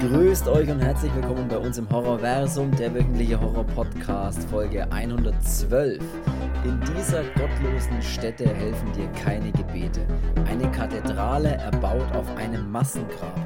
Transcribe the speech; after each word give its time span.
Grüßt 0.00 0.48
euch 0.48 0.70
und 0.70 0.80
herzlich 0.80 1.14
willkommen 1.14 1.46
bei 1.46 1.58
uns 1.58 1.76
im 1.76 1.86
Horrorversum, 1.90 2.74
der 2.74 2.94
wöchentliche 2.94 3.38
Horror-Podcast, 3.38 4.44
Folge 4.44 4.90
112. 4.90 6.02
In 6.64 6.80
dieser 6.96 7.22
gottlosen 7.34 8.00
Stätte 8.00 8.48
helfen 8.48 8.90
dir 8.94 9.06
keine 9.22 9.52
Gebete. 9.52 10.00
Eine 10.46 10.70
Kathedrale 10.72 11.50
erbaut 11.50 12.10
auf 12.16 12.34
einem 12.38 12.70
Massengrab, 12.72 13.38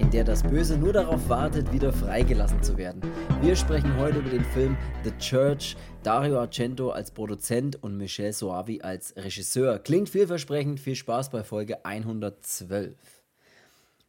in 0.00 0.10
der 0.10 0.24
das 0.24 0.42
Böse 0.42 0.76
nur 0.76 0.92
darauf 0.92 1.30
wartet, 1.30 1.72
wieder 1.72 1.94
freigelassen 1.94 2.62
zu 2.62 2.76
werden. 2.76 3.00
Wir 3.40 3.56
sprechen 3.56 3.96
heute 3.96 4.18
über 4.18 4.28
den 4.28 4.44
Film 4.44 4.76
The 5.04 5.12
Church, 5.18 5.78
Dario 6.02 6.40
Argento 6.40 6.90
als 6.90 7.10
Produzent 7.10 7.82
und 7.82 7.96
Michel 7.96 8.34
Soavi 8.34 8.82
als 8.82 9.16
Regisseur. 9.16 9.78
Klingt 9.78 10.10
vielversprechend, 10.10 10.78
viel 10.78 10.94
Spaß 10.94 11.30
bei 11.30 11.42
Folge 11.42 11.86
112. 11.86 13.21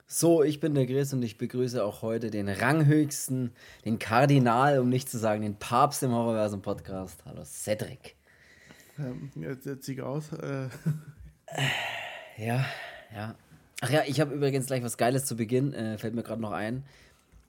So, 0.08 0.44
ich 0.44 0.60
bin 0.60 0.76
der 0.76 0.86
Chris 0.86 1.14
und 1.14 1.24
ich 1.24 1.38
begrüße 1.38 1.84
auch 1.84 2.02
heute 2.02 2.30
den 2.30 2.48
ranghöchsten, 2.50 3.52
den 3.86 4.00
Kardinal, 4.00 4.80
um 4.80 4.90
nicht 4.90 5.10
zu 5.10 5.18
sagen, 5.18 5.42
den 5.42 5.56
Papst 5.56 6.04
im 6.04 6.12
Horrorversum 6.12 6.62
Podcast. 6.62 7.24
Hallo 7.26 7.44
Cedric. 7.46 8.16
Ähm, 9.00 9.32
jetzt 9.36 9.64
setzt 9.64 9.86
sich 9.86 10.02
aus. 10.02 10.32
Äh. 10.34 10.68
Ja, 12.38 12.66
ja. 13.14 13.36
Ach 13.82 13.90
ja, 13.90 14.04
ich 14.06 14.20
habe 14.20 14.34
übrigens 14.36 14.68
gleich 14.68 14.84
was 14.84 14.98
Geiles 14.98 15.26
zu 15.26 15.36
Beginn, 15.36 15.74
äh, 15.74 15.98
fällt 15.98 16.14
mir 16.16 16.24
gerade 16.24 16.42
noch 16.42 16.52
ein. 16.52 16.84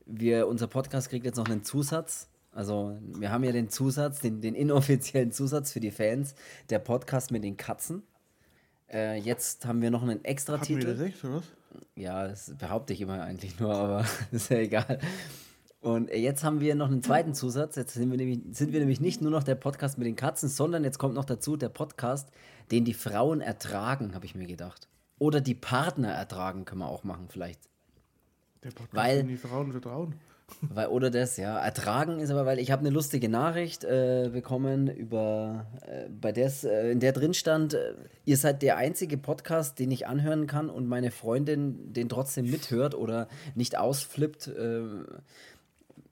Wir, 0.06 0.46
unser 0.46 0.66
Podcast 0.66 1.10
kriegt 1.10 1.24
jetzt 1.24 1.36
noch 1.36 1.48
einen 1.48 1.64
Zusatz. 1.64 2.28
Also, 2.52 2.96
wir 3.18 3.30
haben 3.30 3.44
ja 3.44 3.52
den 3.52 3.68
Zusatz, 3.68 4.20
den, 4.20 4.40
den 4.40 4.54
inoffiziellen 4.54 5.32
Zusatz 5.32 5.72
für 5.72 5.80
die 5.80 5.90
Fans, 5.90 6.34
der 6.70 6.78
Podcast 6.78 7.30
mit 7.30 7.44
den 7.44 7.56
Katzen. 7.56 8.02
Äh, 8.92 9.18
jetzt 9.18 9.66
haben 9.66 9.82
wir 9.82 9.90
noch 9.90 10.02
einen 10.02 10.24
extra 10.24 10.58
Titel. 10.58 10.86
wir 10.86 10.94
das 10.94 11.00
echt, 11.00 11.24
oder 11.24 11.36
was? 11.36 11.44
Ja, 11.96 12.26
das 12.28 12.54
behaupte 12.58 12.92
ich 12.92 13.00
immer 13.00 13.22
eigentlich 13.22 13.58
nur, 13.60 13.74
aber 13.74 14.04
ist 14.32 14.50
ja 14.50 14.58
egal. 14.58 14.98
Und 15.80 16.10
jetzt 16.10 16.44
haben 16.44 16.60
wir 16.60 16.74
noch 16.74 16.88
einen 16.88 17.02
zweiten 17.02 17.34
Zusatz. 17.34 17.76
Jetzt 17.76 17.94
sind 17.94 18.10
wir, 18.10 18.16
nämlich, 18.16 18.40
sind 18.52 18.72
wir 18.72 18.80
nämlich 18.80 19.00
nicht 19.00 19.20
nur 19.20 19.30
noch 19.30 19.42
der 19.42 19.54
Podcast 19.54 19.98
mit 19.98 20.06
den 20.06 20.16
Katzen, 20.16 20.48
sondern 20.48 20.82
jetzt 20.82 20.98
kommt 20.98 21.14
noch 21.14 21.26
dazu 21.26 21.56
der 21.58 21.68
Podcast, 21.68 22.30
den 22.70 22.84
die 22.86 22.94
Frauen 22.94 23.42
ertragen, 23.42 24.14
habe 24.14 24.24
ich 24.24 24.34
mir 24.34 24.46
gedacht. 24.46 24.88
Oder 25.18 25.40
die 25.42 25.54
Partner 25.54 26.08
ertragen, 26.10 26.64
können 26.64 26.80
wir 26.80 26.88
auch 26.88 27.04
machen, 27.04 27.26
vielleicht. 27.28 27.60
Der 28.62 28.70
Podcast, 28.70 28.94
Weil- 28.94 29.18
den 29.18 29.28
die 29.28 29.36
Frauen 29.36 29.72
vertrauen. 29.72 30.14
Weil, 30.60 30.88
oder 30.88 31.10
das, 31.10 31.36
ja. 31.36 31.58
Ertragen 31.58 32.20
ist 32.20 32.30
aber, 32.30 32.46
weil 32.46 32.58
ich 32.58 32.70
habe 32.70 32.80
eine 32.80 32.90
lustige 32.90 33.28
Nachricht 33.28 33.84
äh, 33.84 34.30
bekommen, 34.32 34.88
über, 34.88 35.66
äh, 35.86 36.08
bei 36.08 36.32
der 36.32 36.52
äh, 36.64 36.92
in 36.92 37.00
der 37.00 37.12
drin 37.12 37.34
stand, 37.34 37.74
äh, 37.74 37.94
ihr 38.24 38.36
seid 38.36 38.62
der 38.62 38.76
einzige 38.76 39.16
Podcast, 39.16 39.78
den 39.78 39.90
ich 39.90 40.06
anhören 40.06 40.46
kann 40.46 40.70
und 40.70 40.86
meine 40.86 41.10
Freundin 41.10 41.92
den 41.92 42.08
trotzdem 42.08 42.50
mithört 42.50 42.94
oder 42.94 43.28
nicht 43.54 43.78
ausflippt. 43.78 44.48
Äh, 44.48 44.82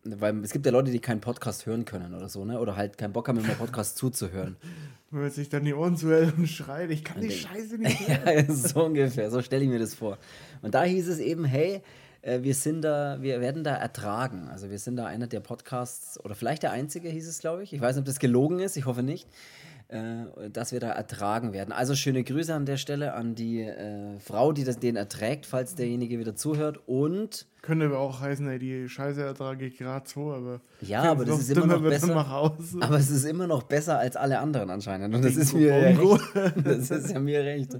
weil 0.04 0.42
es 0.42 0.52
gibt 0.52 0.66
ja 0.66 0.72
Leute, 0.72 0.90
die 0.90 0.98
keinen 0.98 1.20
Podcast 1.20 1.66
hören 1.66 1.84
können 1.84 2.14
oder 2.14 2.28
so, 2.28 2.44
ne? 2.44 2.58
Oder 2.58 2.76
halt 2.76 2.98
keinen 2.98 3.12
Bock 3.12 3.28
haben, 3.28 3.38
immer 3.38 3.54
Podcast 3.54 3.96
zuzuhören. 3.96 4.56
Man 5.10 5.30
sich 5.30 5.50
dann 5.50 5.64
die 5.64 5.74
Ohren 5.74 5.96
zuhält 5.96 6.36
und 6.38 6.48
schreit, 6.48 6.90
ich 6.90 7.04
kann 7.04 7.20
die 7.20 7.30
Scheiße 7.30 7.76
nicht 7.76 8.08
hören. 8.08 8.46
ja, 8.48 8.54
so 8.54 8.84
ungefähr, 8.84 9.30
so 9.30 9.42
stelle 9.42 9.62
ich 9.62 9.68
mir 9.68 9.78
das 9.78 9.94
vor. 9.94 10.18
Und 10.62 10.74
da 10.74 10.84
hieß 10.84 11.06
es 11.08 11.18
eben, 11.18 11.44
hey, 11.44 11.82
äh, 12.22 12.42
wir 12.42 12.54
sind 12.54 12.82
da, 12.82 13.18
wir 13.20 13.40
werden 13.40 13.64
da 13.64 13.74
ertragen. 13.74 14.48
Also 14.50 14.70
wir 14.70 14.78
sind 14.78 14.96
da 14.96 15.06
einer 15.06 15.26
der 15.26 15.40
Podcasts, 15.40 16.18
oder 16.24 16.34
vielleicht 16.34 16.62
der 16.62 16.72
einzige, 16.72 17.08
hieß 17.08 17.28
es, 17.28 17.38
glaube 17.40 17.62
ich. 17.62 17.72
Ich 17.72 17.80
weiß 17.80 17.96
nicht, 17.96 18.02
ob 18.02 18.06
das 18.06 18.18
gelogen 18.18 18.58
ist, 18.60 18.76
ich 18.76 18.86
hoffe 18.86 19.02
nicht. 19.02 19.28
Äh, 19.92 20.48
dass 20.50 20.72
wir 20.72 20.80
da 20.80 20.90
ertragen 20.90 21.52
werden. 21.52 21.70
Also 21.70 21.94
schöne 21.94 22.24
Grüße 22.24 22.54
an 22.54 22.64
der 22.64 22.78
Stelle 22.78 23.12
an 23.12 23.34
die 23.34 23.60
äh, 23.60 24.18
Frau, 24.20 24.52
die 24.52 24.64
das, 24.64 24.78
den 24.78 24.96
erträgt, 24.96 25.44
falls 25.44 25.74
derjenige 25.74 26.18
wieder 26.18 26.34
zuhört. 26.34 26.80
Und 26.86 27.46
Könnte 27.60 27.84
aber 27.84 27.98
auch 27.98 28.22
heißen, 28.22 28.48
ey, 28.48 28.58
die 28.58 28.88
Scheiße 28.88 29.22
ertrage 29.22 29.66
ich 29.66 29.76
gerade 29.76 30.08
so, 30.08 30.32
aber. 30.32 30.62
Ja, 30.80 31.02
aber 31.02 31.26
das 31.26 31.40
ist 31.40 31.50
immer 31.50 31.66
noch 31.66 31.82
besser. 31.82 32.16
Aber 32.80 32.96
es 32.96 33.10
ist 33.10 33.24
immer 33.26 33.46
noch 33.46 33.64
besser 33.64 33.98
als 33.98 34.16
alle 34.16 34.38
anderen 34.38 34.70
anscheinend. 34.70 35.14
Und 35.14 35.22
das 35.22 35.36
ist 35.36 35.52
mir 35.52 35.74
recht. 35.74 36.00
Das 36.64 36.90
ist 36.90 37.10
ja 37.10 37.20
mir 37.20 37.44
recht. 37.44 37.76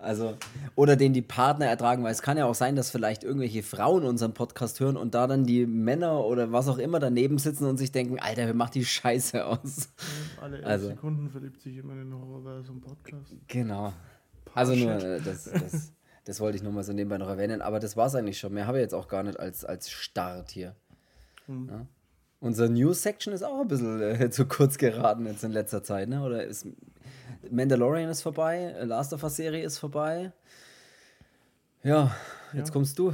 Also, 0.00 0.36
oder 0.74 0.96
den 0.96 1.14
die 1.14 1.22
Partner 1.22 1.66
ertragen, 1.66 2.02
weil 2.02 2.12
es 2.12 2.20
kann 2.20 2.36
ja 2.36 2.44
auch 2.44 2.54
sein, 2.54 2.76
dass 2.76 2.90
vielleicht 2.90 3.24
irgendwelche 3.24 3.62
Frauen 3.62 4.04
unseren 4.04 4.34
Podcast 4.34 4.78
hören 4.78 4.98
und 4.98 5.14
da 5.14 5.26
dann 5.26 5.44
die 5.44 5.64
Männer 5.66 6.24
oder 6.24 6.52
was 6.52 6.68
auch 6.68 6.76
immer 6.76 6.98
daneben 6.98 7.38
sitzen 7.38 7.64
und 7.64 7.78
sich 7.78 7.90
denken, 7.90 8.18
Alter, 8.18 8.46
wer 8.46 8.54
macht 8.54 8.74
die 8.74 8.84
Scheiße 8.84 9.46
aus? 9.46 9.88
Alle 10.40 10.58
elf 10.58 10.66
Also. 10.66 10.88
Sekunden 10.88 11.30
verliebt 11.30 11.60
sich 11.62 11.78
immer 11.78 11.94
in 11.94 12.10
den 12.10 12.14
Horrorversum 12.14 12.80
Podcast. 12.82 13.34
Genau. 13.48 13.94
Also 14.54 14.74
nur, 14.74 14.92
äh, 14.92 15.20
das, 15.20 15.44
das, 15.44 15.92
das 16.24 16.40
wollte 16.40 16.56
ich 16.56 16.62
nur 16.62 16.72
mal 16.72 16.84
so 16.84 16.92
nebenbei 16.92 17.16
noch 17.16 17.28
erwähnen, 17.28 17.62
aber 17.62 17.80
das 17.80 17.96
war 17.96 18.06
es 18.06 18.14
eigentlich 18.14 18.38
schon. 18.38 18.52
Mehr 18.52 18.66
habe 18.66 18.78
ich 18.78 18.82
jetzt 18.82 18.94
auch 18.94 19.08
gar 19.08 19.22
nicht 19.22 19.40
als, 19.40 19.64
als 19.64 19.90
Start 19.90 20.50
hier. 20.50 20.76
Ja. 21.48 21.86
Unsere 22.40 22.70
News-Section 22.70 23.32
ist 23.32 23.42
auch 23.42 23.60
ein 23.60 23.68
bisschen 23.68 24.00
äh, 24.00 24.30
zu 24.30 24.46
kurz 24.46 24.78
geraten 24.78 25.26
jetzt 25.26 25.44
in 25.44 25.52
letzter 25.52 25.82
Zeit, 25.82 26.08
ne? 26.08 26.22
Oder 26.22 26.44
ist 26.44 26.66
Mandalorian 27.50 28.08
ist 28.10 28.22
vorbei, 28.22 28.58
äh, 28.78 28.84
Last 28.84 29.12
of 29.12 29.22
Us-Serie 29.22 29.64
ist 29.64 29.78
vorbei. 29.78 30.32
Ja, 31.82 32.14
jetzt 32.52 32.68
Ja. 32.68 32.72
kommst 32.72 32.98
du. 32.98 33.12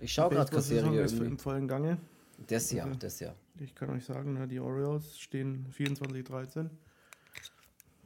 Ich 0.00 0.12
schaue 0.12 0.30
gerade 0.30 0.50
keine 0.50 0.62
Serie 0.62 1.00
ist 1.02 1.18
im 1.18 1.38
vollen 1.38 1.66
Gange. 1.68 1.98
Das 2.46 2.70
Jahr, 2.70 2.86
Okay. 2.88 2.96
das 3.00 3.20
Jahr. 3.20 3.34
Ich 3.60 3.74
kann 3.74 3.88
euch 3.90 4.04
sagen, 4.04 4.34
ne, 4.34 4.46
die 4.46 4.60
Orioles 4.60 5.18
stehen 5.18 5.66
24-13. 5.70 6.68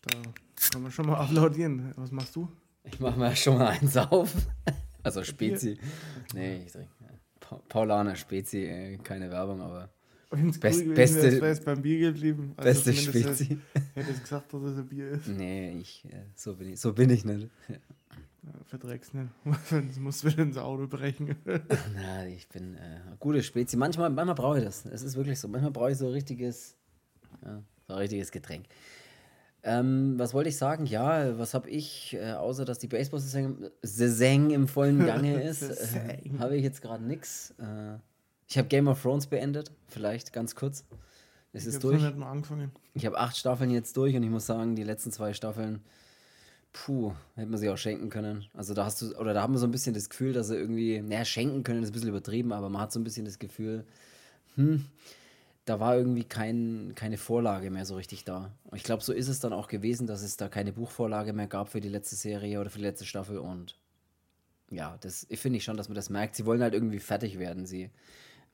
Da 0.03 0.19
kann 0.71 0.83
man 0.83 0.93
schon 0.93 1.07
mal 1.07 1.17
applaudieren. 1.21 1.93
Was 1.97 2.11
machst 2.13 2.37
du? 2.37 2.49
Ich 2.85 2.99
mache 3.01 3.19
mal 3.19 3.35
schon 3.37 3.59
mal 3.59 3.69
eins 3.69 3.97
auf. 3.97 4.33
Also 5.03 5.25
Spezi. 5.25 5.79
Nee, 6.35 6.65
ich 6.67 6.73
trinke. 6.73 6.91
Pa 7.41 7.57
Paulaner 7.71 8.17
Spezi, 8.17 8.67
äh, 8.67 8.99
keine 8.99 9.31
Werbung, 9.31 9.63
aber 9.63 9.89
Wenn's 10.31 10.61
Best- 10.61 10.81
gewesen 10.81 10.95
beste- 10.95 11.33
wäre 11.41 11.49
es 11.53 11.61
beim 11.61 11.83
Bier 11.83 12.13
geblieben. 12.13 12.53
Also 12.57 12.69
beste 12.69 12.95
Spezi. 12.95 13.59
Hätte 13.95 14.11
es 14.13 14.21
gesagt, 14.23 14.53
dass 14.53 14.63
es 14.63 14.79
ein 14.79 14.87
Bier 14.89 15.09
ist. 15.11 15.27
Nee, 15.29 15.73
ich, 15.81 16.05
äh, 16.07 16.25
so 16.37 16.55
bin 16.55 16.73
ich, 16.73 16.81
so 16.81 16.93
bin 16.93 17.11
ich 17.11 17.25
nicht. 17.25 17.49
Ja, 17.69 17.77
verträg's 18.67 19.13
nicht. 19.13 19.29
Sonst 19.69 19.99
musst 19.99 20.23
du 20.25 20.29
wieder 20.29 20.43
ins 20.45 20.57
Auto 20.57 20.87
brechen. 20.87 21.35
Na, 21.95 22.27
ich 22.27 22.49
bin 22.49 22.77
äh, 22.77 23.01
gute 23.19 23.43
Spezi. 23.43 23.77
Manchmal, 23.77 24.09
manchmal 24.11 24.35
brauche 24.37 24.59
ich 24.59 24.65
das. 24.65 24.87
Es 24.87 25.03
ist 25.03 25.17
wirklich 25.17 25.39
so. 25.39 25.49
Manchmal 25.49 25.73
brauche 25.73 25.91
ich 25.91 25.99
so 25.99 26.07
ein 26.07 26.13
richtiges, 26.13 26.77
ja, 27.45 27.63
so 27.89 27.95
ein 27.95 27.99
richtiges 27.99 28.31
Getränk. 28.31 28.67
Ähm, 29.63 30.15
was 30.17 30.33
wollte 30.33 30.49
ich 30.49 30.57
sagen? 30.57 30.87
Ja, 30.87 31.39
was 31.39 31.53
habe 31.53 31.69
ich, 31.69 32.15
äh, 32.19 32.33
außer 32.33 32.65
dass 32.65 32.79
die 32.79 32.87
Baseball-Saison 32.87 33.69
Saison 33.83 34.51
im 34.51 34.69
vollen 34.69 35.05
Gange 35.05 35.43
ist, 35.43 35.63
äh, 35.63 36.19
habe 36.39 36.57
ich 36.57 36.63
jetzt 36.63 36.81
gerade 36.81 37.05
nichts. 37.05 37.53
Äh, 37.59 37.99
ich 38.51 38.59
habe 38.59 38.67
Game 38.67 38.89
of 38.89 39.01
Thrones 39.01 39.29
beendet, 39.29 39.71
vielleicht 39.87 40.33
ganz 40.33 40.57
kurz. 40.57 40.85
Es 41.53 41.63
Ich 41.63 41.75
ist 41.75 41.85
durch. 41.85 42.03
Ich 42.95 43.07
habe 43.07 43.19
acht 43.19 43.37
Staffeln 43.37 43.71
jetzt 43.71 43.97
durch 43.97 44.17
und 44.17 44.25
ich 44.25 44.31
muss 44.31 44.47
sagen, 44.47 44.75
die 44.75 44.83
letzten 44.83 45.13
zwei 45.13 45.33
Staffeln, 45.35 45.81
puh, 46.73 47.13
hätte 47.37 47.49
man 47.49 47.61
sie 47.61 47.71
auch 47.71 47.79
schenken 47.79 48.11
können. 48.11 48.47
Also 48.53 48.75
da 48.75 48.85
hast 48.85 49.03
du, 49.03 49.17
oder 49.17 49.35
da 49.35 49.43
haben 49.43 49.55
wir 49.55 49.59
so 49.59 49.67
ein 49.67 49.71
bisschen 49.71 49.95
das 49.95 50.11
Gefühl, 50.11 50.33
dass 50.33 50.49
sie 50.49 50.57
irgendwie, 50.57 51.01
naja, 51.01 51.25
schenken 51.25 51.63
können 51.63 51.83
ist 51.85 51.91
ein 51.91 51.93
bisschen 51.93 52.09
übertrieben, 52.09 52.53
aber 52.53 52.69
man 52.69 52.83
hat 52.83 52.93
so 52.93 52.99
ein 52.99 53.05
bisschen 53.05 53.25
das 53.25 53.39
Gefühl, 53.39 53.85
hm, 54.57 54.85
da 55.65 55.79
war 55.79 55.97
irgendwie 55.97 56.25
kein, 56.25 56.93
keine 56.97 57.19
Vorlage 57.19 57.71
mehr 57.71 57.87
so 57.87 57.95
richtig 57.95 58.25
da. 58.25 58.51
Und 58.65 58.77
ich 58.77 58.83
glaube, 58.85 59.05
so 59.05 59.13
ist 59.13 59.29
es 59.29 59.39
dann 59.39 59.53
auch 59.53 59.69
gewesen, 59.69 60.09
dass 60.09 60.23
es 60.23 60.37
da 60.37 60.49
keine 60.49 60.73
Buchvorlage 60.73 61.33
mehr 61.33 61.47
gab 61.47 61.69
für 61.69 61.81
die 61.81 61.89
letzte 61.89 62.17
Serie 62.17 62.61
oder 62.61 62.71
für 62.71 62.79
die 62.79 62.85
letzte 62.85 63.07
Staffel 63.07 63.39
und 63.39 63.77
ja, 64.73 64.97
das 65.01 65.27
finde 65.35 65.59
ich 65.59 65.65
schon, 65.65 65.77
dass 65.77 65.89
man 65.89 65.97
das 65.97 66.11
merkt. 66.11 66.37
Sie 66.37 66.47
wollen 66.47 66.63
halt 66.63 66.75
irgendwie 66.75 67.01
fertig 67.01 67.41
werden. 67.41 67.67
Sie 67.67 67.91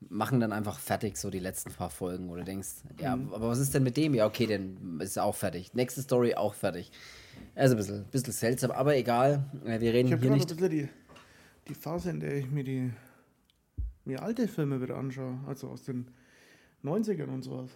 machen 0.08 0.40
dann 0.40 0.52
einfach 0.52 0.78
fertig 0.78 1.16
so 1.16 1.30
die 1.30 1.38
letzten 1.38 1.72
paar 1.72 1.90
Folgen, 1.90 2.28
wo 2.28 2.36
du 2.36 2.44
denkst, 2.44 2.68
ja, 3.00 3.14
aber 3.14 3.48
was 3.48 3.58
ist 3.58 3.74
denn 3.74 3.82
mit 3.82 3.96
dem? 3.96 4.14
Ja, 4.14 4.26
okay, 4.26 4.46
dann 4.46 5.00
ist 5.00 5.18
auch 5.18 5.34
fertig. 5.34 5.74
Nächste 5.74 6.02
Story 6.02 6.34
auch 6.34 6.54
fertig. 6.54 6.90
Also 7.54 7.74
ein 7.74 7.78
bisschen, 7.78 8.04
bisschen 8.06 8.32
seltsam, 8.32 8.70
aber 8.70 8.96
egal. 8.96 9.44
Äh, 9.64 9.80
Wir 9.80 9.92
reden 9.92 10.08
Ich 10.08 10.14
hier 10.14 10.18
gerade 10.18 10.32
ein 10.32 10.38
nicht. 10.38 10.48
bisschen 10.48 10.70
die, 10.70 10.88
die 11.68 11.74
Phase, 11.74 12.10
in 12.10 12.20
der 12.20 12.36
ich 12.36 12.50
mir 12.50 12.64
die 12.64 12.90
mir 14.04 14.22
alte 14.22 14.46
Filme 14.48 14.80
wieder 14.80 14.96
anschaue. 14.96 15.38
Also 15.46 15.68
aus 15.68 15.82
den 15.82 16.06
90ern 16.84 17.26
und 17.28 17.42
sowas. 17.42 17.70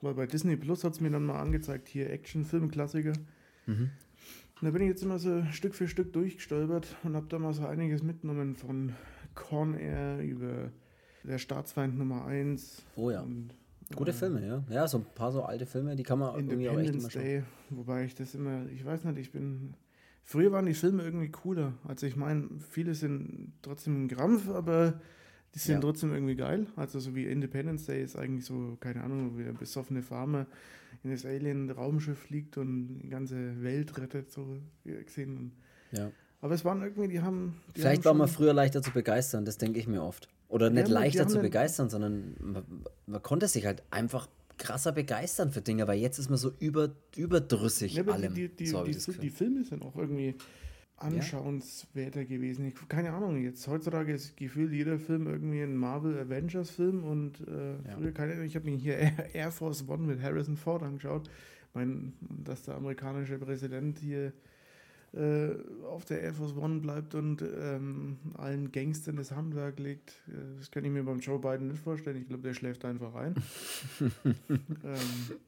Weil 0.00 0.14
bei 0.14 0.26
Disney 0.26 0.56
Plus 0.56 0.84
hat 0.84 0.94
es 0.94 1.00
mir 1.00 1.10
dann 1.10 1.24
mal 1.26 1.40
angezeigt, 1.40 1.88
hier 1.88 2.08
Action-Film-Klassiker. 2.10 3.12
Mhm. 3.66 3.90
Und 4.60 4.64
da 4.66 4.70
bin 4.70 4.82
ich 4.82 4.88
jetzt 4.88 5.02
immer 5.02 5.18
so 5.18 5.44
Stück 5.52 5.74
für 5.74 5.86
Stück 5.88 6.12
durchgestolpert 6.12 6.96
und 7.04 7.14
habe 7.14 7.26
da 7.28 7.38
mal 7.38 7.52
so 7.52 7.66
einiges 7.66 8.02
mitgenommen 8.02 8.54
von 8.56 8.94
Con 9.34 9.74
Air 9.74 10.20
über 10.20 10.70
der 11.24 11.38
Staatsfeind 11.38 11.98
Nummer 11.98 12.24
1. 12.26 12.82
Oh 12.96 13.10
ja. 13.10 13.22
Und, 13.22 13.50
Gute 13.94 14.10
äh, 14.10 14.14
Filme, 14.14 14.46
ja. 14.46 14.64
Ja, 14.70 14.86
so 14.88 14.98
ein 14.98 15.06
paar 15.14 15.32
so 15.32 15.42
alte 15.42 15.64
Filme, 15.66 15.96
die 15.96 16.02
kann 16.02 16.18
man 16.18 16.34
irgendwie 16.34 16.68
auch 16.68 16.78
echt 16.78 16.90
immer 16.90 16.96
Independence 17.08 17.12
schauen. 17.12 17.22
Day, 17.22 17.42
wobei 17.70 18.04
ich 18.04 18.14
das 18.14 18.34
immer, 18.34 18.66
ich 18.72 18.84
weiß 18.84 19.04
nicht, 19.04 19.18
ich 19.18 19.32
bin. 19.32 19.74
Früher 20.24 20.52
waren 20.52 20.66
die 20.66 20.74
Filme 20.74 21.02
irgendwie 21.04 21.30
cooler. 21.30 21.72
Also 21.84 22.06
ich 22.06 22.14
meine, 22.16 22.48
viele 22.70 22.94
sind 22.94 23.54
trotzdem 23.62 24.04
ein 24.04 24.08
Krampf, 24.08 24.50
aber 24.50 25.00
die 25.54 25.58
sind 25.58 25.76
Ja. 25.76 25.80
trotzdem 25.80 26.12
irgendwie 26.12 26.36
geil. 26.36 26.66
Also 26.76 27.00
so 27.00 27.14
wie 27.14 27.24
Independence 27.24 27.86
Day 27.86 28.02
ist 28.02 28.14
eigentlich 28.16 28.44
so, 28.44 28.76
keine 28.78 29.02
Ahnung, 29.02 29.38
wie 29.38 29.44
der 29.44 29.52
besoffene 29.54 30.02
Farmer 30.02 30.46
in 31.02 31.10
das 31.12 31.24
Alien-Raumschiff 31.24 32.18
fliegt 32.18 32.58
und 32.58 32.88
die 33.02 33.08
ganze 33.08 33.62
Welt 33.62 33.96
rettet, 33.96 34.30
so 34.30 34.58
wie 34.84 35.02
gesehen. 35.02 35.52
Ja. 35.92 36.10
Aber 36.42 36.52
es 36.54 36.62
waren 36.64 36.82
irgendwie, 36.82 37.08
die 37.08 37.20
haben. 37.22 37.54
Die 37.74 37.80
Vielleicht 37.80 38.00
haben 38.04 38.04
war 38.04 38.14
man 38.14 38.28
schon- 38.28 38.36
früher 38.36 38.52
leichter 38.52 38.82
zu 38.82 38.90
begeistern, 38.90 39.46
das 39.46 39.56
denke 39.56 39.78
ich 39.80 39.86
mir 39.88 40.02
oft. 40.02 40.28
Oder 40.48 40.70
nicht 40.70 40.88
die 40.88 40.92
leichter 40.92 41.28
zu 41.28 41.40
begeistern, 41.40 41.90
sondern 41.90 42.34
man, 42.40 42.64
man 43.06 43.22
konnte 43.22 43.48
sich 43.48 43.66
halt 43.66 43.82
einfach 43.90 44.28
krasser 44.56 44.92
begeistern 44.92 45.52
für 45.52 45.60
Dinge, 45.60 45.86
weil 45.86 45.98
jetzt 45.98 46.18
ist 46.18 46.30
man 46.30 46.38
so 46.38 46.52
über, 46.58 46.90
überdrüssig 47.16 47.94
Ja, 47.94 48.02
allem. 48.04 48.34
die, 48.34 48.48
die, 48.48 48.66
so 48.66 48.82
die, 48.84 48.92
die, 48.96 49.18
die 49.18 49.30
Filme 49.30 49.62
sind 49.64 49.82
auch 49.82 49.94
irgendwie 49.96 50.34
anschauenswerter 50.96 52.24
gewesen. 52.24 52.66
Ich, 52.66 52.74
keine 52.88 53.12
Ahnung, 53.12 53.40
jetzt 53.42 53.66
heutzutage 53.68 54.12
ist 54.12 54.36
gefühlt 54.36 54.72
jeder 54.72 54.98
Film 54.98 55.26
irgendwie 55.26 55.62
ein 55.62 55.76
Marvel 55.76 56.18
Avengers 56.18 56.70
Film 56.70 57.04
und 57.04 57.40
äh, 57.46 57.74
Ja. 57.86 57.96
früher 57.96 58.12
keine 58.12 58.32
Ahnung, 58.32 58.44
ich 58.46 58.56
habe 58.56 58.68
mir 58.68 58.76
hier 58.76 58.96
Air, 59.32 59.52
Force 59.52 59.84
One 59.88 60.04
mit 60.04 60.20
Harrison 60.22 60.56
Ford 60.56 60.82
angeschaut. 60.82 61.28
Ich 61.68 61.74
meine, 61.74 62.12
dass 62.20 62.62
der 62.62 62.76
amerikanische 62.76 63.38
Präsident 63.38 63.98
hier 64.00 64.32
äh, 65.14 65.50
auf 65.86 66.04
der 66.04 66.20
Air 66.20 66.34
Force 66.34 66.54
One 66.56 66.80
bleibt 66.80 67.14
und 67.14 67.42
ähm, 67.42 68.18
allen 68.34 68.70
Gangstern 68.72 69.16
das 69.16 69.32
Handwerk 69.32 69.78
legt, 69.78 70.10
äh, 70.28 70.32
das 70.58 70.70
kann 70.70 70.84
ich 70.84 70.90
mir 70.90 71.02
beim 71.02 71.20
Joe 71.20 71.38
Biden 71.38 71.68
nicht 71.68 71.80
vorstellen. 71.82 72.18
Ich 72.20 72.28
glaube, 72.28 72.42
der 72.42 72.54
schläft 72.54 72.84
einfach 72.84 73.14
ein. 73.14 73.34
ähm, 74.00 74.96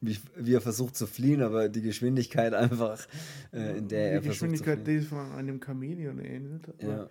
Wie, 0.01 0.17
wie 0.35 0.53
er 0.53 0.61
versucht 0.61 0.95
zu 0.95 1.07
fliehen, 1.07 1.41
aber 1.41 1.69
die 1.69 1.81
Geschwindigkeit 1.81 2.53
einfach, 2.53 3.05
äh, 3.53 3.77
in 3.77 3.87
der 3.87 4.13
er 4.13 4.19
die 4.21 4.27
versucht 4.27 4.49
zu 4.49 4.49
Geschwindigkeit, 4.51 4.83
fliehen. 4.83 4.99
die 5.01 5.05
von 5.05 5.31
einem 5.31 5.61
Chamäleon 5.63 6.19
ähnelt. 6.19 6.63
Ja. 6.81 7.07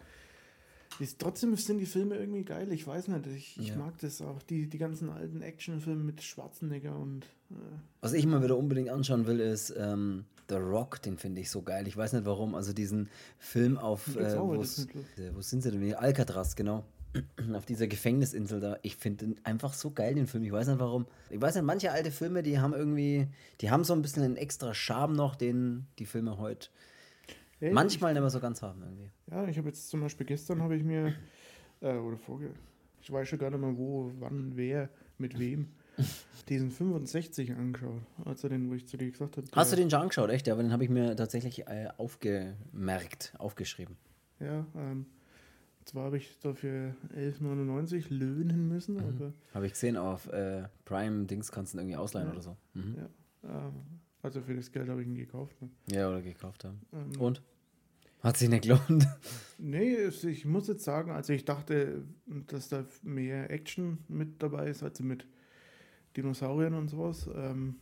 ist, 0.99 1.19
trotzdem 1.19 1.55
sind 1.57 1.79
die 1.79 1.87
Filme 1.87 2.17
irgendwie 2.17 2.45
geil. 2.45 2.71
Ich 2.73 2.87
weiß 2.87 3.09
nicht, 3.09 3.27
ich, 3.29 3.59
ich 3.61 3.69
Ja. 3.69 3.77
mag 3.77 3.97
das 4.01 4.21
auch. 4.23 4.43
Die, 4.43 4.67
die 4.69 4.79
ganzen 4.79 5.09
alten 5.09 5.41
Actionfilme 5.41 6.03
mit 6.03 6.21
Schwarzenegger 6.23 6.99
und. 6.99 7.25
Äh, 7.51 7.55
Was 8.01 8.13
ich 8.13 8.27
mal 8.27 8.43
wieder 8.43 8.59
unbedingt 8.59 8.89
anschauen 8.91 9.27
will, 9.27 9.41
ist 9.41 9.73
ähm, 9.79 10.25
The 10.51 10.57
Rock, 10.57 11.01
den 11.01 11.17
finde 11.17 11.41
ich 11.41 11.51
so 11.51 11.63
geil. 11.63 11.87
Ich 11.89 11.97
weiß 11.97 12.13
nicht 12.13 12.27
warum. 12.27 12.55
Also 12.55 12.73
diesen 12.73 13.09
Film 13.39 13.79
auf, 13.79 14.15
äh, 14.17 14.35
äh, 14.35 14.39
wo 14.39 15.41
sind 15.41 15.63
sie 15.63 15.71
denn? 15.71 15.95
Alcatraz, 15.95 16.57
genau. 16.57 16.85
auf 17.55 17.65
dieser 17.65 17.87
Gefängnisinsel 17.87 18.61
da. 18.61 18.79
Ich 18.83 18.97
finde 18.97 19.27
den 19.27 19.45
einfach 19.45 19.73
so 19.75 19.91
geil, 19.91 20.15
den 20.15 20.27
Film. 20.27 20.45
Ich 20.45 20.53
weiß 20.53 20.69
nicht 20.69 20.79
warum. 20.79 21.07
Ich 21.31 21.41
weiß 21.41 21.55
nicht, 21.55 21.65
manche 21.65 21.91
alte 21.91 22.11
Filme, 22.11 22.43
die 22.43 22.59
haben 22.59 22.75
irgendwie, 22.75 23.29
die 23.61 23.71
haben 23.71 23.85
so 23.85 23.95
ein 23.95 24.03
bisschen 24.03 24.23
einen 24.23 24.37
extra 24.37 24.75
Charme 24.75 25.15
noch, 25.15 25.35
den 25.35 25.87
die 25.99 26.07
Filme 26.07 26.39
heute 26.39 26.69
hey, 27.61 27.73
manchmal 27.73 28.13
nicht 28.13 28.21
mehr 28.21 28.31
so 28.31 28.41
ganz 28.41 28.63
haben 28.63 28.83
irgendwie. 28.83 29.11
Ja, 29.31 29.47
ich 29.47 29.59
habe 29.59 29.69
jetzt 29.69 29.89
zum 29.89 30.01
Beispiel 30.01 30.27
gestern 30.27 30.63
habe 30.63 30.77
ich 30.77 30.83
mir, 30.83 31.15
äh, 31.81 31.95
oder 31.95 32.17
vorge, 32.17 32.51
ich 33.01 33.13
weiß 33.13 33.29
schon 33.29 33.39
gar 33.39 33.51
nicht 33.51 33.61
mehr 33.61 33.77
wo, 33.77 34.13
wann, 34.19 34.53
wer, 34.57 34.89
mit 35.19 35.39
wem, 35.39 35.69
diesen 36.49 36.71
65 36.71 37.53
angeschaut. 37.53 38.03
Also 38.25 38.49
den, 38.49 38.69
wo 38.71 38.75
ich 38.75 38.87
zu 38.87 38.97
dir 38.97 39.11
gesagt 39.11 39.37
habe. 39.37 39.47
Hast 39.53 39.73
du 39.73 39.77
den 39.77 39.91
schon 39.91 40.01
angeschaut, 40.01 40.31
echt? 40.31 40.47
Ja, 40.47 40.55
aber 40.55 40.63
den 40.63 40.73
habe 40.73 40.85
ich 40.85 40.91
mir 40.91 41.15
tatsächlich 41.17 41.67
äh, 41.69 41.89
aufgemerkt, 41.97 43.35
aufgeschrieben. 43.39 43.97
Ja, 44.41 44.67
ähm, 44.77 45.07
zwar 45.85 46.05
habe 46.07 46.17
ich 46.19 46.39
dafür 46.41 46.95
11,99 47.17 48.07
löhnen 48.13 48.69
müssen, 48.69 48.95
Mhm. 48.97 49.01
aber 49.01 49.33
Habe 49.55 49.67
ich 49.67 49.73
gesehen, 49.73 49.97
auf 49.97 50.29
äh, 50.29 50.65
Prime-Dings 50.85 51.53
kannst 51.53 51.75
du 51.75 51.79
ihn 51.79 51.81
irgendwie 51.83 51.97
ausleihen 51.97 52.29
Ja. 52.29 52.33
oder 52.33 52.43
so. 52.43 52.57
Mhm. 52.75 52.97
ja, 52.97 53.09
ähm, 53.67 53.73
also 54.23 54.41
für 54.43 54.55
das 54.55 54.71
Geld 54.71 54.89
habe 54.89 55.03
ich 55.03 55.09
ihn 55.09 55.15
gekauft. 55.15 55.61
Ne? 55.63 55.69
Ja, 55.91 56.09
oder 56.09 56.23
gekauft 56.23 56.65
haben. 56.65 56.81
Ähm, 56.93 57.21
Und? 57.21 57.43
Hat 58.23 58.37
sich 58.37 58.49
nicht 58.51 58.65
gelohnt. 58.65 59.07
Nee, 59.63 59.97
ich 60.09 60.45
muss 60.47 60.69
jetzt 60.69 60.85
sagen, 60.85 61.11
also 61.11 61.33
ich 61.35 61.45
dachte, 61.45 62.03
dass 62.47 62.69
da 62.71 62.85
mehr 63.03 63.51
Action 63.51 63.99
mit 64.09 64.43
dabei 64.43 64.69
ist, 64.69 64.83
als 64.83 65.01
mit 65.01 65.27
Dinosauriern 66.23 66.75
und 66.75 66.89
sowas. 66.89 67.29
Ähm, 67.35 67.77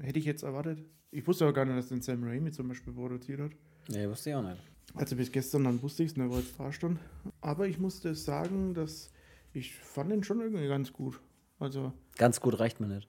hätte 0.00 0.18
ich 0.18 0.24
jetzt 0.24 0.42
erwartet. 0.42 0.82
Ich 1.10 1.26
wusste 1.26 1.44
aber 1.44 1.52
gar 1.52 1.64
nicht, 1.64 1.76
dass 1.78 1.88
den 1.88 2.00
Sam 2.02 2.24
Raimi 2.24 2.50
zum 2.52 2.68
Beispiel 2.68 2.92
produziert 2.92 3.40
hat. 3.40 3.52
Nee, 3.88 4.08
wusste 4.08 4.30
ich 4.30 4.36
auch 4.36 4.42
nicht. 4.42 4.60
Also 4.94 5.16
bis 5.16 5.32
gestern, 5.32 5.64
dann 5.64 5.82
wusste 5.82 6.02
ich 6.02 6.10
es, 6.12 6.16
ne, 6.16 6.30
wo 6.30 6.36
jetzt 6.36 6.58
da 6.58 6.72
stand. 6.72 6.98
Aber 7.40 7.66
ich 7.66 7.78
musste 7.78 8.14
sagen, 8.14 8.74
dass 8.74 9.10
ich 9.52 9.74
fand 9.74 10.10
den 10.10 10.24
schon 10.24 10.40
irgendwie 10.40 10.68
ganz 10.68 10.92
gut. 10.92 11.20
Also 11.58 11.92
Ganz 12.16 12.40
gut 12.40 12.58
reicht 12.58 12.80
mir 12.80 12.88
nicht. 12.88 13.08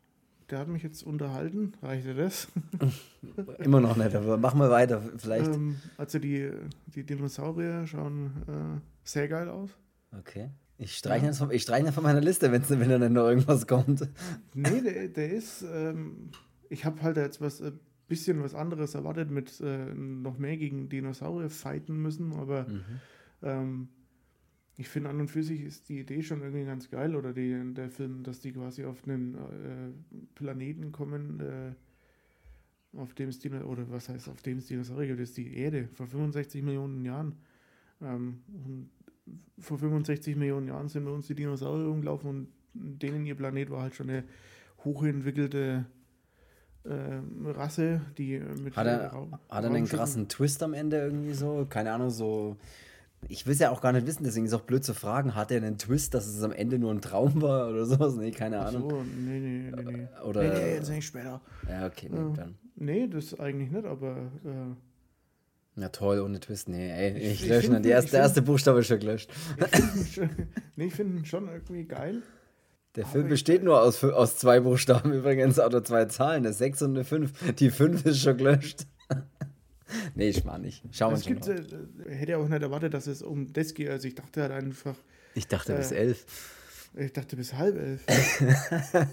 der 0.49 0.59
hat 0.59 0.67
mich 0.67 0.83
jetzt 0.83 1.03
unterhalten, 1.03 1.73
reichte 1.81 2.13
das. 2.13 2.47
Immer 3.59 3.81
noch 3.81 3.95
nicht, 3.97 4.15
aber 4.15 4.37
mach 4.37 4.53
mal 4.53 4.69
weiter. 4.69 5.01
Vielleicht. 5.17 5.53
Ähm, 5.53 5.77
also 5.97 6.19
die, 6.19 6.51
die 6.87 7.03
Dinosaurier 7.05 7.85
schauen 7.87 8.31
äh, 8.47 8.79
sehr 9.03 9.27
geil 9.27 9.49
aus. 9.49 9.71
Okay. 10.17 10.49
Ich 10.83 10.97
streiche 10.97 11.25
ihn 11.25 11.33
von, 11.33 11.51
ich 11.51 11.61
streich 11.63 11.85
ihn 11.85 11.91
von 11.91 12.03
meiner 12.03 12.21
Liste, 12.21 12.51
wenn's, 12.51 12.69
wenn 12.69 12.89
da 12.89 12.99
nicht 12.99 13.11
noch 13.11 13.27
irgendwas 13.27 13.65
kommt. 13.67 14.07
Nee, 14.53 14.81
der, 14.81 15.07
der 15.07 15.31
ist, 15.31 15.63
ähm, 15.63 16.29
ich 16.69 16.85
habe 16.85 17.01
halt 17.01 17.17
jetzt 17.17 17.41
was, 17.41 17.61
ein 17.61 17.79
bisschen 18.07 18.43
was 18.43 18.53
anderes 18.53 18.93
erwartet, 18.95 19.31
mit 19.31 19.59
äh, 19.61 19.93
noch 19.93 20.37
mehr 20.37 20.57
gegen 20.57 20.89
Dinosaurier 20.89 21.49
fighten 21.49 22.01
müssen, 22.01 22.33
aber 22.33 22.65
Mhm. 22.67 22.81
ähm, 23.41 23.87
ich 24.75 24.89
finde 24.89 25.09
an 25.11 25.19
und 25.19 25.27
für 25.29 25.43
sich 25.43 25.61
ist 25.61 25.87
die 25.89 25.99
Idee 25.99 26.23
schon 26.23 26.41
irgendwie 26.41 26.65
ganz 26.65 26.89
geil, 26.89 27.15
oder 27.15 27.31
die, 27.31 27.73
der 27.75 27.89
Film, 27.91 28.23
dass 28.23 28.39
die 28.39 28.51
quasi 28.53 28.83
auf 28.85 29.03
einen 29.07 29.35
äh, 29.35 30.17
Planeten 30.33 30.91
kommen, 30.91 31.39
äh, 31.39 31.73
auf 32.97 33.13
dem 33.13 33.29
es 33.29 33.39
Dino 33.39 33.61
oder 33.65 33.89
was 33.91 34.09
heißt, 34.09 34.29
auf 34.29 34.41
dem 34.41 34.57
es 34.57 34.67
Dinosaurier 34.67 35.07
gibt, 35.07 35.19
ist 35.19 35.37
die 35.37 35.55
Erde, 35.57 35.87
vor 35.93 36.07
65 36.07 36.63
Millionen 36.63 37.05
Jahren. 37.05 37.37
Ähm, 38.01 38.41
und 38.47 38.89
vor 39.59 39.77
65 39.77 40.35
Millionen 40.35 40.67
Jahren 40.67 40.89
sind 40.89 41.05
bei 41.05 41.11
uns 41.11 41.27
die 41.27 41.35
Dinosaurier 41.35 41.85
rumgelaufen 41.87 42.29
und 42.29 42.47
denen 42.73 43.25
ihr 43.25 43.35
Planet 43.35 43.69
war 43.69 43.83
halt 43.83 43.95
schon 43.95 44.09
eine 44.09 44.23
hochentwickelte 44.83 45.85
ähm, 46.85 47.45
Rasse, 47.47 48.01
die 48.17 48.33
äh, 48.35 48.43
mit 48.61 48.75
Hat 48.75 48.87
er, 48.87 49.07
Raum- 49.11 49.33
hat 49.49 49.63
er 49.63 49.69
einen 49.69 49.85
krassen 49.85 50.27
Twist 50.27 50.61
am 50.63 50.73
Ende 50.73 50.97
irgendwie 50.97 51.33
so? 51.33 51.65
Keine 51.69 51.93
Ahnung, 51.93 52.09
so. 52.09 52.57
Ich 53.29 53.45
will 53.45 53.53
es 53.53 53.59
ja 53.59 53.71
auch 53.71 53.79
gar 53.79 53.93
nicht 53.93 54.05
wissen, 54.05 54.25
deswegen 54.25 54.45
ist 54.45 54.51
es 54.51 54.59
auch 54.59 54.65
blöd 54.65 54.83
zu 54.83 54.93
fragen, 54.93 55.33
hat 55.33 55.49
er 55.49 55.57
einen 55.63 55.77
Twist, 55.77 56.13
dass 56.13 56.27
es 56.27 56.43
am 56.43 56.51
Ende 56.51 56.77
nur 56.77 56.91
ein 56.91 56.99
Traum 56.99 57.41
war 57.41 57.69
oder 57.69 57.85
sowas? 57.85 58.15
Nee, 58.17 58.31
keine 58.31 58.59
Ach 58.59 58.67
Ahnung. 58.67 58.89
so, 58.89 59.03
nee, 59.03 59.39
nee, 59.39 59.71
nee, 59.73 59.83
nee. 59.93 60.07
Oder. 60.25 60.43
nee, 60.43 60.49
nee, 60.59 60.73
jetzt 60.73 60.89
nicht 60.89 61.05
später. 61.05 61.39
Ja, 61.69 61.85
okay, 61.87 62.09
nee, 62.11 62.17
Ja. 62.17 62.29
dann. 62.35 62.55
Nee, 62.75 63.07
das 63.07 63.39
eigentlich 63.39 63.71
nicht, 63.71 63.85
aber 63.85 64.17
äh, 64.43 64.75
Na 65.75 65.89
toll, 65.89 66.19
ohne 66.19 66.39
Twist. 66.39 66.69
Nee, 66.69 66.91
ey, 66.91 67.17
Ich- 67.17 67.43
ich, 67.43 67.49
lösche 67.49 67.67
ihn. 67.67 67.73
Erste, 67.73 67.87
der 67.89 68.01
find- 68.03 68.13
erste 68.13 68.41
Buchstabe 68.43 68.79
ist 68.81 68.87
schon 68.87 68.99
gelöscht. 68.99 69.31
ich 69.57 70.11
finde 70.11 70.47
nee, 70.75 70.85
ich 70.85 70.93
find 70.93 71.15
ihn 71.19 71.25
schon 71.25 71.47
irgendwie 71.49 71.85
geil. 71.85 72.21
Der 72.95 73.07
Film 73.07 73.27
besteht 73.27 73.63
nur 73.63 73.81
aus, 73.81 74.03
aus 74.03 74.37
zwei 74.37 74.59
Buchstaben 74.59 75.11
übrigens, 75.13 75.57
oder 75.59 75.83
zwei 75.83 76.05
Zahlen, 76.05 76.45
eine 76.45 76.53
6 76.53 76.83
und 76.83 76.91
eine 76.91 77.03
5. 77.03 77.55
Die 77.55 77.71
5 77.71 78.05
ist 78.05 78.19
schon 78.21 78.37
gelöscht. 78.37 78.85
nee, 80.15 80.29
ich 80.29 80.43
mach 80.43 80.59
nicht. 80.59 80.83
Schauen 80.91 81.19
wir 81.19 81.41
an. 81.49 81.65
äh, 82.07 82.15
hätte 82.15 82.37
auch 82.37 82.47
nicht 82.47 82.61
erwartet, 82.61 82.93
dass 82.93 83.07
es 83.07 83.23
um 83.23 83.51
das 83.51 83.73
geht. 83.73 83.89
Also 83.89 84.07
ich 84.07 84.13
dachte 84.13 84.43
halt 84.43 84.51
einfach, 84.51 84.95
Ich 85.33 85.47
dachte 85.47 85.73
bis 85.75 85.91
äh, 85.91 85.95
11. 85.95 86.25
ich 86.97 87.13
dachte 87.13 87.35
bis 87.35 87.53
halb 87.55 87.75
elf. 87.79 88.03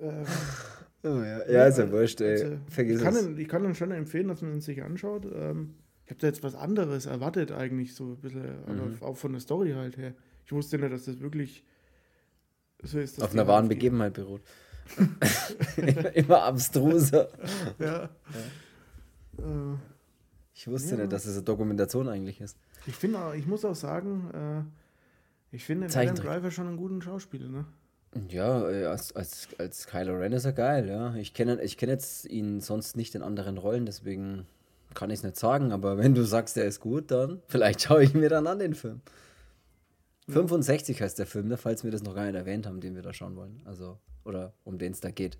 ähm, 0.00 0.24
Oh, 1.02 1.08
ja. 1.22 1.48
ja, 1.50 1.64
ist 1.66 1.78
ja 1.78 1.90
wurscht, 1.90 2.20
ey. 2.20 2.32
also, 2.42 2.58
Vergiss 2.68 2.98
ich, 2.98 3.04
kann 3.04 3.14
es. 3.16 3.26
ihn, 3.26 3.38
ich 3.38 3.48
kann 3.48 3.64
ihn 3.64 3.74
schon 3.74 3.90
empfehlen, 3.90 4.28
dass 4.28 4.42
man 4.42 4.52
ihn 4.54 4.60
sich 4.60 4.82
anschaut. 4.82 5.24
Ähm, 5.34 5.74
ich 6.04 6.10
habe 6.10 6.20
da 6.20 6.26
jetzt 6.26 6.42
was 6.42 6.54
anderes 6.54 7.06
erwartet 7.06 7.52
eigentlich, 7.52 7.94
so 7.94 8.12
ein 8.12 8.16
bisschen, 8.16 8.44
aber 8.64 8.74
Mhm. 8.74 8.96
auch 9.02 9.16
von 9.16 9.32
der 9.32 9.40
Story 9.40 9.72
halt 9.72 9.96
her. 9.96 10.12
Ich 10.44 10.52
wusste 10.52 10.78
nicht, 10.78 10.92
dass 10.92 11.04
das 11.06 11.20
wirklich 11.20 11.64
so 12.82 12.98
ist. 12.98 13.22
Auf 13.22 13.32
einer 13.32 13.46
wahren. 13.46 13.68
Begebenheit 13.68 14.12
beruht. 14.14 14.42
Immer 16.14 16.42
abstruser. 16.42 17.28
Ja. 17.78 18.04
Äh, 19.38 19.76
Ich 20.54 20.66
wusste 20.68 20.96
Ja. 20.96 21.00
nicht, 21.02 21.12
dass 21.12 21.24
es 21.26 21.36
eine 21.36 21.44
Dokumentation 21.44 22.08
eigentlich 22.08 22.40
ist. 22.40 22.58
ich 22.86 22.94
finde, 22.96 23.18
ich 23.36 23.46
muss 23.46 23.64
auch 23.64 23.74
sagen, 23.76 24.30
äh, 24.34 25.54
ich 25.56 25.64
finde 25.64 25.86
Adam. 25.86 26.14
Driver 26.16 26.50
schon 26.50 26.66
einen 26.66 26.76
guten 26.76 27.00
Schauspieler, 27.02 27.48
ne? 27.48 27.64
Ja, 28.28 28.68
äh, 28.68 28.86
als, 28.86 29.14
als, 29.14 29.48
als 29.58 29.86
Kylo 29.86 30.16
Ren 30.16 30.32
ist 30.32 30.44
er 30.44 30.52
geil, 30.52 30.88
ja. 30.88 31.14
Ich 31.14 31.32
kenne 31.32 31.62
ich 31.62 31.76
kenn 31.76 31.88
jetzt 31.88 32.24
ihn 32.26 32.60
sonst 32.60 32.96
nicht 32.96 33.14
in 33.14 33.22
anderen 33.22 33.56
Rollen, 33.56 33.86
deswegen 33.86 34.46
kann 34.94 35.10
ich 35.10 35.20
es 35.20 35.22
nicht 35.22 35.36
sagen, 35.36 35.72
aber 35.72 35.96
wenn 35.98 36.14
du 36.14 36.24
sagst, 36.24 36.56
er 36.56 36.64
ist 36.64 36.80
gut, 36.80 37.10
dann 37.10 37.40
vielleicht 37.46 37.82
schaue 37.82 38.02
ich 38.02 38.14
mir 38.14 38.28
dann 38.28 38.46
an 38.46 38.58
den 38.58 38.74
Film. 38.74 39.00
65 40.28 41.02
heißt 41.02 41.18
der 41.18 41.26
Film, 41.26 41.48
ne, 41.48 41.56
falls 41.56 41.84
wir 41.84 41.90
das 41.90 42.02
noch 42.02 42.14
gar 42.14 42.24
nicht 42.24 42.36
erwähnt 42.36 42.66
haben, 42.66 42.80
den 42.80 42.94
wir 42.94 43.02
da 43.02 43.12
schauen 43.12 43.36
wollen. 43.36 43.60
Also, 43.64 43.98
oder 44.24 44.52
um 44.64 44.78
den 44.78 44.92
es 44.92 45.00
da 45.00 45.10
geht. 45.10 45.38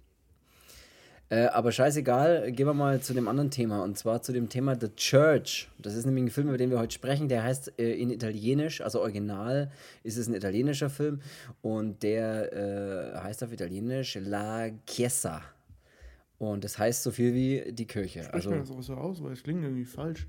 Äh, 1.30 1.46
aber 1.46 1.70
scheißegal, 1.70 2.50
gehen 2.50 2.66
wir 2.66 2.74
mal 2.74 3.00
zu 3.00 3.14
dem 3.14 3.28
anderen 3.28 3.52
Thema 3.52 3.84
und 3.84 3.96
zwar 3.96 4.20
zu 4.20 4.32
dem 4.32 4.48
Thema 4.48 4.76
The 4.78 4.88
Church. 4.96 5.68
Das 5.78 5.94
ist 5.94 6.04
nämlich 6.04 6.24
ein 6.24 6.30
Film, 6.30 6.48
über 6.48 6.58
den 6.58 6.70
wir 6.70 6.80
heute 6.80 6.92
sprechen. 6.92 7.28
Der 7.28 7.44
heißt 7.44 7.78
äh, 7.78 7.92
in 7.92 8.10
Italienisch, 8.10 8.80
also 8.80 9.00
original 9.00 9.70
ist 10.02 10.16
es 10.16 10.26
ein 10.26 10.34
italienischer 10.34 10.90
Film 10.90 11.20
und 11.62 12.02
der 12.02 12.52
äh, 12.52 13.18
heißt 13.20 13.44
auf 13.44 13.52
Italienisch 13.52 14.18
La 14.20 14.70
Chiesa. 14.86 15.40
Und 16.38 16.64
das 16.64 16.78
heißt 16.78 17.04
so 17.04 17.12
viel 17.12 17.32
wie 17.32 17.72
die 17.72 17.86
Kirche. 17.86 18.24
Spricht 18.24 18.34
Also 18.34 18.50
man 18.50 18.60
das 18.60 18.70
auch 18.72 18.82
so 18.82 18.94
aus, 18.94 19.22
weil 19.22 19.32
es 19.32 19.44
klingt 19.44 19.62
irgendwie 19.62 19.84
falsch. 19.84 20.26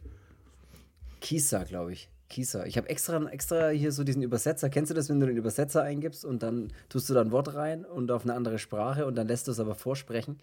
Kisa, 1.20 1.64
glaube 1.64 1.94
ich. 1.94 2.10
Kisa. 2.30 2.66
Ich 2.66 2.78
habe 2.78 2.90
extra, 2.90 3.28
extra 3.30 3.70
hier 3.70 3.92
so 3.92 4.04
diesen 4.04 4.22
Übersetzer. 4.22 4.70
Kennst 4.70 4.92
du 4.92 4.94
das, 4.94 5.10
wenn 5.10 5.20
du 5.20 5.26
den 5.26 5.38
Übersetzer 5.38 5.82
eingibst 5.82 6.24
und 6.26 6.44
dann 6.44 6.72
tust 6.90 7.10
du 7.10 7.16
da 7.16 7.22
ein 7.22 7.32
Wort 7.32 7.56
rein 7.56 7.86
und 7.86 8.12
auf 8.12 8.24
eine 8.24 8.36
andere 8.36 8.60
Sprache 8.60 9.08
und 9.08 9.16
dann 9.16 9.28
lässt 9.28 9.48
du 9.48 9.52
es 9.52 9.60
aber 9.60 9.74
vorsprechen 9.74 10.38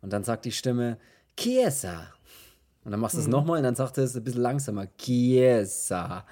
und 0.00 0.12
dann 0.12 0.24
sagt 0.24 0.44
die 0.44 0.52
Stimme 0.52 0.98
Chiesa. 1.36 2.08
Und 2.84 2.92
dann 2.92 3.00
machst 3.00 3.16
du 3.16 3.20
es 3.20 3.26
nochmal 3.26 3.58
und 3.58 3.64
dann 3.64 3.74
sagt 3.74 3.98
er 3.98 4.04
es 4.04 4.16
ein 4.16 4.22
bisschen 4.22 4.42
langsamer. 4.42 4.86
Chiesa. 4.96 6.24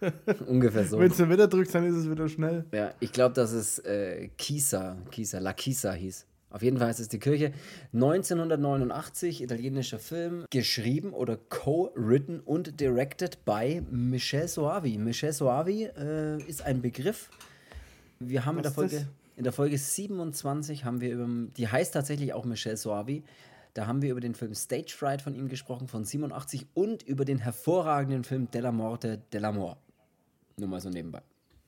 Ungefähr 0.48 0.84
so. 0.84 0.98
Wenn 0.98 1.12
du 1.12 1.30
wieder 1.30 1.46
drückst, 1.46 1.76
dann 1.76 1.86
ist 1.86 1.94
es 1.94 2.10
wieder 2.10 2.28
schnell. 2.28 2.64
Ja, 2.72 2.92
ich 2.98 3.12
glaube, 3.12 3.34
dass 3.34 3.52
es 3.52 3.78
äh, 3.80 4.28
Kisa, 4.36 4.96
Kisa, 5.12 5.38
La 5.38 5.52
Kisa 5.52 5.92
hieß. 5.92 6.26
Auf 6.50 6.62
jeden 6.62 6.78
Fall 6.78 6.90
ist 6.90 7.00
es 7.00 7.08
die 7.08 7.18
Kirche. 7.18 7.52
1989, 7.94 9.42
italienischer 9.42 9.98
Film, 9.98 10.44
geschrieben 10.50 11.12
oder 11.12 11.36
co-written 11.36 12.40
und 12.40 12.78
directed 12.78 13.44
by 13.44 13.82
Michel 13.90 14.48
Soavi. 14.48 14.98
Michel 14.98 15.32
Soavi 15.32 15.84
äh, 15.84 16.42
ist 16.42 16.62
ein 16.62 16.82
Begriff. 16.82 17.30
Wir 18.18 18.44
haben 18.44 18.58
in 18.58 18.64
der, 18.64 18.72
Folge, 18.72 19.06
in 19.42 19.44
der 19.44 19.52
Folge 19.52 19.76
27 19.76 20.84
haben 20.84 21.00
wir 21.00 21.12
über, 21.12 21.26
die 21.56 21.66
heißt 21.66 21.94
tatsächlich 21.94 22.32
auch 22.32 22.44
Michel 22.44 22.76
Soavi. 22.76 23.24
Da 23.74 23.88
haben 23.88 24.00
wir 24.00 24.12
über 24.12 24.20
den 24.20 24.36
Film 24.36 24.54
Stage 24.54 24.94
Fright 24.96 25.20
von 25.20 25.34
ihm 25.34 25.48
gesprochen, 25.48 25.88
von 25.88 26.04
87 26.04 26.68
und 26.74 27.02
über 27.02 27.24
den 27.24 27.38
hervorragenden 27.38 28.22
Film 28.22 28.48
Della 28.52 28.70
Morte 28.70 29.20
della 29.32 29.50
Mort. 29.50 29.78
Nur 30.58 30.68
mal 30.68 30.80
so 30.80 30.90
nebenbei. 30.90 31.22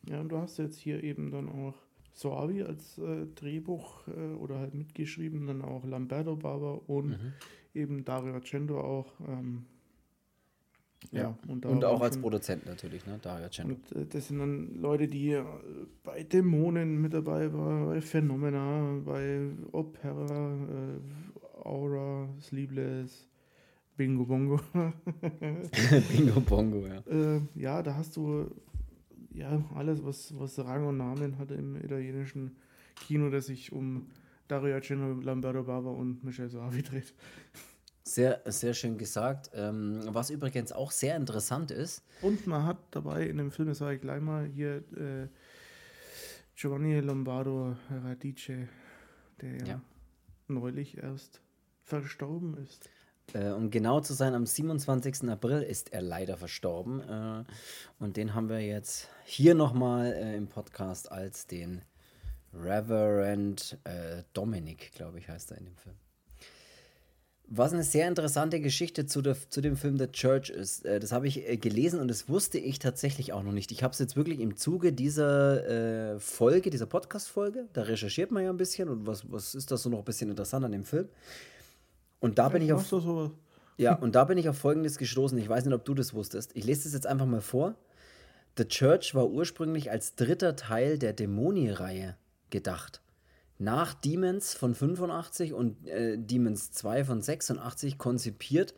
Ja, 0.08 0.20
und 0.20 0.28
du 0.28 0.38
hast 0.38 0.58
jetzt 0.58 0.78
hier 0.78 1.02
eben 1.02 1.32
dann 1.32 1.48
auch 1.48 1.74
Soavi 2.12 2.62
als 2.62 2.96
äh, 2.98 3.26
Drehbuch 3.34 4.06
äh, 4.06 4.34
oder 4.34 4.60
halt 4.60 4.74
mitgeschrieben, 4.74 5.48
dann 5.48 5.60
auch 5.60 5.84
Lamberto 5.84 6.36
Bava 6.36 6.80
und 6.86 7.08
mhm. 7.08 7.32
eben 7.74 8.04
Dario 8.04 8.34
Argento 8.34 8.80
auch. 8.80 9.14
Ähm, 9.26 9.66
ja, 11.12 11.22
ja, 11.22 11.38
und, 11.48 11.64
und 11.66 11.84
auch 11.84 12.00
als 12.00 12.18
Produzent 12.18 12.66
natürlich, 12.66 13.06
ne? 13.06 13.18
Dario 13.20 13.44
Argento. 13.44 13.74
Und 13.74 13.92
äh, 13.92 14.06
das 14.06 14.28
sind 14.28 14.38
dann 14.38 14.74
Leute, 14.80 15.08
die 15.08 15.32
äh, 15.32 15.44
bei 16.02 16.22
Dämonen 16.22 17.00
mit 17.00 17.14
dabei 17.14 17.52
waren, 17.52 17.86
bei 17.86 18.00
Phenomena, 18.00 19.00
bei 19.04 19.48
Opera, 19.72 20.54
äh, 20.54 21.66
Aura, 21.66 22.28
Sleepless. 22.40 23.28
Bingo 23.96 24.24
Bongo. 24.24 24.60
Bingo 26.10 26.40
Bongo, 26.40 26.86
ja. 26.86 27.00
Äh, 27.06 27.40
ja, 27.54 27.80
da 27.80 27.94
hast 27.94 28.16
du 28.16 28.50
ja, 29.34 29.64
alles, 29.74 30.04
was, 30.04 30.32
was 30.38 30.58
Rang 30.58 30.86
und 30.86 30.96
Namen 30.96 31.38
hat 31.38 31.50
im 31.50 31.76
italienischen 31.76 32.56
Kino, 32.94 33.30
das 33.30 33.46
sich 33.46 33.72
um 33.72 34.06
Dario 34.48 34.74
Argento, 34.74 35.20
Lamberto 35.20 35.64
Bava 35.64 35.90
und 35.90 36.22
Michel 36.24 36.48
Soavi 36.48 36.82
dreht. 36.82 37.14
Sehr, 38.06 38.42
sehr 38.44 38.74
schön 38.74 38.98
gesagt. 38.98 39.50
Ähm, 39.54 40.00
was 40.08 40.28
übrigens 40.28 40.72
auch 40.72 40.90
sehr 40.90 41.16
interessant 41.16 41.70
ist. 41.70 42.04
Und 42.20 42.46
man 42.46 42.64
hat 42.64 42.76
dabei 42.90 43.26
in 43.26 43.38
dem 43.38 43.50
Film, 43.50 43.68
das 43.68 43.78
sage 43.78 43.96
ich 43.96 44.02
gleich 44.02 44.20
mal, 44.20 44.44
hier 44.44 44.76
äh, 44.96 45.28
Giovanni 46.54 47.00
Lombardo 47.00 47.76
Radice, 47.90 48.68
der 49.40 49.66
ja. 49.66 49.80
neulich 50.48 50.98
erst 50.98 51.40
verstorben 51.82 52.58
ist. 52.58 52.90
Äh, 53.32 53.50
um 53.50 53.70
genau 53.70 54.00
zu 54.00 54.12
sein, 54.12 54.34
am 54.34 54.44
27. 54.44 55.28
April 55.30 55.62
ist 55.62 55.92
er 55.94 56.02
leider 56.02 56.36
verstorben. 56.36 57.00
Äh, 57.00 57.44
und 57.98 58.18
den 58.18 58.34
haben 58.34 58.50
wir 58.50 58.60
jetzt 58.60 59.08
hier 59.24 59.54
nochmal 59.54 60.12
äh, 60.12 60.36
im 60.36 60.48
Podcast 60.48 61.10
als 61.10 61.46
den 61.46 61.82
Reverend 62.52 63.78
äh, 63.84 64.22
Dominic, 64.34 64.92
glaube 64.92 65.18
ich, 65.18 65.28
heißt 65.28 65.52
er 65.52 65.58
in 65.58 65.64
dem 65.64 65.76
Film. 65.76 65.96
Was 67.46 67.72
eine 67.74 67.84
sehr 67.84 68.08
interessante 68.08 68.58
Geschichte 68.60 69.04
zu, 69.04 69.20
der, 69.20 69.36
zu 69.50 69.60
dem 69.60 69.76
Film 69.76 69.98
The 69.98 70.06
Church 70.06 70.48
ist, 70.48 70.86
äh, 70.86 70.98
das 70.98 71.12
habe 71.12 71.28
ich 71.28 71.46
äh, 71.46 71.58
gelesen 71.58 72.00
und 72.00 72.08
das 72.08 72.28
wusste 72.28 72.58
ich 72.58 72.78
tatsächlich 72.78 73.32
auch 73.34 73.42
noch 73.42 73.52
nicht. 73.52 73.70
Ich 73.70 73.82
habe 73.82 73.92
es 73.92 73.98
jetzt 73.98 74.16
wirklich 74.16 74.40
im 74.40 74.56
Zuge 74.56 74.92
dieser 74.92 76.14
äh, 76.14 76.20
Folge, 76.20 76.70
dieser 76.70 76.86
Podcast-Folge, 76.86 77.68
da 77.74 77.82
recherchiert 77.82 78.30
man 78.30 78.44
ja 78.44 78.50
ein 78.50 78.56
bisschen 78.56 78.88
und 78.88 79.06
was, 79.06 79.30
was 79.30 79.54
ist 79.54 79.70
das 79.70 79.82
so 79.82 79.90
noch 79.90 79.98
ein 79.98 80.04
bisschen 80.04 80.30
interessant 80.30 80.64
an 80.64 80.72
dem 80.72 80.84
Film. 80.84 81.08
Und 82.20 82.38
da 82.38 82.48
bin 82.48 82.62
ich 82.62 82.72
auf. 82.72 82.90
Ja, 83.76 83.96
und 83.96 84.14
da 84.14 84.22
bin 84.22 84.38
ich 84.38 84.48
auf 84.48 84.56
folgendes 84.56 84.98
gestoßen. 84.98 85.36
Ich 85.36 85.48
weiß 85.48 85.64
nicht, 85.64 85.74
ob 85.74 85.84
du 85.84 85.94
das 85.94 86.14
wusstest. 86.14 86.52
Ich 86.54 86.64
lese 86.64 86.84
das 86.84 86.92
jetzt 86.92 87.08
einfach 87.08 87.26
mal 87.26 87.40
vor. 87.40 87.74
The 88.56 88.66
Church 88.66 89.16
war 89.16 89.28
ursprünglich 89.28 89.90
als 89.90 90.14
dritter 90.14 90.54
Teil 90.54 90.96
der 90.96 91.12
Dämonie-Reihe 91.12 92.16
gedacht. 92.50 93.02
Nach 93.58 93.94
Demons 93.94 94.54
von 94.54 94.74
85 94.74 95.52
und 95.52 95.86
äh, 95.86 96.18
Demons 96.18 96.72
2 96.72 97.04
von 97.04 97.22
86 97.22 97.98
konzipiert. 97.98 98.74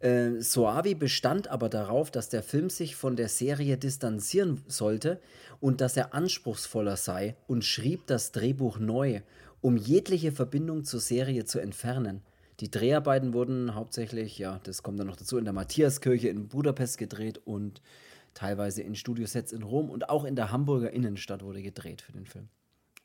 Äh, 0.00 0.40
Soavi 0.40 0.94
bestand 0.94 1.48
aber 1.48 1.70
darauf, 1.70 2.10
dass 2.10 2.28
der 2.28 2.42
Film 2.42 2.68
sich 2.68 2.96
von 2.96 3.16
der 3.16 3.28
Serie 3.28 3.78
distanzieren 3.78 4.62
sollte 4.66 5.20
und 5.60 5.80
dass 5.80 5.96
er 5.96 6.12
anspruchsvoller 6.12 6.96
sei 6.96 7.36
und 7.46 7.64
schrieb 7.64 8.06
das 8.06 8.32
Drehbuch 8.32 8.78
neu, 8.78 9.22
um 9.62 9.76
jegliche 9.78 10.32
Verbindung 10.32 10.84
zur 10.84 11.00
Serie 11.00 11.46
zu 11.46 11.58
entfernen. 11.58 12.22
Die 12.60 12.70
Dreharbeiten 12.70 13.34
wurden 13.34 13.74
hauptsächlich, 13.74 14.38
ja, 14.38 14.60
das 14.64 14.82
kommt 14.82 15.00
dann 15.00 15.06
noch 15.06 15.16
dazu, 15.16 15.38
in 15.38 15.44
der 15.44 15.52
Matthiaskirche 15.52 16.28
in 16.28 16.48
Budapest 16.48 16.98
gedreht 16.98 17.40
und 17.44 17.80
teilweise 18.34 18.82
in 18.82 18.94
Studiosets 18.94 19.52
in 19.52 19.62
Rom 19.62 19.90
und 19.90 20.10
auch 20.10 20.24
in 20.24 20.36
der 20.36 20.52
Hamburger 20.52 20.90
Innenstadt 20.90 21.42
wurde 21.42 21.62
gedreht 21.62 22.02
für 22.02 22.12
den 22.12 22.26
Film. 22.26 22.48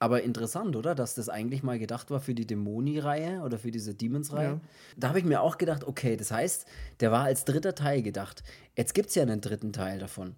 Aber 0.01 0.23
interessant, 0.23 0.75
oder? 0.75 0.95
Dass 0.95 1.13
das 1.13 1.29
eigentlich 1.29 1.61
mal 1.61 1.77
gedacht 1.77 2.09
war 2.09 2.19
für 2.19 2.33
die 2.33 2.47
Dämoni-Reihe 2.47 3.41
oder 3.41 3.59
für 3.59 3.69
diese 3.69 3.93
Demons-Reihe. 3.93 4.53
Ja. 4.53 4.61
Da 4.97 5.09
habe 5.09 5.19
ich 5.19 5.25
mir 5.25 5.41
auch 5.41 5.59
gedacht, 5.59 5.83
okay, 5.83 6.17
das 6.17 6.31
heißt, 6.31 6.65
der 7.01 7.11
war 7.11 7.25
als 7.25 7.45
dritter 7.45 7.75
Teil 7.75 8.01
gedacht. 8.01 8.41
Jetzt 8.75 8.95
gibt 8.95 9.09
es 9.09 9.15
ja 9.15 9.21
einen 9.21 9.41
dritten 9.41 9.73
Teil 9.73 9.99
davon. 9.99 10.35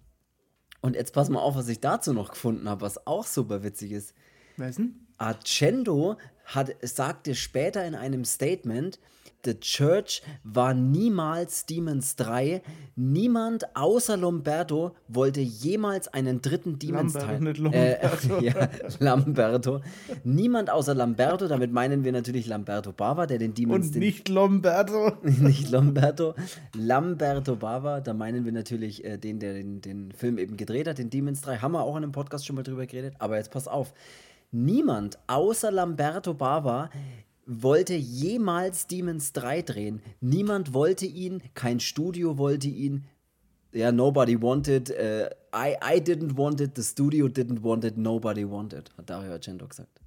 Und 0.82 0.96
jetzt 0.96 1.14
pass 1.14 1.30
mal 1.30 1.40
auf, 1.40 1.56
was 1.56 1.68
ich 1.68 1.80
dazu 1.80 2.12
noch 2.12 2.32
gefunden 2.32 2.68
habe, 2.68 2.82
was 2.82 3.06
auch 3.06 3.24
super 3.24 3.62
witzig 3.62 3.92
ist. 3.92 4.12
Was 4.58 4.76
denn? 4.76 5.06
Argento 5.16 6.18
hat, 6.46 6.74
sagte 6.82 7.34
später 7.34 7.84
in 7.84 7.94
einem 7.94 8.24
Statement, 8.24 8.98
The 9.44 9.60
Church 9.60 10.22
war 10.42 10.72
niemals 10.72 11.66
Demons 11.66 12.16
3. 12.16 12.62
Niemand 12.96 13.76
außer 13.76 14.16
Lomberto 14.16 14.96
wollte 15.08 15.40
jemals 15.40 16.08
einen 16.08 16.40
dritten 16.40 16.78
Demons-Teil. 16.78 17.42
Lamberto, 17.42 18.38
äh, 18.38 18.40
ja, 18.44 18.68
Lamberto. 19.00 19.80
Niemand 20.24 20.70
außer 20.70 20.94
Lamberto, 20.94 21.46
damit 21.46 21.72
meinen 21.72 22.04
wir 22.04 22.12
natürlich 22.12 22.46
Lamberto 22.46 22.92
Bava, 22.92 23.26
der 23.26 23.38
den 23.38 23.52
Demons. 23.52 23.88
Und 23.88 23.96
nicht 23.96 24.28
Lomberto. 24.30 25.12
nicht 25.22 25.70
Lomberto. 25.70 26.34
Lamberto 26.74 27.56
Bava, 27.56 28.00
da 28.00 28.14
meinen 28.14 28.46
wir 28.46 28.52
natürlich 28.52 29.04
äh, 29.04 29.18
den, 29.18 29.40
der 29.40 29.52
den, 29.54 29.82
den 29.82 30.12
Film 30.12 30.38
eben 30.38 30.56
gedreht 30.56 30.88
hat, 30.88 30.96
den 30.96 31.10
Demons 31.10 31.42
3. 31.42 31.58
Haben 31.58 31.72
wir 31.72 31.82
auch 31.82 31.96
in 31.96 32.04
einem 32.04 32.12
Podcast 32.12 32.46
schon 32.46 32.56
mal 32.56 32.62
drüber 32.62 32.86
geredet. 32.86 33.14
Aber 33.18 33.36
jetzt 33.36 33.50
pass 33.50 33.68
auf. 33.68 33.92
Niemand 34.54 35.18
außer 35.26 35.72
Lamberto 35.72 36.32
Bava 36.32 36.88
wollte 37.44 37.94
jemals 37.94 38.86
Demons 38.86 39.32
3 39.32 39.62
drehen. 39.62 40.00
Niemand 40.20 40.72
wollte 40.72 41.06
ihn, 41.06 41.42
kein 41.54 41.80
Studio 41.80 42.38
wollte 42.38 42.68
ihn. 42.68 43.04
Ja, 43.72 43.90
nobody 43.90 44.40
wanted. 44.40 44.90
Uh, 44.90 45.28
I, 45.52 45.74
I 45.82 46.00
didn't 46.00 46.36
want 46.36 46.60
it, 46.60 46.76
the 46.76 46.84
studio 46.84 47.26
didn't 47.26 47.64
want 47.64 47.84
it, 47.84 47.98
nobody 47.98 48.48
wanted, 48.48 48.96
hat 48.96 49.10
Dario 49.10 49.32
Argento 49.32 49.66
gesagt. 49.66 50.00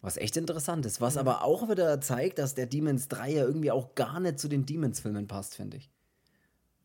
Was 0.00 0.16
echt 0.16 0.36
interessant 0.36 0.84
ist, 0.84 1.00
was 1.00 1.16
aber 1.16 1.44
auch 1.44 1.68
wieder 1.70 2.00
zeigt, 2.00 2.40
dass 2.40 2.56
der 2.56 2.66
Demons 2.66 3.06
3 3.06 3.30
ja 3.30 3.44
irgendwie 3.44 3.70
auch 3.70 3.94
gar 3.94 4.18
nicht 4.18 4.40
zu 4.40 4.48
den 4.48 4.66
Demons-Filmen 4.66 5.28
passt, 5.28 5.54
finde 5.54 5.76
ich. 5.76 5.92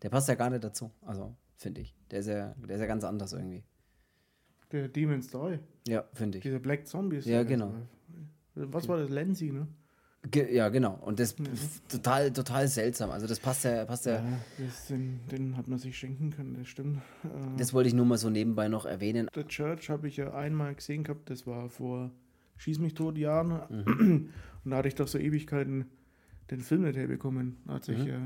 Der 0.04 0.10
passt 0.10 0.28
ja 0.28 0.36
gar 0.36 0.52
nicht 0.52 0.64
dazu, 0.64 0.92
also 1.02 1.36
finde 1.56 1.82
ich. 1.82 1.96
Der 2.12 2.20
ist, 2.20 2.28
ja, 2.28 2.54
der 2.58 2.76
ist 2.76 2.82
ja 2.82 2.88
ganz 2.88 3.04
anders 3.04 3.34
irgendwie. 3.34 3.64
Der 4.72 4.88
Demons 4.88 5.28
3. 5.30 5.60
Ja, 5.88 6.06
finde 6.14 6.38
ich. 6.38 6.44
Diese 6.44 6.60
Black 6.60 6.88
Zombies. 6.88 7.26
Ja, 7.26 7.44
genau. 7.44 7.74
Was 8.56 8.88
war 8.88 8.98
das? 8.98 9.10
Lenzi, 9.10 9.52
ne? 9.52 9.68
Ge 10.30 10.54
ja, 10.54 10.70
genau. 10.70 11.00
Und 11.02 11.20
das 11.20 11.36
ja. 11.40 11.46
total, 11.90 12.32
total 12.32 12.68
seltsam. 12.68 13.10
Also 13.10 13.26
das 13.26 13.40
passt 13.40 13.64
ja, 13.64 13.86
passt 13.86 14.06
ja. 14.06 14.18
ja 14.18 14.40
den, 14.90 15.20
den, 15.32 15.58
hat 15.58 15.68
man 15.68 15.80
sich 15.80 15.98
schenken 15.98 16.30
können, 16.30 16.58
das 16.60 16.68
stimmt. 16.68 16.98
Äh, 17.24 17.58
das 17.58 17.74
wollte 17.74 17.88
ich 17.88 17.96
nur 17.96 18.06
mal 18.06 18.18
so 18.18 18.30
nebenbei 18.30 18.68
noch 18.68 18.86
erwähnen. 18.86 19.28
The 19.34 19.44
Church 19.46 19.90
habe 19.90 20.08
ich 20.08 20.18
ja 20.18 20.32
einmal 20.34 20.76
gesehen 20.76 21.04
gehabt, 21.04 21.32
das 21.32 21.48
war 21.48 21.70
vor 21.70 22.12
Schieß 22.58 22.78
mich 22.78 22.94
tot 22.94 23.18
Jahren. 23.18 23.62
Mhm. 23.70 24.30
Und 24.64 24.72
da 24.72 24.78
hatte 24.78 24.88
ich 24.88 24.96
doch 24.96 25.08
so 25.08 25.18
Ewigkeiten 25.18 25.86
den 26.52 26.60
Film 26.60 26.84
nicht 26.84 26.98
herbekommen. 26.98 27.58
Als 27.66 27.88
mhm. 27.88 27.96
ich, 27.96 28.08
äh, 28.08 28.20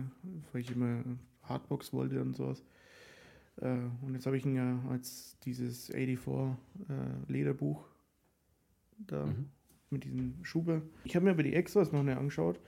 weil 0.51 0.61
ich 0.61 0.71
immer 0.71 1.01
Hardbox 1.43 1.93
wollte 1.93 2.21
und 2.21 2.35
sowas. 2.35 2.65
Äh, 3.61 3.77
und 4.01 4.13
jetzt 4.13 4.25
habe 4.25 4.37
ich 4.37 4.45
ihn 4.45 4.55
ja 4.55 4.79
als 4.89 5.37
dieses 5.43 5.87
84 5.87 6.57
äh, 6.89 7.31
Lederbuch 7.31 7.85
da 8.97 9.25
mhm. 9.25 9.49
mit 9.89 10.03
diesem 10.03 10.43
Schuber. 10.43 10.81
Ich 11.03 11.15
habe 11.15 11.25
mir 11.25 11.31
aber 11.31 11.43
die 11.43 11.53
Extras 11.53 11.91
noch 11.91 12.03
nicht 12.03 12.17
angeschaut. 12.17 12.59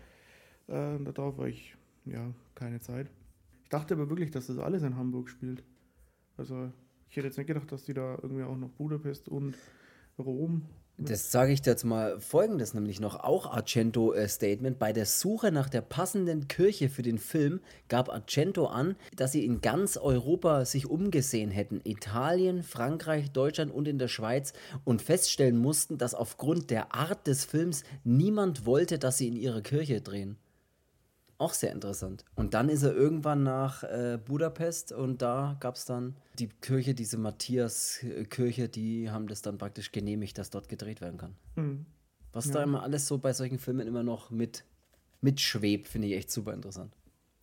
Äh, 0.68 1.00
darauf 1.00 1.38
war 1.38 1.48
ich, 1.48 1.76
ja, 2.06 2.34
keine 2.56 2.80
Zeit. 2.80 3.10
Ich 3.64 3.70
dachte 3.70 3.96
aber 3.96 4.10
wirklich, 4.10 4.32
dass 4.32 4.48
das 4.48 4.60
alles 4.60 4.84
in 4.84 4.96
Hamburg 4.96 5.30
spielt. 5.30 5.64
Also 6.38 6.72
ich 7.10 7.18
hätte 7.18 7.28
jetzt 7.28 7.38
nicht 7.38 7.48
gedacht, 7.48 7.72
dass 7.72 7.86
die 7.86 7.94
da 7.94 8.18
irgendwie 8.22 8.44
auch 8.44 8.58
noch 8.58 8.70
Budapest 8.70 9.30
und 9.30 9.56
Rom 10.18 10.64
das 11.00 11.32
sage 11.32 11.54
ich 11.54 11.64
jetzt 11.64 11.84
mal 11.84 12.20
folgendes, 12.20 12.74
nämlich 12.74 13.00
noch 13.00 13.24
auch 13.24 13.46
Argento-Statement. 13.52 14.78
Äh, 14.78 14.80
Bei 14.80 14.94
der 14.94 15.06
Suche 15.06 15.52
nach 15.52 15.70
der 15.70 15.82
passenden 15.82 16.48
Kirche 16.48 16.90
für 16.90 17.04
den 17.04 17.20
Film 17.20 17.62
gab 17.88 18.10
Argento 18.10 18.66
an, 18.66 18.96
dass 19.16 19.32
sie 19.32 19.46
in 19.46 19.62
ganz 19.62 19.98
Europa 19.98 20.66
sich 20.66 20.90
umgesehen 20.90 21.52
hätten, 21.52 21.82
Italien, 21.84 22.64
Frankreich, 22.64 23.32
Deutschland 23.32 23.72
und 23.72 23.88
in 23.88 24.00
der 24.00 24.08
Schweiz 24.08 24.54
und 24.86 25.04
feststellen 25.04 25.58
mussten, 25.58 26.00
dass 26.00 26.16
aufgrund 26.16 26.72
der 26.72 26.96
Art 26.96 27.28
des 27.28 27.46
Films 27.46 27.84
niemand 28.04 28.66
wollte, 28.66 28.98
dass 28.98 29.20
sie 29.20 29.28
in 29.28 29.36
ihrer 29.36 29.62
Kirche 29.62 30.02
drehen. 30.02 30.38
Auch 31.40 31.54
sehr 31.54 31.72
interessant. 31.72 32.26
Und 32.36 32.54
dann 32.56 32.68
ist 32.68 32.82
er 32.84 32.96
irgendwann 32.96 33.44
nach 33.44 33.84
äh, 33.84 34.18
Budapest 34.24 34.92
und 34.92 35.22
da 35.22 35.56
gab 35.60 35.76
es 35.76 35.86
dann 35.86 36.16
die 36.40 36.48
Kirche, 36.50 36.96
diese 36.96 37.18
Matthias-Kirche, 37.18 38.70
die 38.70 39.10
haben 39.12 39.28
das 39.28 39.42
dann 39.44 39.58
praktisch 39.58 39.92
genehmigt, 39.92 40.38
dass 40.38 40.50
dort 40.50 40.68
gedreht 40.70 41.00
werden 41.02 41.18
kann. 41.20 41.36
Mhm. 41.56 41.86
Was 42.34 42.48
Ja. 42.48 42.54
da 42.54 42.64
immer 42.64 42.82
alles 42.84 43.08
so 43.08 43.18
bei 43.20 43.34
solchen 43.34 43.60
Filmen 43.60 43.88
immer 43.88 44.04
noch 44.04 44.32
mit 44.32 44.64
mitschwebt, 45.22 45.88
finde 45.88 46.08
ich 46.08 46.16
echt 46.16 46.32
super 46.32 46.54
interessant. 46.54 46.92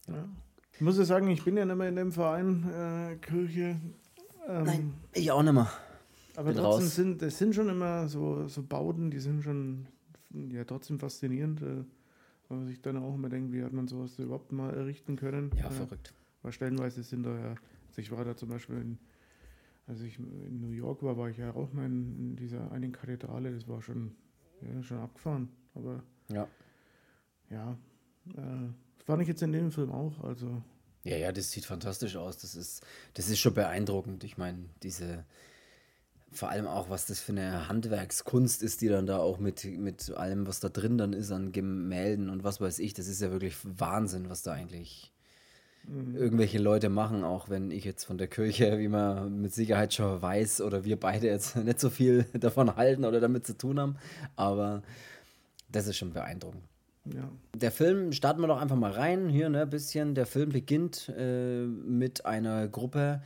Ja. 0.09 0.29
Ich 0.73 0.81
muss 0.81 0.99
ja 0.99 1.05
sagen, 1.05 1.29
ich 1.29 1.45
bin 1.45 1.57
ja 1.57 1.65
nicht 1.65 1.77
mehr 1.77 1.89
in 1.89 1.97
dem 1.97 2.11
Verein 2.13 2.69
äh, 2.71 3.17
Kirche. 3.17 3.81
Ähm, 4.49 4.95
Ich 5.13 5.31
auch 5.31 5.43
nicht 5.43 5.53
mehr. 5.53 5.71
Aber 6.37 6.49
bin 6.53 6.57
trotzdem 6.57 6.85
raus. 6.85 6.95
sind 6.97 7.23
das 7.23 7.39
sind 7.39 7.55
schon 7.55 7.69
immer 7.69 8.09
so, 8.09 8.49
so 8.49 8.63
Bauten, 8.65 9.11
die 9.11 9.21
sind 9.21 9.45
schon 9.45 9.87
ja 10.51 10.65
trotzdem 10.65 10.99
faszinierend. 10.99 11.63
Äh, 11.63 11.85
man 12.51 12.67
sich 12.67 12.81
dann 12.81 12.97
auch 12.97 13.15
immer 13.15 13.29
denkt, 13.29 13.53
wie 13.53 13.63
hat 13.63 13.73
man 13.73 13.89
sowas 13.89 14.19
überhaupt 14.19 14.53
mal 14.53 14.73
errichten 14.75 15.17
können. 15.17 15.51
Ja, 15.57 15.67
äh, 15.67 15.71
verrückt. 15.71 16.13
Weil 16.43 16.53
stellenweise 16.53 17.03
sind 17.03 17.23
da 17.25 17.37
ja, 17.39 17.55
also 17.89 18.01
ich 18.01 18.11
war 18.11 18.25
da 18.25 18.37
zum 18.37 18.51
Beispiel 18.51 18.77
in, 18.77 18.99
als 19.87 20.01
ich 20.01 20.19
in 20.19 20.61
New 20.61 20.71
York 20.73 21.03
war, 21.03 21.17
war 21.17 21.29
ich 21.31 21.39
ja 21.39 21.55
auch 21.55 21.73
mal 21.73 21.87
in, 21.87 22.17
in 22.19 22.37
dieser 22.37 22.71
einen 22.73 22.93
Kathedrale, 22.93 23.53
das 23.53 23.67
war 23.69 23.81
schon, 23.83 24.15
ja, 24.61 24.83
schon 24.83 24.99
abgefahren. 24.99 25.49
Aber 25.75 26.03
Ja. 26.29 26.49
ja, 27.51 27.79
äh, 28.37 28.69
fand 29.05 29.23
ich 29.23 29.29
jetzt 29.29 29.43
in 29.43 29.53
dem 29.53 29.71
Film 29.73 29.91
auch. 29.91 30.23
Also 30.23 30.63
Ja, 31.03 31.17
ja, 31.17 31.33
das 31.33 31.51
sieht 31.51 31.65
fantastisch 31.67 32.17
aus. 32.17 32.39
Das 32.39 32.55
ist, 32.55 32.85
das 33.15 33.29
ist 33.29 33.39
schon 33.41 33.55
beeindruckend. 33.55 34.25
Ich 34.25 34.37
meine, 34.39 34.59
diese, 34.83 35.25
vor 36.35 36.51
allem 36.51 36.67
auch, 36.67 36.91
was 36.91 37.07
das 37.07 37.21
für 37.21 37.33
eine 37.33 37.69
Handwerkskunst 37.69 38.63
ist, 38.63 38.81
die 38.81 38.89
dann 38.89 39.07
da 39.07 39.19
auch 39.19 39.39
mit, 39.39 39.65
mit 39.65 40.11
allem, 40.17 40.47
was 40.47 40.61
da 40.61 40.69
drin 40.69 40.99
dann 40.99 41.13
ist 41.13 41.31
an 41.31 41.53
Gemälden 41.53 42.29
und 42.31 42.45
was 42.45 42.61
weiß 42.61 42.79
ich, 42.79 42.95
das 42.95 43.09
ist 43.09 43.21
ja 43.21 43.31
wirklich 43.31 43.57
Wahnsinn, 43.63 44.29
was 44.29 44.43
da 44.43 44.53
eigentlich 44.53 45.13
irgendwelche 45.87 46.59
Leute 46.59 46.89
machen, 46.89 47.25
auch 47.25 47.51
wenn 47.51 47.71
ich 47.71 47.85
jetzt 47.85 48.05
von 48.05 48.17
der 48.17 48.27
Kirche, 48.27 48.79
wie 48.79 48.89
man 48.89 49.41
mit 49.41 49.53
Sicherheit 49.53 49.93
schon 49.93 50.21
weiß, 50.21 50.63
oder 50.63 50.85
wir 50.85 50.99
beide 50.99 51.27
jetzt 51.27 51.57
nicht 51.65 51.81
so 51.81 51.91
viel 51.91 52.25
davon 52.35 52.77
halten 52.77 53.05
oder 53.05 53.21
damit 53.21 53.47
zu 53.47 53.57
tun 53.57 53.79
haben, 53.79 53.97
aber 54.37 54.83
das 55.71 55.87
ist 55.87 55.97
schon 55.97 56.13
beeindruckend. 56.13 56.63
ja, 57.05 57.29
Der 57.55 57.71
Film, 57.71 58.13
starten 58.13 58.41
wir 58.41 58.47
doch 58.47 58.61
einfach 58.61 58.77
mal 58.77 58.93
rein, 58.93 59.29
hier, 59.29 59.49
ne, 59.49 59.67
bisschen. 59.67 60.15
Der 60.15 60.27
Film 60.27 60.51
beginnt 60.51 61.13
äh, 61.17 61.67
mit 61.67 62.25
einer 62.25 62.69
Gruppe 62.69 63.23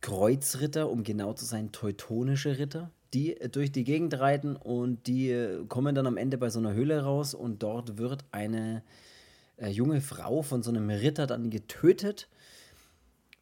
Kreuzritter, 0.00 0.90
um 0.90 1.04
genau 1.04 1.32
zu 1.34 1.44
sein, 1.44 1.72
teutonische 1.72 2.58
Ritter, 2.58 2.90
die 3.12 3.36
äh, 3.36 3.48
durch 3.48 3.72
die 3.72 3.84
Gegend 3.84 4.18
reiten 4.18 4.56
und 4.56 5.06
die 5.06 5.30
äh, 5.30 5.64
kommen 5.66 5.94
dann 5.94 6.06
am 6.06 6.16
Ende 6.16 6.38
bei 6.38 6.50
so 6.50 6.58
einer 6.58 6.74
Höhle 6.74 7.02
raus 7.02 7.34
und 7.34 7.62
dort 7.62 7.98
wird 7.98 8.24
eine 8.32 8.82
äh, 9.56 9.68
junge 9.68 10.00
Frau 10.00 10.42
von 10.42 10.62
so 10.62 10.70
einem 10.70 10.90
Ritter 10.90 11.26
dann 11.26 11.50
getötet, 11.50 12.28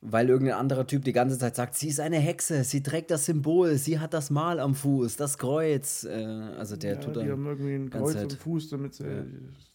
weil 0.00 0.28
irgendein 0.28 0.56
anderer 0.58 0.86
Typ 0.86 1.04
die 1.04 1.12
ganze 1.12 1.38
Zeit 1.38 1.56
sagt, 1.56 1.74
sie 1.74 1.88
ist 1.88 1.98
eine 2.00 2.18
Hexe, 2.18 2.62
sie 2.64 2.82
trägt 2.82 3.10
das 3.10 3.24
Symbol, 3.26 3.76
sie 3.76 3.98
hat 3.98 4.14
das 4.14 4.30
Mal 4.30 4.60
am 4.60 4.74
Fuß, 4.74 5.16
das 5.16 5.38
Kreuz. 5.38 6.04
Äh, 6.04 6.22
also 6.56 6.76
der 6.76 6.94
ja 6.94 7.00
tut 7.00 7.16
die 7.16 7.20
dann 7.20 7.30
haben 7.30 7.46
irgendwie 7.46 7.74
ein 7.74 7.90
Kreuz 7.90 8.14
am 8.16 8.30
Fuß, 8.30 8.68
damit 8.70 8.94
sie 8.94 9.04
Ja. 9.04 9.24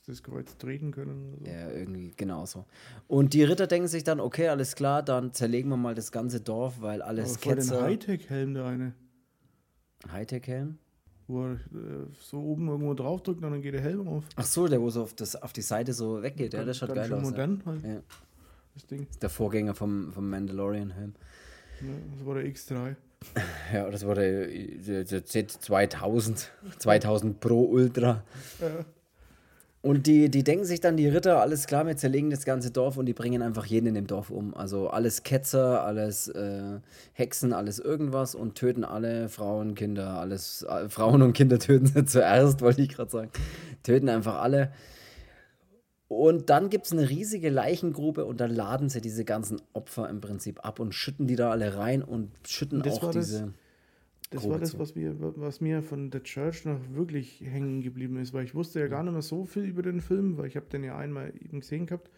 das 0.07 0.23
Kreuz 0.23 0.57
treten 0.57 0.91
können. 0.91 1.37
So. 1.39 1.45
Ja, 1.45 1.69
irgendwie 1.71 2.13
genauso. 2.15 2.65
Und 3.07 3.33
die 3.33 3.43
Ritter 3.43 3.67
denken 3.67 3.87
sich 3.89 4.03
dann, 4.05 4.19
okay, 4.21 4.47
alles 4.47 4.75
klar, 4.75 5.03
dann 5.03 5.33
zerlegen 5.33 5.69
wir 5.69 5.77
mal 5.77 5.93
das 5.95 6.11
ganze 6.11 6.39
Dorf, 6.39 6.81
weil 6.81 7.01
alles 7.01 7.37
Aber 7.43 7.55
Ketzer. 7.55 7.81
Hightech-Helm 7.83 8.53
der 8.53 8.65
eine, 8.65 8.93
Hightech-Helm? 10.11 10.77
wo 11.27 11.45
er 11.45 11.53
äh, 11.53 11.57
so 12.19 12.37
oben 12.41 12.67
irgendwo 12.67 12.93
draufdrückt 12.93 13.41
und 13.43 13.51
dann 13.51 13.61
geht 13.61 13.73
der 13.73 13.81
Helm 13.81 14.07
auf. 14.09 14.25
Ach 14.35 14.45
so, 14.45 14.67
der, 14.67 14.81
wo 14.81 14.89
so 14.89 15.03
auf, 15.03 15.13
das, 15.13 15.35
auf 15.41 15.53
die 15.53 15.61
Seite 15.61 15.93
so 15.93 16.21
weggeht, 16.21 16.53
ja, 16.53 16.65
das 16.65 16.77
schaut 16.77 16.93
geil 16.93 17.11
aus. 17.13 17.23
Ja. 17.23 17.29
modern 17.29 17.63
halt, 17.65 17.83
Ja. 17.85 18.01
Das 18.73 18.85
Ding. 18.87 19.07
Der 19.21 19.29
Vorgänger 19.29 19.73
vom, 19.73 20.11
vom 20.11 20.29
Mandalorian-Helm. 20.29 21.13
Ja, 21.81 21.87
das 22.17 22.25
war 22.25 22.35
der 22.35 22.45
X3. 22.45 22.95
Ja, 23.73 23.89
das 23.89 24.05
war 24.05 24.15
der, 24.15 24.47
der, 24.47 25.03
der 25.05 25.25
Z2000, 25.25 26.47
2000 26.77 27.39
Pro 27.39 27.63
Ultra. 27.63 28.21
Äh, 28.59 28.83
Und 29.81 30.07
die, 30.07 30.29
die 30.29 30.43
denken 30.43 30.65
sich 30.65 30.81
dann, 30.81 30.97
die 30.97 31.07
Ritter, 31.07 31.39
alles 31.39 31.65
klar, 31.65 31.87
wir 31.87 31.95
zerlegen 31.95 32.29
das 32.29 32.43
ganze 32.43 32.71
Dorf 32.71 32.97
und 32.97 33.05
die 33.05 33.13
bringen 33.13 33.41
einfach 33.41 33.65
jeden 33.65 33.87
in 33.87 33.93
dem 33.95 34.07
Dorf 34.07 34.29
um. 34.29 34.53
Also 34.55 34.89
alles 34.89 35.23
Ketzer, 35.23 35.83
alles 35.85 36.27
äh, 36.27 36.79
Hexen, 37.13 37.53
alles 37.53 37.79
irgendwas 37.79 38.35
und 38.35 38.55
töten 38.55 38.83
alle 38.83 39.29
Frauen, 39.29 39.73
Kinder, 39.75 40.19
alles. 40.19 40.63
Äh, 40.63 40.89
Frauen 40.89 41.21
und 41.21 41.31
Kinder 41.33 41.59
töten 41.67 41.85
sie 41.87 42.05
zuerst, 42.05 42.61
wollte 42.61 42.81
ich 42.81 42.89
gerade 42.89 43.11
sagen. 43.11 43.31
Töten 43.83 44.09
einfach 44.09 44.41
alle. 44.41 44.71
Und 46.15 46.49
dann 46.49 46.69
gibt 46.69 46.85
es 46.85 46.91
eine 46.91 47.09
riesige 47.09 47.49
Leichengrube 47.49 48.25
und 48.25 48.39
dann 48.39 48.51
laden 48.51 48.89
sie 48.89 49.01
diese 49.01 49.25
ganzen 49.25 49.61
Opfer 49.73 50.09
im 50.09 50.21
Prinzip 50.21 50.63
ab 50.65 50.79
und 50.79 50.93
schütten 50.93 51.27
die 51.27 51.35
da 51.35 51.49
alle 51.51 51.75
rein 51.77 52.01
und 52.03 52.29
schütten 52.47 52.81
Das 52.81 52.95
auch 53.01 53.11
das- 53.11 53.27
diese. 53.27 53.53
Das 54.29 54.41
Grube 54.41 54.53
war 54.55 54.59
das, 54.59 54.79
was 54.79 54.95
mir, 54.95 55.15
was 55.19 55.61
mir 55.61 55.83
von 55.83 56.11
The 56.11 56.19
Church 56.21 56.65
noch 56.65 56.79
wirklich 56.93 57.41
hängen 57.41 57.81
geblieben 57.81 58.17
ist, 58.17 58.33
weil 58.33 58.43
ich 58.45 58.55
wusste 58.55 58.79
ja 58.79 58.87
gar 58.87 59.03
nicht 59.03 59.13
mehr 59.13 59.21
so 59.21 59.45
viel 59.45 59.63
über 59.63 59.83
den 59.83 60.01
Film, 60.01 60.37
weil 60.37 60.47
ich 60.47 60.55
habe 60.55 60.65
den 60.71 60.83
ja 60.83 60.97
einmal 60.97 61.31
eben 61.39 61.59
gesehen 61.59 61.85
gehabt, 61.85 62.09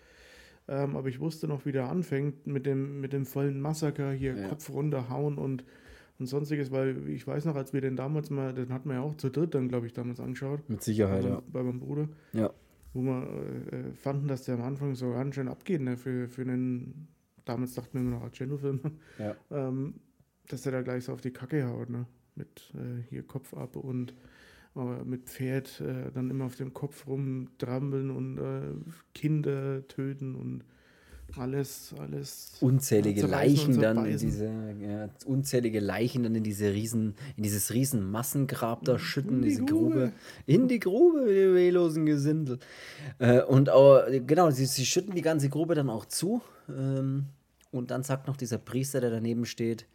ähm, 0.70 0.96
aber 0.96 1.10
ich 1.10 1.20
wusste 1.20 1.48
noch, 1.50 1.66
wie 1.66 1.74
der 1.74 1.90
anfängt 1.90 2.48
mit 2.48 2.66
dem, 2.66 3.02
mit 3.02 3.12
dem 3.12 3.26
vollen 3.26 3.60
Massaker, 3.60 4.12
hier 4.12 4.34
Ja. 4.36 4.48
Kopf 4.48 4.70
runterhauen 4.70 5.38
und, 5.38 5.66
und 6.18 6.28
sonstiges, 6.28 6.72
weil 6.72 7.10
ich 7.10 7.28
weiß 7.28 7.44
noch, 7.46 7.56
als 7.56 7.74
wir 7.74 7.82
den 7.82 7.98
damals 7.98 8.30
mal, 8.30 8.54
den 8.54 8.72
hatten 8.72 8.88
wir 8.88 8.96
ja 8.96 9.02
auch 9.02 9.18
zu 9.18 9.30
dritt 9.30 9.54
dann, 9.54 9.68
glaube 9.68 9.86
ich, 9.86 9.92
damals 9.92 10.22
angeschaut, 10.22 10.62
Mit 10.70 10.84
Sicherheit, 10.84 11.24
bei, 11.24 11.28
ja. 11.28 11.34
meinem- 11.36 11.52
bei 11.52 11.64
meinem 11.64 11.80
Bruder, 11.82 12.08
ja. 12.32 12.50
Wo 12.96 13.02
wir 13.02 13.28
äh, 13.74 13.94
fanden, 13.94 14.28
dass 14.28 14.44
der 14.44 14.56
am 14.56 14.64
Anfang 14.64 14.96
so 14.96 15.12
ganz 15.12 15.36
schön 15.36 15.48
abgeht, 15.50 15.82
ne, 15.82 15.98
für, 15.98 16.28
für 16.30 16.42
einen, 16.42 17.08
damals 17.46 17.76
dachten 17.76 17.94
wir 17.94 18.02
immer 18.02 18.12
noch 18.18 18.24
Argento-Film, 18.24 18.80
Ja. 19.20 19.36
ähm, 19.52 19.96
dass 20.48 20.66
er 20.66 20.72
da 20.72 20.82
gleich 20.82 21.04
so 21.06 21.14
auf 21.14 21.22
die 21.22 21.32
Kacke 21.32 21.68
haut, 21.68 21.90
ne? 21.90 22.08
Mit 22.36 22.74
äh, 22.76 23.02
hier 23.10 23.24
Kopf 23.24 23.54
ab 23.54 23.76
und 23.76 24.14
äh, 24.76 25.04
mit 25.04 25.24
Pferd 25.30 25.80
äh, 25.82 26.12
dann 26.12 26.30
immer 26.30 26.46
auf 26.46 26.56
dem 26.56 26.74
Kopf 26.74 27.08
rumtrampeln 27.08 28.10
und 28.12 28.38
äh, 28.38 28.74
Kinder 29.14 29.88
töten 29.88 30.36
und 30.36 30.64
alles, 31.38 31.94
alles. 32.00 32.52
unzählige 32.62 33.26
Leichen 33.26 33.80
dann 33.80 34.06
in 34.06 34.18
diese 34.18 34.46
ja, 34.46 35.10
unzählige 35.26 35.80
Leichen 35.80 36.24
dann 36.24 36.36
in 36.36 36.44
diese 36.44 36.74
riesen 36.74 37.16
in 37.38 37.44
dieses 37.44 37.74
riesen 37.74 38.10
Massengrab 38.10 38.84
da 38.84 38.98
schütten 39.00 39.38
In 39.38 39.42
die 39.42 39.50
diese 39.50 39.66
Grube. 39.66 39.94
Grube. 39.94 40.12
in 40.46 40.68
die 40.68 40.80
Grube 40.80 41.26
die 41.28 41.54
wehlosen 41.54 42.06
Gesindel 42.06 42.60
äh, 43.20 43.42
und 43.42 43.70
auch, 43.70 44.04
genau 44.26 44.52
sie, 44.52 44.66
sie 44.66 44.86
schütten 44.86 45.16
die 45.16 45.22
ganze 45.22 45.50
Grube 45.50 45.76
dann 45.76 45.90
auch 45.90 46.06
zu 46.06 46.42
ähm, 46.70 47.26
und 47.72 47.92
dann 47.92 48.04
sagt 48.04 48.28
noch 48.28 48.38
dieser 48.38 48.58
Priester 48.58 49.02
der 49.02 49.12
daneben 49.12 49.46
steht 49.46 49.86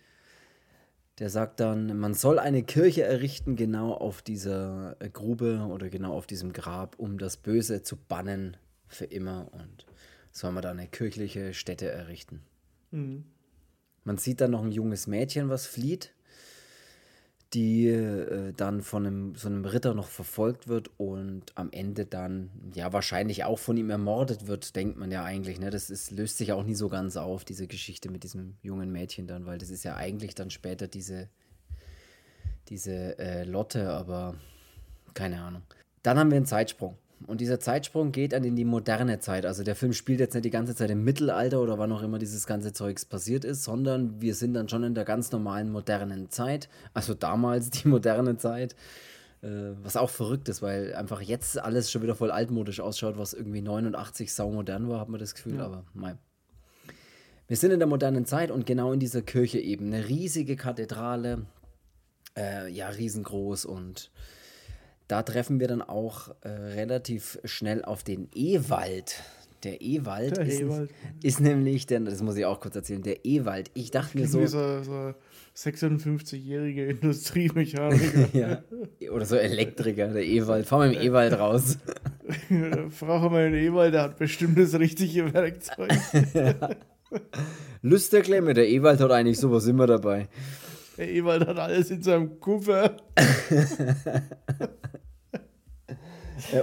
der 1.21 1.29
sagt 1.29 1.61
dann, 1.61 1.99
man 1.99 2.15
soll 2.15 2.39
eine 2.39 2.63
Kirche 2.63 3.03
errichten, 3.05 3.55
genau 3.55 3.93
auf 3.93 4.23
dieser 4.23 4.97
äh, 5.01 5.11
Grube 5.11 5.69
oder 5.71 5.91
genau 5.91 6.15
auf 6.15 6.27
diesem 6.27 6.55
Grab, 6.55 6.99
um 6.99 7.19
das 7.19 7.37
Böse 7.37 7.83
zu 7.83 7.97
bannen 7.97 8.57
für 8.89 9.05
immer. 9.05 9.49
Und 9.53 9.85
soll 10.33 10.53
man 10.53 10.63
da 10.63 10.71
eine 10.71 10.87
kirchliche 10.87 11.55
Stätte 11.55 11.91
errichten. 11.91 12.43
Mhm. 12.91 13.25
Man 14.05 14.17
sieht 14.17 14.41
dann 14.41 14.53
noch 14.53 14.65
ein 14.65 14.73
junges 14.73 15.07
Mädchen, 15.07 15.49
was 15.49 15.67
flieht, 15.67 16.15
die 17.53 17.89
äh, 17.89 18.53
dann 18.53 18.81
von 18.81 19.07
einem, 19.07 19.35
so 19.35 19.49
einem 19.49 19.65
Ritter 19.65 19.95
noch 19.95 20.09
verfolgt 20.09 20.69
wird 20.69 20.91
und 20.99 21.57
am 21.57 21.71
Ende 21.73 22.07
dann, 22.07 22.51
ja, 22.75 22.93
wahrscheinlich 22.93 23.45
auch 23.45 23.59
von 23.59 23.77
ihm 23.77 23.91
ermordet 23.91 24.47
wird, 24.47 24.77
denkt 24.77 24.97
man 24.99 25.11
ja 25.11 25.25
eigentlich. 25.25 25.59
Ne? 25.59 25.71
Das 25.71 25.91
ist, 25.91 26.13
löst 26.13 26.39
sich 26.39 26.53
auch 26.53 26.65
nie 26.65 26.75
so 26.75 26.89
ganz 26.89 27.17
auf, 27.17 27.45
diese 27.45 27.67
Geschichte 27.67 28.11
mit 28.11 28.23
diesem 28.23 28.57
jungen 28.63 28.93
Mädchen 28.93 29.27
dann, 29.27 29.47
weil 29.47 29.59
das 29.59 29.71
ist 29.71 29.85
ja 29.85 29.97
eigentlich 29.97 30.35
dann 30.35 30.51
später 30.51 30.87
diese, 30.87 31.29
diese 32.69 33.19
äh, 33.19 33.45
Lotte, 33.45 33.91
aber 33.91 34.37
keine 35.13 35.43
Ahnung. 35.43 35.63
Dann 36.03 36.19
haben 36.19 36.31
wir 36.31 36.37
einen 36.37 36.47
Zeitsprung. 36.47 36.97
Und 37.27 37.41
dieser 37.41 37.61
Zeitsprung 37.61 38.13
geht 38.13 38.33
dann 38.33 38.45
in 38.45 38.57
die 38.57 38.65
moderne 38.65 39.21
Zeit. 39.21 39.45
Also 39.47 39.63
der 39.63 39.77
Film 39.77 39.93
spielt 39.93 40.21
jetzt 40.21 40.35
nicht 40.35 40.45
die 40.45 40.51
ganze 40.51 40.75
Zeit 40.75 40.91
im 40.91 41.05
Mittelalter 41.05 41.61
oder 41.61 41.79
wann 41.79 41.93
auch 41.93 42.03
immer 42.03 42.19
dieses 42.19 42.47
ganze 42.47 42.73
Zeugs 42.73 43.05
passiert 43.05 43.45
ist, 43.45 43.63
sondern 43.63 44.21
wir 44.21 44.35
sind 44.35 44.55
dann 44.55 44.69
schon 44.69 44.83
in 44.85 44.95
der 44.95 45.05
ganz 45.05 45.31
normalen 45.31 45.71
modernen 45.71 46.31
Zeit. 46.31 46.69
Also 46.95 47.15
damals 47.15 47.71
die 47.71 47.89
moderne 47.89 48.37
Zeit. 48.39 48.75
Äh, 49.43 49.73
was 49.83 49.97
auch 49.97 50.11
verrückt 50.11 50.49
ist, 50.51 50.61
weil 50.61 50.95
einfach 50.95 51.21
jetzt 51.23 51.59
alles 51.59 51.91
schon 51.91 52.03
wieder 52.03 52.15
voll 52.15 52.31
altmodisch 52.31 52.81
ausschaut, 52.81 53.17
was 53.17 53.33
irgendwie 53.33 53.63
89 53.63 54.33
saumodern 54.35 54.89
war, 54.89 55.01
hat 55.01 55.09
man 55.09 55.19
das 55.21 55.35
Gefühl, 55.35 55.57
Ja. 55.57 55.65
aber 55.65 55.85
nein. 55.95 56.19
Wir 57.49 57.57
sind 57.57 57.71
in 57.71 57.79
der 57.81 57.89
modernen 57.89 58.27
Zeit 58.27 58.51
und 58.51 58.65
genau 58.67 58.93
in 58.93 59.01
dieser 59.01 59.23
Kirche 59.23 59.59
eben. 59.59 59.87
Eine 59.87 60.09
riesige 60.09 60.57
Kathedrale, 60.57 61.47
äh, 62.37 62.69
ja, 62.71 62.89
riesengroß 62.89 63.65
und 63.65 64.11
da 65.11 65.25
treffen 65.25 65.59
wir 65.59 65.67
dann 65.67 65.83
auch 65.83 66.29
äh, 66.43 66.49
relativ 66.49 67.41
schnell 67.45 67.85
auf 67.85 68.05
den 68.05 68.29
Ewald. 68.33 69.17
Der 69.65 69.83
Ewald, 69.83 70.37
Der 70.37 70.47
ist, 70.47 70.61
Ewald. 70.61 70.91
ist 71.23 71.41
nämlich, 71.41 71.87
der, 71.87 72.01
das 72.01 72.23
muss 72.23 72.37
ich 72.37 72.47
auch 72.47 72.61
kurz 72.61 72.77
erzählen, 72.77 73.03
der 73.03 73.27
Ewald. 73.27 73.71
Ich 73.75 73.91
dachte 73.91 74.17
mir 74.17 74.29
so, 74.29 74.47
so, 74.47 74.83
so 74.83 75.15
56-jährige 75.57 76.87
Industriemechaniker. 76.87 78.29
ja, 78.33 78.63
oder 79.11 79.27
so 79.27 79.37
Elektriker, 79.37 80.09
der 80.09 80.25
Ewald, 80.25 80.67
fahr 80.67 80.79
mal 80.79 80.95
im 80.95 81.01
Ewald 81.01 81.39
raus. 81.39 81.77
Frage 82.91 83.31
mal 83.31 83.51
den 83.51 83.65
Ewald, 83.65 83.93
der 83.93 84.03
hat 84.03 84.19
bestimmt 84.19 84.59
das 84.59 84.79
richtige 84.79 85.35
Werkzeug. 85.35 85.91
Lüsterklemme, 87.83 88.55
der 88.55 88.69
Ewald 88.69 89.01
hat 89.01 89.11
eigentlich 89.11 89.39
sowas 89.41 89.67
immer 89.67 89.89
dabei. 89.89 90.29
Der 90.97 91.11
Ewald 91.11 91.47
hat 91.47 91.59
alles 91.59 91.91
in 91.91 92.03
seinem 92.03 92.39
Koffer. 92.41 92.97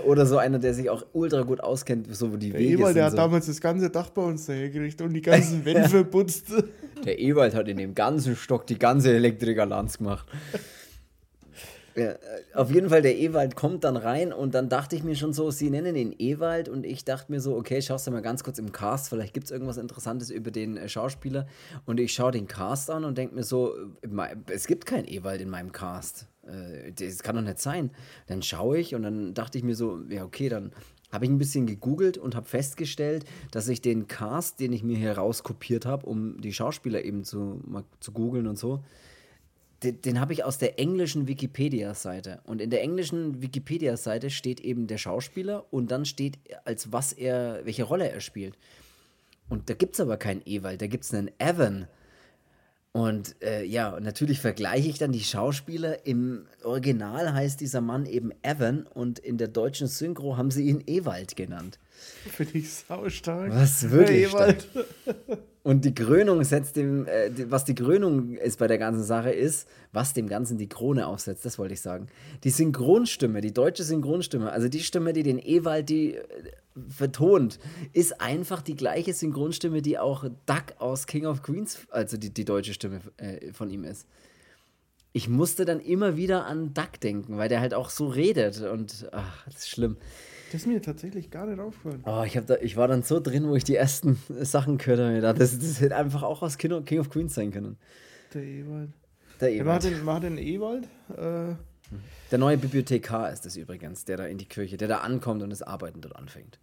Oder 0.06 0.26
so 0.26 0.38
einer, 0.38 0.60
der 0.60 0.74
sich 0.74 0.90
auch 0.90 1.06
ultra 1.14 1.42
gut 1.42 1.62
auskennt, 1.62 2.14
so 2.16 2.32
wo 2.32 2.38
die 2.38 2.52
Der 2.52 2.60
Wege 2.60 2.74
Ewald, 2.74 2.88
sind. 2.88 2.96
der 2.98 3.06
hat 3.06 3.12
so. 3.12 3.18
damals 3.18 3.46
das 3.48 3.62
ganze 3.62 3.90
Dach 3.90 4.10
bei 4.10 4.22
uns 4.22 4.46
dahergerichtet 4.46 5.06
und 5.06 5.14
die 5.14 5.22
ganzen 5.22 5.64
Wände 5.66 5.90
verputzt. 5.90 6.52
Der 7.06 7.20
Ewald 7.20 7.56
hat 7.56 7.68
in 7.68 7.78
dem 7.78 7.96
ganzen 7.96 8.36
Stock 8.36 8.66
die 8.68 8.80
ganze 8.80 9.14
Elektrikerlanz 9.14 9.98
gemacht. 9.98 10.28
Ja, 11.98 12.12
äh, 12.12 12.18
auf 12.54 12.70
jeden 12.70 12.90
Fall, 12.90 13.02
der 13.02 13.18
Ewald 13.18 13.56
kommt 13.56 13.84
dann 13.84 13.98
rein 13.98 14.32
und 14.32 14.54
dann 14.54 14.70
dachte 14.70 14.96
ich 14.96 15.04
mir 15.04 15.16
schon 15.16 15.34
so, 15.34 15.50
sie 15.50 15.72
nennen 15.72 15.96
ihn 15.96 16.14
Ewald 16.20 16.70
und 16.70 16.86
ich 16.86 17.04
dachte 17.06 17.32
mir 17.32 17.42
so, 17.42 17.56
okay, 17.58 17.82
schaust 17.82 18.06
du 18.06 18.12
mal 18.12 18.22
ganz 18.22 18.44
kurz 18.44 18.60
im 18.60 18.72
Cast, 18.72 19.10
vielleicht 19.10 19.34
gibt 19.34 19.46
es 19.46 19.52
irgendwas 19.52 19.78
Interessantes 19.78 20.30
über 20.30 20.52
den 20.52 20.78
äh, 20.78 20.88
Schauspieler 20.88 21.48
und 21.88 22.00
ich 22.00 22.14
schaue 22.14 22.32
den 22.32 22.48
Cast 22.48 22.92
an 22.92 23.04
und 23.04 23.18
denke 23.18 23.34
mir 23.34 23.44
so, 23.44 23.74
äh, 24.02 24.36
es 24.54 24.68
gibt 24.68 24.86
keinen 24.86 25.08
Ewald 25.08 25.42
in 25.42 25.50
meinem 25.50 25.72
Cast. 25.72 26.28
Äh, 26.48 26.92
Das 26.94 27.24
kann 27.24 27.36
doch 27.36 27.42
nicht 27.42 27.60
sein. 27.60 27.92
Dann 28.28 28.42
schaue 28.42 28.80
ich 28.80 28.96
und 28.96 29.04
dann 29.04 29.34
dachte 29.34 29.58
ich 29.58 29.64
mir 29.64 29.76
so, 29.76 30.02
ja 30.10 30.24
okay, 30.24 30.50
dann 30.50 30.72
habe 31.12 31.26
ich 31.26 31.32
ein 31.32 31.38
bisschen 31.38 31.68
gegoogelt 31.68 32.18
und 32.18 32.36
habe 32.36 32.48
festgestellt, 32.48 33.26
dass 33.52 33.70
ich 33.70 33.82
den 33.82 34.08
Cast, 34.08 34.60
den 34.60 34.74
ich 34.74 34.84
mir 34.84 34.98
hier 34.98 35.14
rauskopiert 35.14 35.86
habe, 35.86 36.06
um 36.06 36.42
die 36.42 36.54
Schauspieler 36.54 37.04
eben 37.04 37.24
zu, 37.24 37.62
zu 38.00 38.12
googeln 38.12 38.48
und 38.48 38.58
so, 38.58 38.84
den, 39.84 40.02
den 40.02 40.20
habe 40.20 40.34
ich 40.34 40.44
aus 40.44 40.58
der 40.58 40.80
englischen 40.80 41.28
Wikipedia-Seite. 41.28 42.42
Und 42.46 42.62
in 42.62 42.70
der 42.70 42.82
englischen 42.82 43.42
Wikipedia-Seite 43.42 44.30
steht 44.30 44.60
eben 44.60 44.88
der 44.88 44.98
Schauspieler 44.98 45.66
und 45.72 45.92
dann 45.92 46.06
steht, 46.06 46.40
als 46.66 46.92
was 46.92 47.14
er, 47.14 47.62
welche 47.64 47.84
Rolle 47.84 48.10
er 48.10 48.20
spielt. 48.20 48.58
Und 49.50 49.70
da 49.70 49.76
gibt 49.76 49.94
es 49.94 50.00
aber 50.02 50.18
keinen 50.18 50.42
Ewald, 50.46 50.82
da 50.82 50.88
gibt 50.88 51.04
es 51.04 51.14
einen 51.14 51.32
Evan. 51.38 51.88
Und 52.98 53.36
äh, 53.44 53.64
ja, 53.64 54.00
natürlich 54.00 54.40
vergleiche 54.40 54.90
ich 54.90 54.98
dann 54.98 55.12
die 55.12 55.24
Schauspieler. 55.24 56.08
Im 56.08 56.48
Original 56.64 57.32
heißt 57.32 57.62
dieser 57.62 57.80
Mann 57.80 58.08
eben 58.08 58.32
Evan 58.42 58.88
und 58.88 59.20
in 59.20 59.38
der 59.38 59.50
deutschen 59.50 59.86
Synchro 59.86 60.36
haben 60.36 60.50
sie 60.50 60.68
ihn 60.68 60.82
Ewald 60.88 61.36
genannt. 61.36 61.78
Finde 62.32 62.58
ich 62.58 62.72
saustark. 62.72 63.52
Was 63.52 63.90
wirklich 63.90 64.32
Ewald. 64.32 64.68
Und 65.68 65.84
die 65.84 65.94
Krönung 65.94 66.46
setzt 66.46 66.78
dem, 66.78 67.06
äh, 67.08 67.30
was 67.52 67.66
die 67.66 67.76
Krönung 67.76 68.36
ist 68.36 68.58
bei 68.58 68.68
der 68.68 68.78
ganzen 68.78 69.04
Sache 69.04 69.32
ist, 69.32 69.68
was 69.92 70.14
dem 70.14 70.30
Ganzen 70.30 70.58
die 70.58 70.70
Krone 70.70 71.06
aufsetzt, 71.06 71.44
das 71.44 71.60
wollte 71.60 71.74
ich 71.74 71.82
sagen. 71.82 72.08
Die 72.46 72.52
Synchronstimme, 72.52 73.42
die 73.42 73.54
deutsche 73.54 73.84
Synchronstimme, 73.84 74.50
also 74.50 74.70
die 74.70 74.80
Stimme, 74.80 75.12
die 75.12 75.24
den 75.24 75.40
Ewald 75.40 75.90
die 75.90 76.16
äh, 76.16 76.24
vertont, 76.88 77.60
ist 77.92 78.22
einfach 78.22 78.62
die 78.62 78.78
gleiche 78.78 79.14
Synchronstimme, 79.14 79.82
die 79.82 80.00
auch 80.00 80.24
Duck 80.46 80.76
aus 80.80 81.06
King 81.06 81.26
of 81.26 81.42
Queens, 81.42 81.80
also 81.90 82.16
die, 82.16 82.34
die 82.34 82.46
deutsche 82.46 82.74
Stimme 82.74 83.02
äh, 83.18 83.52
von 83.52 83.70
ihm 83.70 83.84
ist. 83.84 84.08
Ich 85.12 85.28
musste 85.28 85.66
dann 85.66 85.82
immer 85.82 86.16
wieder 86.16 86.46
an 86.46 86.74
Duck 86.74 87.02
denken, 87.02 87.38
weil 87.38 87.50
der 87.50 87.60
halt 87.60 87.74
auch 87.74 87.90
so 87.90 88.08
redet 88.08 88.62
und 88.62 89.10
ach, 89.12 89.44
das 89.48 89.56
ist 89.56 89.70
schlimm. 89.70 89.98
Das 90.52 90.62
ist 90.62 90.68
mir 90.68 90.82
tatsächlich 90.82 91.30
gar 91.30 91.46
nicht 91.46 91.60
aufgefallen. 91.60 92.02
Oh, 92.06 92.24
ich, 92.26 92.38
hab 92.38 92.46
da, 92.48 92.56
ich 92.62 92.78
war 92.78 92.88
dann 92.88 93.04
so 93.04 93.20
drin, 93.20 93.48
wo 93.48 93.56
ich 93.56 93.64
die 93.66 93.76
ersten 93.76 94.18
Sachen 94.42 94.78
gehört 94.78 95.00
habe. 95.00 95.14
gedacht, 95.16 95.40
Das, 95.42 95.58
das 95.60 95.82
hätte 95.82 95.96
einfach 95.96 96.24
auch 96.24 96.42
aus 96.42 96.58
King 96.58 96.72
of, 96.74 96.86
King 96.86 97.00
of 97.00 97.10
Queens 97.10 97.34
sein 97.36 97.52
können. 97.52 97.78
Der 98.34 98.44
Ewald. 98.44 98.92
Der 99.42 99.50
Ja, 99.54 99.64
Ewald. 99.64 100.04
man 100.06 100.16
hat 100.16 100.24
den 100.24 100.38
Ewald. 100.38 100.86
Äh, 101.10 101.56
Der 102.32 102.38
neue 102.40 102.58
Bibliothekar 102.58 103.32
ist 103.32 103.46
das 103.46 103.56
übrigens, 103.58 104.06
der 104.06 104.18
da 104.18 104.26
in 104.26 104.38
die 104.38 104.46
Kirche, 104.46 104.78
der 104.78 104.88
da 104.88 104.98
ankommt 105.00 105.44
und 105.44 105.50
das 105.50 105.62
Arbeiten 105.62 106.02
dort 106.02 106.16
anfängt. 106.16 106.60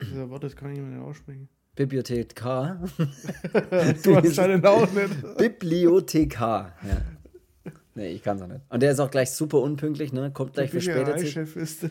dieser 0.00 0.28
Wort, 0.30 0.42
das 0.44 0.54
kann 0.56 0.72
ich 0.72 0.78
mir 0.78 0.86
nicht 0.86 1.00
aussprechen. 1.02 1.48
Bibliothekar? 1.76 2.82
Du 4.02 4.16
hast 4.16 4.34
seinen 4.34 4.60
Namen 4.60 4.94
nicht. 4.94 5.36
Bibliothekar. 5.38 6.74
Ja. 6.82 7.72
Nee, 7.94 8.10
ich 8.12 8.22
kann 8.22 8.36
es 8.36 8.42
auch 8.42 8.48
nicht. 8.48 8.60
Und 8.68 8.82
der 8.82 8.92
ist 8.92 9.00
auch 9.00 9.10
gleich 9.10 9.30
super 9.30 9.58
unpünktlich, 9.60 10.12
ne? 10.12 10.30
Kommt 10.32 10.54
gleich, 10.54 10.70
verspätet 10.70 11.20
ist 11.20 11.82
das. 11.82 11.90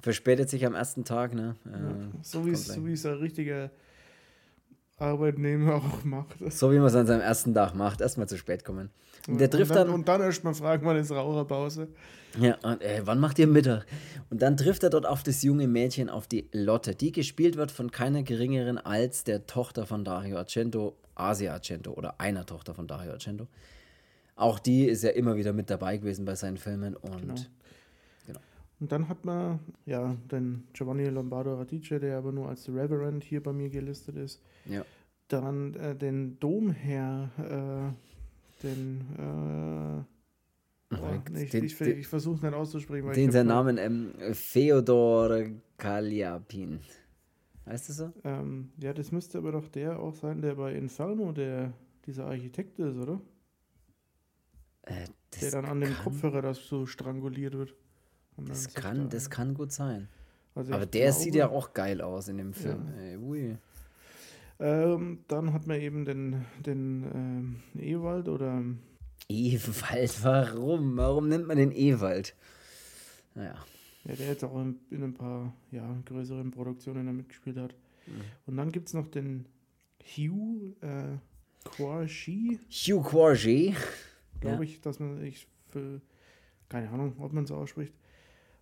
Verspätet 0.00 0.48
sich 0.50 0.64
am 0.66 0.74
ersten 0.74 1.04
Tag, 1.04 1.34
ne? 1.34 1.56
Äh, 1.66 2.16
So 2.22 2.46
wie 2.46 2.50
es 2.50 2.66
so 2.66 2.84
wie 2.86 2.92
es 2.92 3.04
ein 3.06 3.14
richtiger 3.14 3.70
Arbeitnehmer 4.98 5.74
auch 5.76 6.04
macht. 6.04 6.36
so 6.50 6.72
wie 6.72 6.76
man 6.78 6.86
es 6.86 6.94
an 6.94 7.06
seinem 7.06 7.20
ersten 7.20 7.54
Tag 7.54 7.74
macht, 7.74 8.00
erstmal 8.00 8.28
zu 8.28 8.36
spät 8.36 8.64
kommen. 8.64 8.90
Und 9.28 9.38
der 9.40 9.50
trifft 9.50 9.70
und 9.70 9.76
dann, 9.76 9.86
dann 9.86 9.94
Und 9.94 10.08
dann 10.08 10.20
erst 10.22 10.44
mal 10.44 10.54
fragen, 10.54 10.84
wann 10.86 10.96
ist 10.96 11.10
Raucherpause? 11.12 11.88
Ja, 12.40 12.56
und 12.62 12.82
äh, 12.82 13.02
wann 13.04 13.20
macht 13.20 13.38
ihr 13.38 13.46
Mittag? 13.46 13.86
Und 14.30 14.42
dann 14.42 14.56
trifft 14.56 14.82
er 14.82 14.90
dort 14.90 15.06
auf 15.06 15.22
das 15.22 15.42
junge 15.42 15.66
Mädchen, 15.68 16.08
auf 16.08 16.26
die 16.26 16.48
Lotte, 16.52 16.94
die 16.94 17.12
gespielt 17.12 17.56
wird 17.56 17.70
von 17.70 17.90
keiner 17.90 18.22
geringeren 18.22 18.78
als 18.78 19.24
der 19.24 19.46
Tochter 19.46 19.86
von 19.86 20.04
Dario 20.04 20.36
Argento, 20.38 20.96
Asia 21.14 21.52
Argento 21.54 21.92
oder 21.92 22.20
einer 22.20 22.46
Tochter 22.46 22.74
von 22.74 22.86
Dario 22.86 23.12
Argento. 23.12 23.48
Auch 24.36 24.58
die 24.58 24.84
ist 24.84 25.02
ja 25.02 25.10
immer 25.10 25.36
wieder 25.36 25.52
mit 25.52 25.68
dabei 25.68 25.96
gewesen 25.96 26.24
bei 26.24 26.34
seinen 26.36 26.58
Filmen 26.58 26.94
und 26.96 27.20
Genau. 27.20 27.34
Und 28.80 28.92
dann 28.92 29.08
hat 29.08 29.24
man 29.24 29.58
ja 29.86 30.16
den 30.30 30.68
Giovanni 30.72 31.06
Lombardo 31.06 31.54
Radice, 31.54 31.98
der 31.98 32.18
aber 32.18 32.32
nur 32.32 32.48
als 32.48 32.68
Reverend 32.68 33.24
hier 33.24 33.42
bei 33.42 33.52
mir 33.52 33.70
gelistet 33.70 34.16
ist. 34.16 34.42
ja. 34.66 34.84
Dann 35.28 35.74
äh, 35.74 35.94
den 35.94 36.40
Domherr, 36.40 37.28
äh, 37.36 38.62
den, 38.62 40.06
äh, 40.90 40.94
oh, 40.94 41.36
ich, 41.36 41.52
ich, 41.52 41.80
ich 41.82 42.06
versuche 42.06 42.36
es 42.36 42.42
nicht 42.42 42.54
auszusprechen. 42.54 43.06
weil 43.06 43.14
den 43.14 43.30
sein 43.30 43.48
Namen 43.48 43.76
ähm, 43.76 44.14
Feodor 44.32 45.44
Kaliapin. 45.76 46.80
Heißt 47.66 47.90
das 47.90 47.96
so? 47.98 48.12
Ähm, 48.24 48.70
ja, 48.78 48.94
das 48.94 49.12
müsste 49.12 49.36
aber 49.36 49.52
doch 49.52 49.68
der 49.68 49.98
auch 49.98 50.14
sein, 50.14 50.40
der 50.40 50.54
bei 50.54 50.72
Inferno 50.72 51.32
der, 51.32 51.74
dieser 52.06 52.26
Architekt 52.26 52.78
ist, 52.78 52.96
oder? 52.96 53.20
Äh, 54.84 55.08
der 55.42 55.50
dann 55.50 55.66
an 55.66 55.80
dem 55.80 55.94
Kopfhörer 55.94 56.40
das 56.40 56.66
so 56.66 56.86
stranguliert 56.86 57.52
wird. 57.52 57.74
Das 58.46 58.72
kann, 58.74 59.08
das 59.08 59.30
kann 59.30 59.54
gut 59.54 59.72
sein. 59.72 60.08
also 60.54 60.72
Aber 60.72 60.86
der 60.86 61.06
glaube- 61.10 61.22
sieht 61.22 61.34
ja 61.34 61.48
auch 61.48 61.72
geil 61.74 62.00
aus 62.00 62.28
in 62.28 62.38
dem 62.38 62.52
Film. 62.52 62.88
Ey, 62.98 63.16
ui. 63.16 63.56
Ähm, 64.60 65.20
dann 65.28 65.52
hat 65.52 65.66
man 65.66 65.80
eben 65.80 66.04
den, 66.04 66.44
den 66.66 67.04
ähm, 67.14 67.56
Ewald 67.80 68.28
oder 68.28 68.62
Ewald, 69.28 70.18
warum? 70.24 70.96
Warum 70.96 71.28
nennt 71.28 71.46
man 71.46 71.56
den 71.56 71.70
Ewald? 71.72 72.34
Naja. 73.34 73.54
ja, 74.04 74.14
der 74.16 74.26
jetzt 74.28 74.42
auch 74.44 74.60
in, 74.60 74.76
in 74.90 75.02
ein 75.04 75.14
paar 75.14 75.52
ja, 75.70 75.96
größeren 76.06 76.50
Produktionen 76.50 77.06
da 77.06 77.12
mitgespielt 77.12 77.56
hat. 77.56 77.74
Mhm. 78.06 78.20
Und 78.46 78.56
dann 78.56 78.72
gibt 78.72 78.88
es 78.88 78.94
noch 78.94 79.06
den 79.06 79.46
Hugh 80.16 80.74
äh, 80.80 81.18
Quarshi, 81.64 82.58
Hugh 82.70 83.02
Quargy. 83.08 83.74
glaube 84.40 84.56
Ja. 84.56 84.62
ich, 84.62 84.80
dass 84.80 84.98
man 84.98 85.22
ich 85.22 85.46
für 85.70 86.00
keine 86.68 86.88
Ahnung, 86.90 87.14
ob 87.20 87.32
man 87.32 87.46
so 87.46 87.54
ausspricht. 87.56 87.92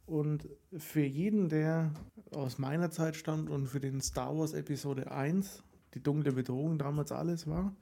Und 0.07 0.49
für 0.77 1.05
jeden, 1.05 1.49
der 1.49 1.93
aus 2.33 2.59
meiner 2.59 2.91
Zeit 2.91 3.17
stammt 3.17 3.51
und 3.51 3.67
für 3.67 3.81
den 3.81 4.01
Star 4.01 4.37
Wars 4.37 4.53
Episode 4.53 5.11
1, 5.11 5.63
die 5.95 6.03
dunkle 6.03 6.33
Bedrohung 6.33 6.79
damals 6.79 7.11
alles 7.11 7.47
war, 7.49 7.75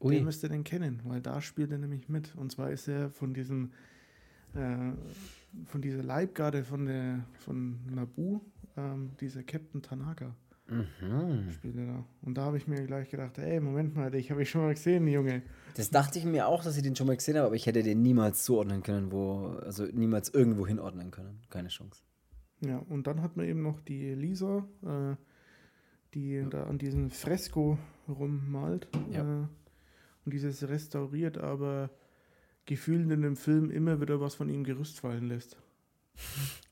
der 0.00 0.08
Ui. 0.08 0.20
müsste 0.20 0.48
den 0.48 0.62
kennen, 0.62 1.00
weil 1.04 1.20
da 1.20 1.40
spielt 1.40 1.72
er 1.72 1.78
nämlich 1.78 2.08
mit. 2.08 2.34
Und 2.36 2.52
zwar 2.52 2.70
ist 2.70 2.86
er 2.86 3.10
von 3.10 3.34
diesem, 3.34 3.72
äh, 4.54 4.92
von 5.64 5.82
dieser 5.82 6.02
Leibgarde 6.02 6.64
von 6.64 6.86
der 6.86 7.24
von 7.40 7.78
Naboo, 7.92 8.42
ähm, 8.76 9.10
dieser 9.20 9.42
Captain 9.42 9.82
Tanaka 9.82 10.34
Mhm. 10.68 11.50
spielt 11.52 11.76
er 11.76 11.86
da. 11.86 12.04
Und 12.22 12.36
da 12.36 12.42
habe 12.42 12.56
ich 12.56 12.66
mir 12.66 12.84
gleich 12.86 13.08
gedacht, 13.10 13.38
ey, 13.38 13.60
Moment 13.60 13.94
mal, 13.94 14.10
dich 14.10 14.30
habe 14.30 14.42
ich 14.42 14.50
schon 14.50 14.62
mal 14.62 14.74
gesehen, 14.74 15.06
Junge. 15.06 15.42
Das 15.74 15.90
dachte 15.90 16.18
ich 16.18 16.24
mir 16.24 16.48
auch, 16.48 16.64
dass 16.64 16.76
ich 16.76 16.82
den 16.82 16.96
schon 16.96 17.06
mal 17.06 17.16
gesehen 17.16 17.36
habe, 17.36 17.46
aber 17.46 17.56
ich 17.56 17.66
hätte 17.66 17.82
den 17.82 18.02
niemals 18.02 18.44
zuordnen 18.44 18.82
können, 18.82 19.12
wo, 19.12 19.58
also 19.64 19.84
niemals 19.84 20.30
irgendwo 20.30 20.66
hinordnen 20.66 21.10
können. 21.10 21.40
Keine 21.50 21.68
Chance. 21.68 22.02
Ja, 22.60 22.78
und 22.78 23.06
dann 23.06 23.22
hat 23.22 23.36
man 23.36 23.46
eben 23.46 23.62
noch 23.62 23.80
die 23.80 24.14
Lisa, 24.14 24.66
äh, 24.82 25.16
die 26.14 26.44
da 26.48 26.64
an 26.64 26.78
diesem 26.78 27.10
Fresko 27.10 27.78
rummalt. 28.08 28.88
Ja. 29.10 29.42
Äh, 29.42 29.46
und 30.24 30.32
dieses 30.32 30.68
restauriert, 30.68 31.38
aber 31.38 31.90
gefühlt 32.64 33.08
in 33.10 33.22
dem 33.22 33.36
Film 33.36 33.70
immer 33.70 34.00
wieder 34.00 34.20
was 34.20 34.34
von 34.34 34.48
ihm 34.48 34.64
Gerüst 34.64 34.98
fallen 34.98 35.28
lässt. 35.28 35.56
Wo 36.16 36.20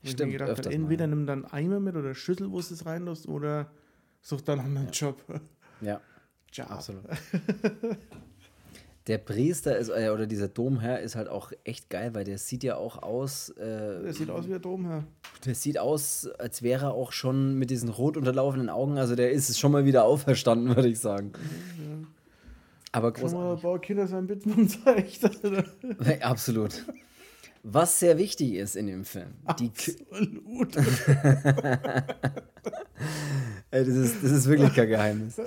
ich 0.03 0.05
mir 0.05 0.11
Stimmt, 0.11 0.33
gedacht 0.33 0.51
öfters 0.51 0.67
mal, 0.67 0.73
entweder 0.73 1.05
ja. 1.05 1.09
nimm 1.09 1.27
dann 1.27 1.45
Eimer 1.45 1.79
mit 1.79 1.95
oder 1.95 2.15
Schüssel, 2.15 2.51
wo 2.51 2.59
es 2.59 2.85
reinlässt, 2.85 3.29
oder 3.29 3.71
such 4.25 4.41
dann 4.41 4.59
einen 4.59 4.69
anderen 4.69 4.91
Job. 4.91 5.23
Ja, 5.81 6.01
Job. 6.53 6.71
absolut. 6.71 7.05
Der 9.07 9.19
Priester 9.19 9.77
ist, 9.77 9.91
äh, 9.91 10.09
oder 10.09 10.27
dieser 10.27 10.49
Domherr 10.49 11.01
ist 11.01 11.15
halt 11.15 11.29
auch 11.29 11.53
echt 11.65 11.91
geil, 11.91 12.15
weil 12.15 12.25
der 12.25 12.39
sieht 12.39 12.65
ja 12.65 12.77
auch 12.77 13.03
aus, 13.03 13.51
äh, 13.51 14.03
Der 14.03 14.15
sieht 14.15 14.31
aus 14.31 14.47
wie 14.47 14.51
der 14.51 14.61
Domherr. 14.61 15.05
der 15.45 15.55
sieht 15.55 15.77
aus, 15.79 16.27
als 16.39 16.63
wäre 16.63 16.87
er 16.87 16.93
auch 16.95 17.13
schon 17.13 17.55
mit 17.57 17.69
diesen 17.69 17.91
rot 17.91 18.17
unterlaufenden 18.17 18.71
Augen, 18.71 18.97
also 18.97 19.15
der 19.15 19.31
ist 19.31 19.59
schon 19.59 19.73
mal 19.73 19.85
wieder 19.85 20.05
auferstanden, 20.07 20.75
würde 20.75 20.89
ich 20.89 21.01
sagen. 21.01 21.33
Aber 22.93 23.13
Schon 23.15 23.25
mal 23.25 23.29
ein 23.31 23.33
großartig. 23.61 23.63
paar 23.63 23.79
Kinder 23.81 24.07
sein 24.07 24.27
Bittmann 24.27 24.69
zeigt. 24.71 25.23
Alter. 25.23 25.65
Absolut. 26.23 26.87
Was 27.63 27.99
sehr 27.99 28.17
wichtig 28.17 28.55
ist 28.55 28.75
in 28.77 28.87
dem 28.87 29.05
Film. 29.05 29.35
Die 29.59 29.69
Absolut. 29.69 30.77
Das, 33.83 33.89
ist, 33.89 34.17
das 34.23 34.31
ist 34.31 34.47
wirklich 34.47 34.73
kein 34.75 34.89
Geheimnis. 34.89 35.37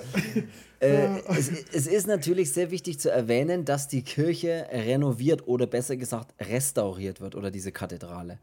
Äh, 0.80 1.22
es, 1.30 1.50
es, 1.72 1.88
ist 1.88 2.06
natürlich 2.06 2.52
sehr 2.52 2.70
wichtig 2.70 3.00
zu 3.00 3.10
erwähnen, 3.10 3.64
dass 3.64 3.88
die 3.88 4.02
Kirche 4.02 4.66
renoviert 4.70 5.48
oder 5.48 5.66
besser 5.66 5.96
gesagt 5.96 6.32
restauriert 6.40 7.20
wird 7.20 7.34
oder 7.34 7.50
diese 7.50 7.72
Kathedrale 7.72 8.38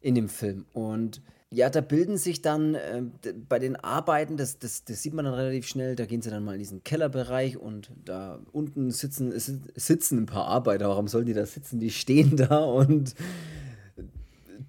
in 0.00 0.16
dem 0.16 0.28
Film. 0.28 0.66
Und 0.72 1.22
ja, 1.50 1.70
da 1.70 1.80
bilden 1.80 2.18
sich 2.18 2.42
dann 2.42 2.74
äh, 2.74 3.02
bei 3.48 3.60
den 3.60 3.76
Arbeiten, 3.76 4.36
das, 4.36 4.58
das, 4.58 4.84
das 4.84 5.02
sieht 5.02 5.14
man 5.14 5.24
dann 5.24 5.34
relativ 5.34 5.68
schnell, 5.68 5.94
da 5.94 6.04
gehen 6.04 6.20
sie 6.20 6.30
dann 6.30 6.44
mal 6.44 6.54
in 6.54 6.58
diesen 6.58 6.82
Kellerbereich 6.82 7.56
und 7.56 7.92
da 8.04 8.40
unten 8.50 8.90
sitzen, 8.90 9.32
sitzen 9.38 10.18
ein 10.18 10.26
paar 10.26 10.46
Arbeiter. 10.46 10.88
Warum 10.88 11.06
sollen 11.06 11.26
die 11.26 11.32
da 11.32 11.46
sitzen? 11.46 11.78
Die 11.78 11.90
stehen 11.90 12.36
da 12.36 12.58
und 12.58 13.14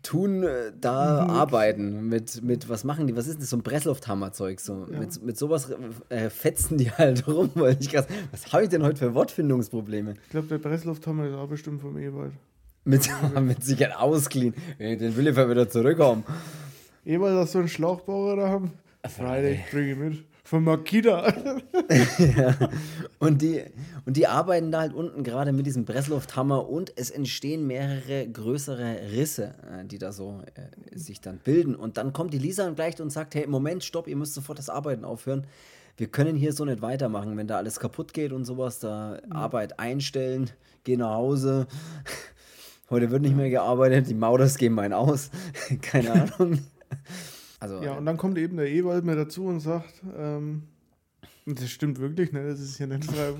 tun 0.03 0.43
äh, 0.43 0.71
da 0.79 1.23
mhm. 1.23 1.29
arbeiten 1.29 2.07
mit, 2.07 2.41
mit, 2.43 2.69
was 2.69 2.83
machen 2.83 3.07
die? 3.07 3.15
Was 3.15 3.27
ist 3.27 3.41
das? 3.41 3.49
So 3.49 3.57
ein 3.57 3.63
Presslufthammer-Zeug. 3.63 4.59
So. 4.59 4.87
Ja. 4.91 4.99
Mit, 4.99 5.23
mit 5.23 5.37
sowas 5.37 5.71
äh, 6.09 6.29
fetzen 6.29 6.77
die 6.77 6.91
halt 6.97 7.27
rum, 7.27 7.51
weil 7.55 7.77
ich 7.79 7.91
grad, 7.91 8.07
was 8.31 8.51
habe 8.53 8.63
ich 8.63 8.69
denn 8.69 8.83
heute 8.83 8.97
für 8.97 9.13
Wortfindungsprobleme? 9.13 10.15
Ich 10.23 10.29
glaube, 10.29 10.47
der 10.47 10.57
Presslufthammer 10.57 11.27
ist 11.27 11.35
auch 11.35 11.47
bestimmt 11.47 11.81
vom 11.81 11.97
Ewald. 11.97 12.33
Mit, 12.85 13.09
mit 13.41 13.63
sich 13.63 13.85
ein 13.85 13.91
ausgeliehen. 13.91 14.53
Den 14.79 15.15
will 15.15 15.27
ich 15.27 15.35
wieder 15.35 15.69
zurückhaben. 15.69 16.23
Ewald 17.05 17.37
hast 17.37 17.55
du 17.55 17.59
einen 17.59 17.67
Schlauchbauer 17.67 18.35
da 18.35 18.49
haben? 18.49 18.71
Friday, 19.07 19.63
bring 19.71 19.89
ihn 19.89 19.99
mit. 19.99 20.28
Von 20.49 20.63
Makita. 20.63 21.31
ja. 22.17 22.55
und, 23.19 23.43
die, 23.43 23.61
und 24.07 24.17
die 24.17 24.25
arbeiten 24.25 24.71
da 24.71 24.79
halt 24.79 24.95
unten 24.95 25.21
gerade 25.21 25.51
mit 25.51 25.67
diesem 25.67 25.85
Presslufthammer 25.85 26.67
und 26.67 26.91
es 26.95 27.11
entstehen 27.11 27.67
mehrere 27.67 28.27
größere 28.27 29.11
Risse, 29.11 29.53
äh, 29.71 29.85
die 29.85 29.99
da 29.99 30.11
so 30.11 30.41
äh, 30.55 30.97
sich 30.97 31.21
dann 31.21 31.37
bilden. 31.37 31.75
Und 31.75 31.97
dann 31.97 32.13
kommt 32.13 32.33
die 32.33 32.39
Lisa 32.39 32.67
gleich 32.71 32.99
und 32.99 33.11
sagt: 33.11 33.35
Hey, 33.35 33.45
Moment, 33.45 33.83
stopp, 33.83 34.07
ihr 34.07 34.15
müsst 34.15 34.33
sofort 34.33 34.57
das 34.57 34.71
Arbeiten 34.71 35.05
aufhören. 35.05 35.45
Wir 35.97 36.07
können 36.07 36.35
hier 36.35 36.51
so 36.51 36.65
nicht 36.65 36.81
weitermachen, 36.81 37.37
wenn 37.37 37.45
da 37.45 37.57
alles 37.57 37.79
kaputt 37.79 38.15
geht 38.15 38.31
und 38.31 38.45
sowas. 38.45 38.79
Da 38.79 39.19
mhm. 39.23 39.31
Arbeit 39.31 39.79
einstellen, 39.79 40.49
geh 40.83 40.97
nach 40.97 41.13
Hause. 41.13 41.67
Heute 42.89 43.11
wird 43.11 43.21
nicht 43.21 43.35
mehr 43.35 43.51
gearbeitet, 43.51 44.09
die 44.09 44.15
Mauders 44.15 44.57
geben 44.57 44.79
einen 44.79 44.95
aus. 44.95 45.29
Keine 45.83 46.11
Ahnung. 46.39 46.57
Also, 47.59 47.81
ja, 47.81 47.93
und 47.93 48.05
dann 48.05 48.17
kommt 48.17 48.37
eben 48.37 48.57
der 48.57 48.69
Ewald 48.69 49.03
mir 49.03 49.15
dazu 49.15 49.45
und 49.45 49.59
sagt, 49.59 50.01
ähm, 50.15 50.63
das 51.45 51.69
stimmt 51.69 51.99
wirklich, 51.99 52.31
ne, 52.31 52.47
das 52.47 52.59
ist 52.59 52.79
ja 52.79 52.87
nicht 52.87 53.05
frei 53.05 53.33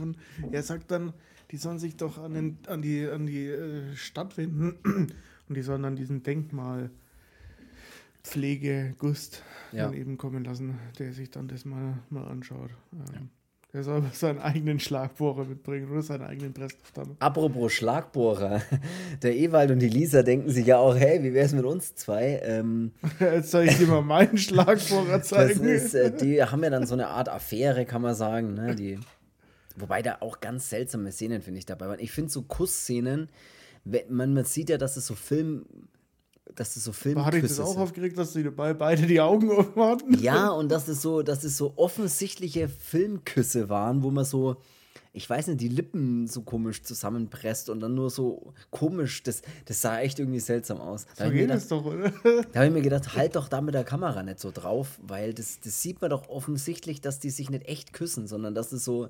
Er 0.51 0.63
sagt 0.63 0.91
dann, 0.91 1.13
die 1.51 1.58
sollen 1.58 1.79
sich 1.79 1.95
doch 1.95 2.17
an, 2.17 2.34
den, 2.34 2.58
an 2.67 2.82
die, 2.82 3.08
an 3.08 3.25
die 3.25 3.47
äh, 3.47 3.95
Stadt 3.95 4.38
wenden 4.38 4.77
und 5.47 5.55
die 5.55 5.62
sollen 5.62 5.84
dann 5.84 5.95
diesen 5.95 6.23
Denkmal 6.23 6.89
Pflegegust 8.23 9.43
ja. 9.71 9.91
eben 9.91 10.17
kommen 10.17 10.43
lassen, 10.43 10.77
der 10.99 11.13
sich 11.13 11.32
dann 11.32 11.47
das 11.47 11.65
mal, 11.65 11.99
mal 12.10 12.27
anschaut. 12.27 12.71
Ähm, 12.93 13.13
ja. 13.13 13.21
Der 13.73 13.84
soll 13.84 14.03
seinen 14.13 14.39
eigenen 14.39 14.79
Schlagbohrer 14.79 15.45
mitbringen 15.45 15.91
oder 15.91 16.01
seinen 16.01 16.23
eigenen 16.23 16.53
Presslufthammer. 16.53 17.15
Apropos 17.19 17.71
Schlagbohrer. 17.73 18.62
Der 19.21 19.36
Ewald 19.36 19.71
und 19.71 19.79
die 19.79 19.89
Lisa 19.89 20.23
denken 20.23 20.49
sich 20.49 20.65
ja 20.65 20.77
auch, 20.77 20.95
hey, 20.95 21.21
wie 21.23 21.34
wäre 21.34 21.45
es 21.45 21.53
mit 21.53 21.65
uns 21.65 21.95
zwei? 21.95 22.41
Ähm, 22.43 22.91
Jetzt 23.19 23.51
soll 23.51 23.65
ich 23.65 23.77
dir 23.77 23.88
mal 23.88 24.01
meinen 24.01 24.38
Schlagbohrer 24.38 25.21
zeigen. 25.21 25.63
Ist, 25.65 25.93
äh, 25.93 26.15
die 26.15 26.43
haben 26.43 26.63
ja 26.63 26.69
dann 26.69 26.88
so 26.88 26.95
eine 26.95 27.08
Art 27.08 27.29
Affäre, 27.29 27.86
kann 27.86 28.01
man 28.01 28.15
sagen. 28.15 28.55
Ne? 28.55 28.75
Die, 28.75 28.99
wobei 29.75 30.01
da 30.01 30.17
auch 30.21 30.39
ganz 30.39 30.69
seltsame 30.69 31.12
Szenen, 31.12 31.41
finde 31.41 31.60
ich, 31.60 31.65
dabei 31.65 31.88
waren. 31.88 31.99
Ich 31.99 32.12
finde 32.12 32.32
so 32.32 32.41
Kussszenen, 32.41 33.29
man, 34.10 34.34
man 34.34 34.45
sieht 34.45 34.69
ja, 34.69 34.77
dass 34.77 34.97
es 34.97 35.05
so 35.05 35.15
Film 35.15 35.65
dass 36.55 36.75
es 36.75 36.83
so 36.83 36.91
Filmküsse 36.91 37.25
Hatte 37.25 37.38
ich 37.38 37.43
das 37.43 37.59
auch 37.59 37.77
aufgeregt, 37.77 38.17
dass 38.17 38.33
sie 38.33 38.43
beide 38.43 39.05
die 39.05 39.21
Augen 39.21 39.49
offen 39.51 39.81
hatten? 39.81 40.13
Ja, 40.19 40.49
und 40.49 40.69
dass 40.69 40.88
es 40.88 41.01
so, 41.01 41.21
dass 41.21 41.43
es 41.43 41.57
so 41.57 41.73
offensichtliche 41.75 42.67
Filmküsse 42.67 43.69
waren, 43.69 44.03
wo 44.03 44.12
man 44.12 44.25
so, 44.25 44.57
ich 45.13 45.29
weiß 45.29 45.47
nicht, 45.47 45.62
die 45.62 45.69
Lippen 45.69 46.27
so 46.27 46.41
komisch 46.41 46.83
zusammenpresst 46.83 47.69
und 47.69 47.79
dann 47.79 47.95
nur 47.95 48.09
so 48.09 48.53
komisch, 48.71 49.23
das, 49.23 49.41
das 49.65 49.81
sah 49.81 49.99
echt 49.99 50.19
irgendwie 50.19 50.39
seltsam 50.39 50.79
aus. 50.81 51.05
Da 51.17 51.27
so 51.27 51.31
geht 51.31 51.49
es 51.49 51.67
doch, 51.67 51.85
oder? 51.85 52.12
Da 52.51 52.59
habe 52.59 52.67
ich 52.67 52.73
mir 52.73 52.81
gedacht, 52.81 53.15
halt 53.15 53.35
doch 53.35 53.47
da 53.47 53.62
mit 53.62 53.73
der 53.73 53.83
Kamera 53.83 54.23
nicht 54.23 54.39
so 54.39 54.51
drauf, 54.51 54.99
weil 55.01 55.33
das, 55.33 55.59
das 55.62 55.81
sieht 55.81 56.01
man 56.01 56.09
doch 56.09 56.29
offensichtlich, 56.29 57.01
dass 57.01 57.19
die 57.19 57.29
sich 57.29 57.49
nicht 57.49 57.67
echt 57.67 57.93
küssen, 57.93 58.27
sondern 58.27 58.55
dass 58.55 58.71
es 58.71 58.83
so 58.83 59.09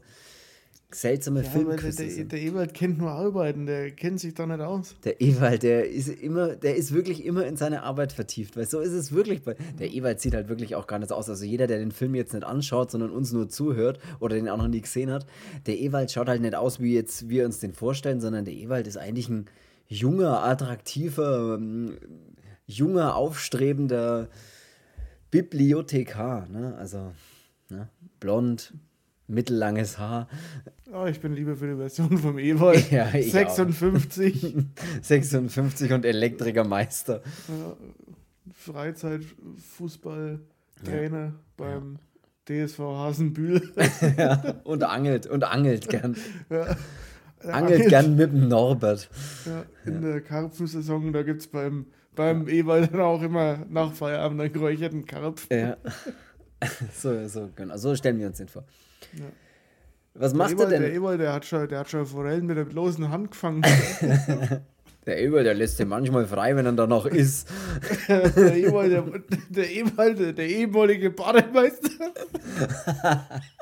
seltsame 0.92 1.44
ja, 1.44 1.50
Filmküsse 1.50 2.08
der, 2.08 2.26
der, 2.26 2.42
Ewald 2.42 2.74
kennt 2.74 2.98
nur 2.98 3.12
Arbeiten, 3.12 3.68
der 3.68 3.92
kennt 3.92 4.20
sich 4.20 4.34
da 4.34 4.48
nicht 4.48 4.60
aus. 4.60 4.96
Der 5.04 5.22
Ewald, 5.22 5.62
der 5.62 5.88
ist 5.88 6.10
immer, 6.10 6.56
der 6.56 6.76
ist 6.76 6.94
wirklich 6.94 7.26
immer 7.26 7.46
in 7.46 7.58
seine 7.58 7.84
Arbeit 7.84 8.12
vertieft, 8.12 8.58
weil 8.58 8.68
so 8.68 8.80
ist 8.80 8.94
es 8.94 9.12
wirklich. 9.12 9.44
Bei, 9.44 9.56
der 9.78 9.92
Ewald 9.94 10.20
sieht 10.20 10.34
halt 10.34 10.50
wirklich 10.50 10.76
auch 10.76 10.88
gar 10.88 10.98
nicht 10.98 11.12
aus. 11.12 11.30
Also 11.30 11.46
jeder, 11.46 11.68
der 11.68 11.78
den 11.78 11.92
Film 11.92 12.16
jetzt 12.16 12.34
nicht 12.34 12.44
anschaut, 12.44 12.90
sondern 12.90 13.12
uns 13.12 13.32
nur 13.32 13.50
zuhört 13.50 14.00
oder 14.20 14.36
den 14.36 14.50
auch 14.50 14.58
noch 14.58 14.68
nie 14.68 14.82
gesehen 14.82 15.12
hat, 15.12 15.28
der 15.68 15.78
Ewald 15.80 16.12
schaut 16.12 16.28
halt 16.28 16.42
nicht 16.42 16.56
aus, 16.56 16.80
wie 16.80 16.96
jetzt 16.96 17.30
wir 17.30 17.46
uns 17.46 17.60
den 17.60 17.74
vorstellen, 17.74 18.20
sondern 18.20 18.46
der 18.46 18.56
Ewald 18.56 18.88
ist 18.88 18.98
eigentlich 18.98 19.30
ein 19.30 19.46
junger, 19.88 20.44
attraktiver, 20.44 21.56
ähm, 21.56 21.98
junger, 22.66 23.16
aufstrebender 23.16 24.30
Bibliothekar. 25.30 26.48
Ne? 26.48 26.76
Also 26.78 27.12
ne? 27.70 27.90
blond, 28.20 28.74
mittellanges 29.30 29.98
Haar. 29.98 30.28
Oh, 30.92 31.06
ich 31.06 31.20
bin 31.20 31.34
lieber 31.34 31.56
für 31.56 31.68
die 31.68 31.78
Version 31.78 32.18
vom 32.18 32.40
Ewald. 32.40 32.92
Ja, 32.92 33.08
56. 33.10 34.56
56 35.02 35.94
und 35.94 36.06
Elektrikermeister. 36.06 37.22
Ja, 37.48 37.78
Freizeit, 38.54 39.22
Fußball, 39.78 40.40
Trainer 40.84 41.26
ja. 41.26 41.34
beim 41.58 42.00
DSV 42.48 42.80
Hasenbühl. 42.80 43.72
ja, 44.18 44.56
und 44.64 44.84
angelt, 44.84 45.28
und 45.28 45.44
angelt 45.44 45.88
gern. 45.90 46.18
Ja. 46.50 46.76
Angelt, 47.42 47.54
angelt, 47.54 47.90
gern 47.90 48.16
mit 48.16 48.32
dem 48.34 48.48
Norbert. 48.48 49.10
Ja, 49.46 49.66
in 49.86 50.02
der 50.02 50.22
Karpfensaison, 50.22 51.14
da 51.14 51.24
gibt 51.24 51.42
es 51.42 51.48
beim, 51.48 51.86
beim 52.16 52.48
Ewald 52.48 52.92
dann 52.92 53.02
auch 53.02 53.22
immer 53.22 53.66
nach 53.70 53.94
Feierabend 53.94 54.42
einen 54.42 54.52
geräucherten 54.52 55.06
Karpf. 55.06 55.48
Ja. 55.52 55.78
So, 56.94 57.28
so, 57.28 57.50
genau. 57.56 57.78
So 57.78 57.96
stellen 57.96 58.20
wir 58.20 58.28
uns 58.28 58.38
den 58.38 58.50
vor. 58.50 58.66
Ja. 59.14 59.26
Was 60.14 60.32
der 60.32 60.38
macht 60.38 60.52
Eberl, 60.52 60.66
er 60.66 60.70
denn? 60.70 60.82
Der 60.82 60.94
Eberl, 60.94 61.18
der 61.18 61.34
hat 61.34 61.46
schon, 61.46 61.68
der 61.68 61.80
hat 61.80 61.90
schon 61.90 62.06
Forellen 62.06 62.46
mit 62.46 62.58
der 62.58 62.66
bloßen 62.66 63.10
Hand 63.10 63.32
gefangen. 63.32 63.62
der 65.06 65.22
Eberl, 65.22 65.44
der 65.44 65.54
lässt 65.54 65.80
den 65.80 65.88
manchmal 65.88 66.26
frei, 66.26 66.56
wenn 66.56 66.66
er 66.66 66.74
da 66.74 66.88
noch 66.88 67.06
ist. 67.06 67.48
der 68.08 68.56
Eberl, 68.56 68.90
der, 68.90 69.04
der, 69.50 69.72
Eberl, 69.72 70.16
der, 70.16 70.34
der 70.34 70.48
ehemalige 70.48 71.10
Bademeister. 71.10 71.90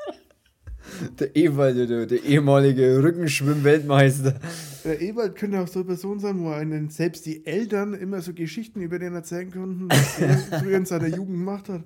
der 1.19 1.35
Ewald, 1.35 1.89
der, 1.89 2.23
ehemalige 2.23 3.01
Rückenschwimm-Weltmeister. 3.03 4.35
Der 4.83 5.01
Ewald 5.01 5.35
könnte 5.35 5.59
auch 5.59 5.67
so 5.67 5.79
eine 5.79 5.87
Person 5.87 6.19
sein, 6.19 6.39
wo 6.39 6.49
einen 6.49 6.89
selbst 6.89 7.25
die 7.25 7.45
Eltern 7.45 7.93
immer 7.93 8.21
so 8.21 8.33
Geschichten 8.33 8.81
über 8.81 8.99
den 8.99 9.13
erzählen 9.13 9.51
konnten, 9.51 9.89
was 9.89 10.19
er 10.19 10.37
früher 10.59 10.77
in 10.77 10.85
seiner 10.85 11.07
Jugend 11.07 11.39
gemacht 11.39 11.67
hat. 11.67 11.81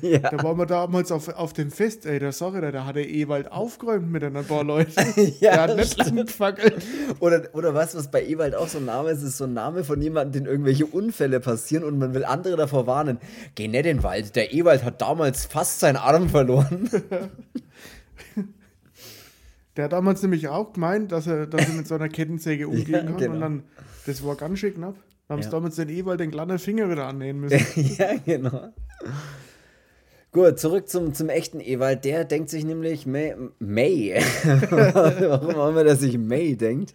Ja. 0.00 0.18
Da 0.18 0.42
waren 0.42 0.58
wir 0.58 0.66
damals 0.66 1.12
auf, 1.12 1.28
auf 1.28 1.52
dem 1.52 1.70
Fest, 1.70 2.06
ey, 2.06 2.18
da 2.18 2.32
sag 2.32 2.54
ich, 2.54 2.72
da 2.72 2.86
hat 2.86 2.96
der 2.96 3.08
Ewald 3.08 3.52
aufgeräumt 3.52 4.10
mit 4.10 4.24
ein 4.24 4.32
paar 4.44 4.64
Leuten. 4.64 4.92
ja, 5.40 5.66
der 5.66 5.76
hat 5.76 5.76
nicht 5.76 6.26
gefackelt. 6.26 6.82
Oder, 7.20 7.42
oder 7.52 7.74
was, 7.74 7.94
was 7.94 8.10
bei 8.10 8.24
Ewald 8.26 8.54
auch 8.54 8.68
so 8.68 8.78
ein 8.78 8.86
Name 8.86 9.10
ist, 9.10 9.22
ist 9.22 9.36
so 9.36 9.44
ein 9.44 9.52
Name 9.52 9.84
von 9.84 10.00
jemandem, 10.00 10.44
den 10.44 10.50
irgendwelche 10.50 10.86
Unfälle 10.86 11.40
passieren 11.40 11.84
und 11.84 11.98
man 11.98 12.14
will 12.14 12.24
andere 12.24 12.56
davor 12.56 12.86
warnen. 12.86 13.18
Geh 13.54 13.68
nicht 13.68 13.76
in 13.86 13.98
den 13.98 14.02
Wald, 14.02 14.34
der 14.34 14.54
Ewald 14.54 14.82
hat 14.82 15.02
damals 15.02 15.44
fast 15.44 15.80
seinen 15.80 15.96
Arm 15.96 16.28
verloren. 16.28 16.88
Der 19.76 19.84
hat 19.84 19.92
damals 19.92 20.22
nämlich 20.22 20.48
auch 20.48 20.72
gemeint, 20.72 21.12
dass 21.12 21.26
er, 21.26 21.46
dass 21.46 21.68
er 21.68 21.74
mit 21.74 21.86
so 21.86 21.94
einer 21.94 22.08
Kettensäge 22.08 22.68
umgehen 22.68 22.92
ja, 22.92 23.02
kann. 23.02 23.16
Genau. 23.16 23.34
Und 23.34 23.40
dann, 23.40 23.62
das 24.06 24.24
war 24.24 24.36
ganz 24.36 24.58
schön 24.58 24.74
knapp. 24.74 24.96
Da 25.28 25.34
haben 25.34 25.40
ja. 25.40 25.44
sie 25.44 25.50
damals 25.50 25.76
den 25.76 25.88
Ewald 25.88 26.20
den 26.20 26.30
kleinen 26.30 26.58
Finger 26.58 26.90
wieder 26.90 27.06
annähen 27.06 27.40
müssen. 27.40 27.60
ja, 27.98 28.14
genau. 28.24 28.72
Gut, 30.32 30.58
zurück 30.58 30.88
zum, 30.88 31.14
zum 31.14 31.28
echten 31.28 31.60
Ewald. 31.60 32.04
Der 32.04 32.24
denkt 32.24 32.50
sich 32.50 32.64
nämlich 32.64 33.06
May. 33.06 33.34
May. 33.58 34.14
Warum 34.70 35.54
auch 35.54 35.68
immer 35.70 35.82
der 35.82 35.96
sich 35.96 36.18
May 36.18 36.56
denkt. 36.56 36.94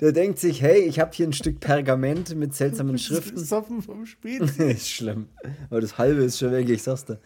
Der 0.00 0.12
denkt 0.12 0.38
sich, 0.38 0.62
hey, 0.62 0.80
ich 0.80 1.00
habe 1.00 1.10
hier 1.12 1.26
ein 1.26 1.32
Stück 1.32 1.60
Pergament 1.60 2.34
mit 2.34 2.54
seltsamen 2.54 2.98
Schriften. 2.98 3.38
Soffen 3.38 3.82
vom 3.82 4.06
Spiel. 4.06 4.42
ist 4.58 4.88
schlimm. 4.88 5.26
Aber 5.68 5.80
das 5.80 5.98
halbe 5.98 6.22
ist 6.22 6.38
schon 6.38 6.52
weg, 6.52 6.68
ich 6.68 6.82
sag's 6.82 7.04
dir. 7.04 7.18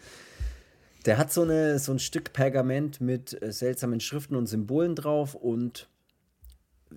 Der 1.05 1.17
hat 1.17 1.33
so, 1.33 1.41
eine, 1.41 1.79
so 1.79 1.91
ein 1.91 1.99
Stück 1.99 2.33
Pergament 2.33 3.01
mit 3.01 3.41
äh, 3.41 3.51
seltsamen 3.51 3.99
Schriften 3.99 4.35
und 4.35 4.47
Symbolen 4.47 4.95
drauf 4.95 5.35
und 5.35 5.89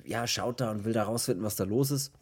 ja, 0.04 0.26
schaut 0.26 0.60
da 0.60 0.70
und 0.70 0.84
will 0.84 0.92
da 0.92 1.04
rausfinden, 1.04 1.44
was 1.44 1.56
da 1.56 1.64
los 1.64 1.90
ist. 1.90 2.12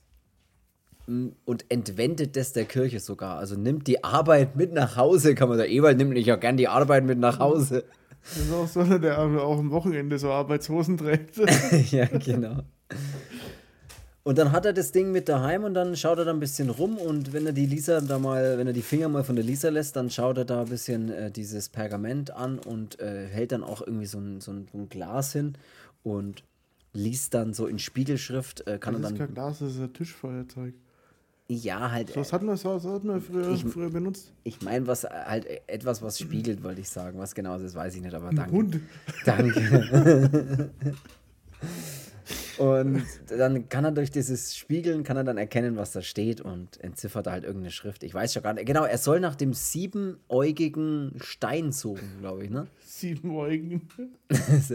Mm, 1.07 1.29
und 1.45 1.65
entwendet 1.71 2.37
das 2.37 2.53
der 2.53 2.65
Kirche 2.65 3.01
sogar. 3.01 3.39
Also 3.39 3.57
nimmt 3.57 3.87
die 3.87 4.05
Arbeit 4.05 4.57
mit 4.57 4.73
nach 4.73 4.97
Hause, 4.97 5.35
kann 5.35 5.49
man 5.49 5.59
da 5.59 5.65
Ewald 5.65 5.99
nimmt 5.99 6.13
nicht 6.13 6.31
auch 6.33 6.41
gern 6.41 6.57
die 6.57 6.69
Arbeit 6.69 7.05
mit 7.05 7.19
nach 7.19 7.39
Hause. 7.39 7.85
Das 8.23 8.37
ist 8.37 8.53
auch 8.53 8.69
so 8.69 8.81
einer, 8.81 8.99
der 8.99 9.19
auch 9.19 9.59
am 9.59 9.71
Wochenende 9.73 10.19
so 10.19 10.31
Arbeitshosen 10.31 10.97
trägt. 10.97 11.37
ja, 11.91 12.07
genau. 12.07 12.59
Und 14.25 14.39
dann 14.39 14.53
hat 14.53 14.65
er 14.67 14.73
das 14.73 14.93
Ding 14.93 15.11
mit 15.11 15.29
daheim 15.29 15.65
und 15.65 15.75
dann 15.75 15.97
schaut 15.97 16.19
er 16.19 16.25
da 16.25 16.31
ein 16.33 16.39
bisschen 16.39 16.71
rum 16.71 16.97
und 16.97 17.33
wenn 17.33 17.45
er 17.45 17.53
die 17.53 17.67
Lisa 17.67 18.01
da 18.01 18.21
mal, 18.21 18.57
wenn 18.57 18.69
er 18.69 18.73
die 18.73 18.83
Finger 18.83 19.09
mal 19.09 19.25
von 19.25 19.35
der 19.35 19.45
Lisa 19.45 19.69
lässt, 19.69 19.97
dann 19.97 20.11
schaut 20.11 20.39
er 20.39 20.45
da 20.45 20.61
ein 20.61 20.69
bisschen 20.69 21.11
äh, 21.11 21.31
dieses 21.33 21.69
Pergament 21.69 22.31
an 22.31 22.61
und 22.61 23.01
äh, 23.01 23.27
hält 23.27 23.51
dann 23.51 23.65
auch 23.65 23.81
irgendwie 23.85 24.07
so 24.07 24.19
ein, 24.19 24.41
so, 24.41 24.53
ein, 24.53 24.69
so 24.71 24.79
ein 24.79 24.89
Glas 24.89 25.33
hin 25.33 25.55
und 26.05 26.45
liest 26.93 27.35
dann 27.35 27.53
so 27.53 27.67
in 27.67 27.81
Spiegelschrift, 27.81 28.65
äh, 28.69 28.79
kann 28.79 28.95
Das 28.95 29.03
er 29.03 29.07
ist 29.07 29.11
dann. 29.19 29.27
kein 29.27 29.35
Glas, 29.35 29.59
das 29.59 29.73
ist 29.75 29.81
ein 29.81 29.93
Tischfeuerzeug. 29.93 30.75
Ja, 31.49 31.91
halt. 31.91 32.11
So, 32.11 32.21
was 32.21 32.33
hat 32.33 32.43
man, 32.45 32.57
so, 32.57 32.79
so 32.79 32.93
hat 32.93 33.03
man 33.03 33.21
früher, 33.21 33.51
Ich- 33.51 33.65
früher 33.65 33.91
benutzt? 33.91 34.33
Ich 34.45 34.63
meine, 34.63 34.87
was 34.87 35.03
halt 35.03 35.47
äh, 35.47 35.61
etwas, 35.67 36.01
was 36.01 36.19
spiegelt, 36.21 36.63
wollte 36.63 36.81
ich 36.81 36.89
sagen. 36.89 37.19
Was 37.19 37.35
genau 37.35 37.55
das 37.55 37.63
ist, 37.63 37.75
weiß 37.75 37.97
ich 37.97 38.01
nicht, 38.01 38.15
aber 38.15 38.29
Ein 38.29 38.37
danke. 38.37 38.53
Hund. 38.53 38.81
Danke. 39.27 40.71
und 42.59 43.05
dann 43.29 43.69
kann 43.69 43.85
er 43.85 43.93
durch 43.93 44.11
dieses 44.11 44.57
Spiegeln, 44.57 45.05
kann 45.05 45.17
er 45.17 45.25
dann 45.25 45.39
erkennen, 45.39 45.77
was 45.77 45.93
da 45.93 46.03
steht 46.03 46.41
und 46.41 46.83
entziffert 46.83 47.27
halt 47.27 47.45
irgendeine 47.45 47.71
Schrift. 47.71 48.03
Ich 48.03 48.15
weiß 48.15 48.33
schon 48.33 48.43
gar 48.43 48.55
nicht. 48.55 48.67
Genau, 48.67 48.85
er 48.85 48.99
soll 48.99 49.21
nach 49.21 49.35
dem 49.35 49.55
siebenäugigen 49.55 51.15
Stein 51.21 51.73
suchen, 51.73 52.19
glaube 52.21 52.45
ich, 52.45 52.51
ne? 52.51 52.67
Siebenäugigen. 52.85 53.89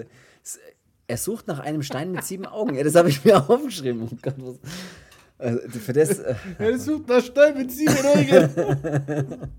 er 1.08 1.18
sucht 1.18 1.48
nach 1.48 1.60
einem 1.60 1.84
Stein 1.84 2.12
mit 2.12 2.24
sieben 2.24 2.46
Augen. 2.46 2.76
Ja, 2.76 2.84
das 2.84 2.96
habe 2.96 3.10
ich 3.10 3.24
mir 3.24 3.50
aufgeschrieben. 3.50 4.10
Oh 4.12 4.18
Gott, 4.22 4.36
was, 4.38 4.60
also 5.40 5.80
für 5.80 5.94
das, 5.94 6.20
äh, 6.20 6.36
Er 6.58 6.80
sucht 6.80 7.08
nach 7.08 7.24
Stein 7.24 7.58
mit 7.58 7.72
Siebenäugigen. 7.72 9.52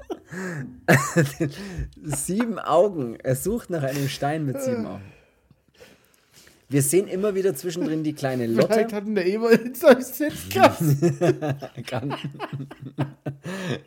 sieben 2.16 2.58
Augen. 2.58 3.16
Er 3.20 3.36
sucht 3.36 3.70
nach 3.70 3.84
einem 3.84 4.08
Stein 4.08 4.44
mit 4.44 4.60
sieben 4.60 4.86
Augen. 4.86 5.17
Wir 6.70 6.82
sehen 6.82 7.08
immer 7.08 7.34
wieder 7.34 7.54
zwischendrin 7.54 8.04
die 8.04 8.12
kleine 8.12 8.46
Lotte. 8.46 8.74
Vielleicht 8.74 8.92
hatten 8.92 9.14
der 9.14 9.26
Ewald 9.26 9.62
in 9.62 9.74
seinem 9.74 10.02
Setzkasten. 10.02 11.18
kann. 11.86 12.14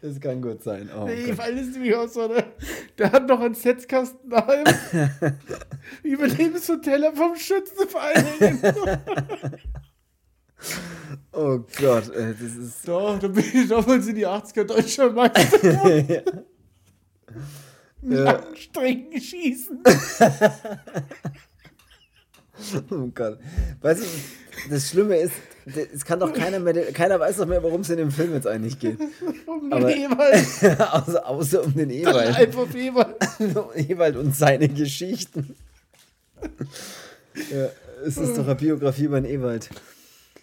Das 0.02 0.20
kann 0.20 0.42
gut 0.42 0.64
sein. 0.64 0.90
Oh, 0.98 1.06
Der. 1.06 1.18
Ewald 1.28 1.60
ist 1.60 1.74
nämlich 1.74 1.94
auch 1.94 2.08
so, 2.08 2.28
der, 2.28 2.46
der 2.98 3.12
hat 3.12 3.28
noch 3.28 3.40
einen 3.40 3.54
Setzkasten 3.54 4.30
daheim. 4.30 4.64
Überlebenshoteller 6.04 7.14
vom 7.14 7.36
Schützenverein 7.36 8.60
oh 11.34 11.60
Gott, 11.80 12.10
äh, 12.16 12.34
das 12.34 12.56
ist. 12.56 12.84
So, 12.84 13.18
da 13.22 13.28
bin 13.28 13.44
ich 13.54 13.68
damals 13.68 14.08
in 14.08 14.16
die 14.16 14.26
80er 14.28 14.64
deutscher 14.64 15.12
Meister 15.12 16.00
mit 18.02 18.18
Ja. 18.18 18.24
langen 18.24 18.56
Strecken 18.56 19.22
schießen. 19.22 19.84
Oh 22.92 23.08
Gott. 23.14 23.40
Weißt 23.82 24.02
du, 24.02 24.06
das 24.70 24.90
Schlimme 24.90 25.16
ist, 25.18 25.34
es 25.94 26.04
kann 26.06 26.20
doch 26.20 26.34
keiner 26.34 26.60
mehr, 26.60 26.92
keiner 26.92 27.20
weiß 27.20 27.38
doch 27.38 27.46
mehr, 27.46 27.64
worum 27.64 27.82
es 27.82 27.90
in 27.90 27.98
dem 27.98 28.12
Film 28.12 28.34
jetzt 28.34 28.48
eigentlich 28.48 28.78
geht. 28.80 28.98
Um 29.48 29.72
Aber- 29.74 29.88
den 29.88 30.12
Ewald. 30.12 30.80
außer, 30.94 31.28
außer 31.28 31.64
um 31.64 31.74
den 31.74 31.90
Ewald. 31.90 32.36
Einfach 32.36 32.74
Ewald. 32.74 33.16
Ewald 33.76 34.16
und 34.18 34.36
seine 34.36 34.68
Geschichten. 34.70 35.56
Ja, 37.52 37.70
es 38.06 38.18
ist 38.18 38.38
doch 38.38 38.46
eine 38.46 38.56
Biografie 38.56 39.04
über 39.06 39.22
den 39.22 39.30
Ewald. 39.32 39.70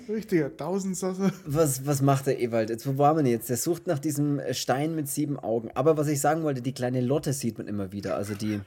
Richtiger 0.09 0.57
Tausendsasser. 0.57 1.33
Was, 1.45 1.87
was 1.87 2.01
macht 2.01 2.27
der 2.27 2.41
Ewald? 2.41 2.71
Jetzt, 2.71 2.87
wo 2.87 2.97
wir 2.97 3.15
denn 3.15 3.27
jetzt? 3.27 3.51
Der 3.51 3.57
sucht 3.57 3.87
nach 3.87 3.99
diesem 3.99 4.41
Stein 4.53 4.95
mit 4.95 5.09
sieben 5.09 5.39
Augen. 5.39 5.71
Aber 5.75 5.97
was 5.97 6.09
ich 6.09 6.21
sagen 6.21 6.45
wollte, 6.45 6.63
die 6.63 6.73
kleine 6.73 7.01
Lotte 7.01 7.33
sieht 7.33 7.59
man 7.59 7.67
immer 7.67 7.93
wieder. 7.93 8.17
Also 8.17 8.35
die. 8.35 8.61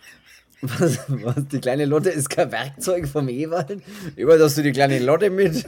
Was, 0.62 1.00
was, 1.08 1.47
die 1.47 1.60
kleine 1.60 1.86
Lotte 1.86 2.10
ist 2.10 2.30
kein 2.30 2.52
Werkzeug 2.52 3.08
vom 3.08 3.28
Ewald? 3.30 3.82
Ewald, 4.15 4.41
hast 4.41 4.58
du 4.58 4.62
die 4.63 4.71
kleine 4.71 5.00
Lotte 5.00 5.30
mit? 5.30 5.67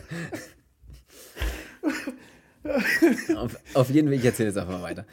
auf, 3.36 3.58
auf 3.74 3.90
jeden 3.90 4.08
Fall, 4.08 4.18
ich 4.18 4.26
erzähle 4.26 4.50
jetzt 4.50 4.58
einfach 4.58 4.74
mal 4.80 4.84
weiter. 4.84 5.06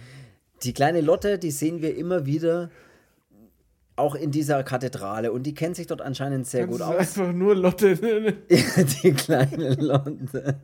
Die 0.63 0.75
kleine 0.75 1.01
Lotte, 1.01 1.39
die 1.39 1.51
sehen 1.51 1.81
wir 1.83 1.97
immer 1.97 2.27
wieder 2.27 2.71
auch 3.97 4.15
in 4.15 4.31
dieser 4.31 4.63
Kathedrale 4.63 5.33
und 5.33 5.43
die 5.45 5.55
kennt 5.55 5.77
sich 5.77 5.87
dort 5.87 6.01
anscheinend 6.01 6.47
sehr 6.47 6.67
Das 6.67 6.71
gut 6.71 6.81
ist 6.81 6.87
aus. 6.87 6.97
einfach 6.97 7.33
nur 7.33 7.55
Lotte. 7.55 7.97
ne? 8.01 8.37
die 9.03 9.13
kleine 9.13 9.75
Lotte. 9.75 10.61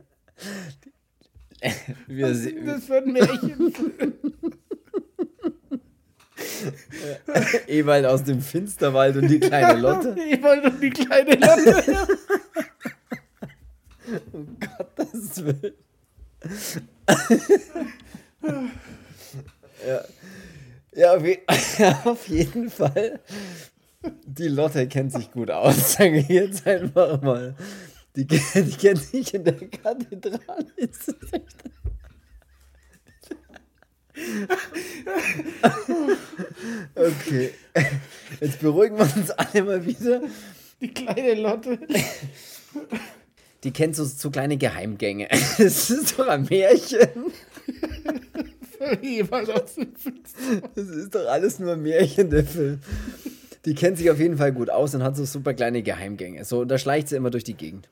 Wir, 2.07 2.27
Das 2.27 2.43
wird 2.89 3.05
ein 3.07 3.13
Märchen. 3.13 3.73
Ewald 7.67 8.05
aus 8.05 8.23
dem 8.23 8.41
Finsterwald 8.41 9.15
und 9.17 9.27
die 9.27 9.39
kleine 9.39 9.79
Lotte. 9.79 10.15
Ewald 10.29 10.65
und 10.65 10.81
die 10.81 10.89
kleine 10.89 11.35
Lotte. 11.35 12.07
Gottes 14.95 15.43
Willen. 15.45 15.73
ja. 19.87 20.01
Ja, 20.95 21.15
auf, 21.15 21.23
je 21.23 21.39
auf 22.05 22.27
jeden 22.27 22.69
Fall. 22.71 23.19
Die 24.25 24.47
Lotte 24.47 24.87
kennt 24.87 25.11
sich 25.13 25.29
gut 25.31 25.51
aus, 25.51 25.93
sage 25.93 26.17
ich 26.19 26.27
jetzt 26.29 26.65
einfach 26.65 27.21
mal. 27.21 27.55
Die, 28.15 28.25
die 28.25 28.39
kennt 28.39 29.03
sich 29.03 29.33
in 29.33 29.43
der 29.43 29.53
Kathedrale. 29.53 30.65
Ist 30.75 31.07
das 31.07 31.33
echt- 31.33 31.63
Okay. 36.95 37.51
Jetzt 38.41 38.59
beruhigen 38.59 38.97
wir 38.97 39.03
uns 39.03 39.31
alle 39.31 39.63
mal 39.63 39.85
wieder. 39.85 40.21
Die 40.81 40.93
kleine 40.93 41.35
Lotte. 41.35 41.79
Die 43.63 43.71
kennt 43.71 43.95
so, 43.95 44.05
so 44.05 44.29
kleine 44.29 44.57
Geheimgänge. 44.57 45.27
Das 45.57 45.89
ist 45.89 46.19
doch 46.19 46.27
ein 46.27 46.45
Märchen. 46.49 47.31
Das 50.75 50.87
ist 50.87 51.15
doch 51.15 51.27
alles 51.27 51.59
nur 51.59 51.73
ein 51.73 51.81
Märchen, 51.81 52.29
der 52.29 52.45
Film. 52.45 52.79
Die 53.65 53.75
kennt 53.75 53.97
sich 53.97 54.09
auf 54.11 54.19
jeden 54.19 54.37
Fall 54.37 54.53
gut 54.53 54.69
aus 54.69 54.95
und 54.95 55.03
hat 55.03 55.17
so 55.17 55.25
super 55.25 55.53
kleine 55.53 55.81
Geheimgänge. 55.81 56.45
So, 56.45 56.63
da 56.63 56.77
schleicht 56.77 57.09
sie 57.09 57.15
immer 57.15 57.31
durch 57.31 57.43
die 57.43 57.55
Gegend. 57.55 57.89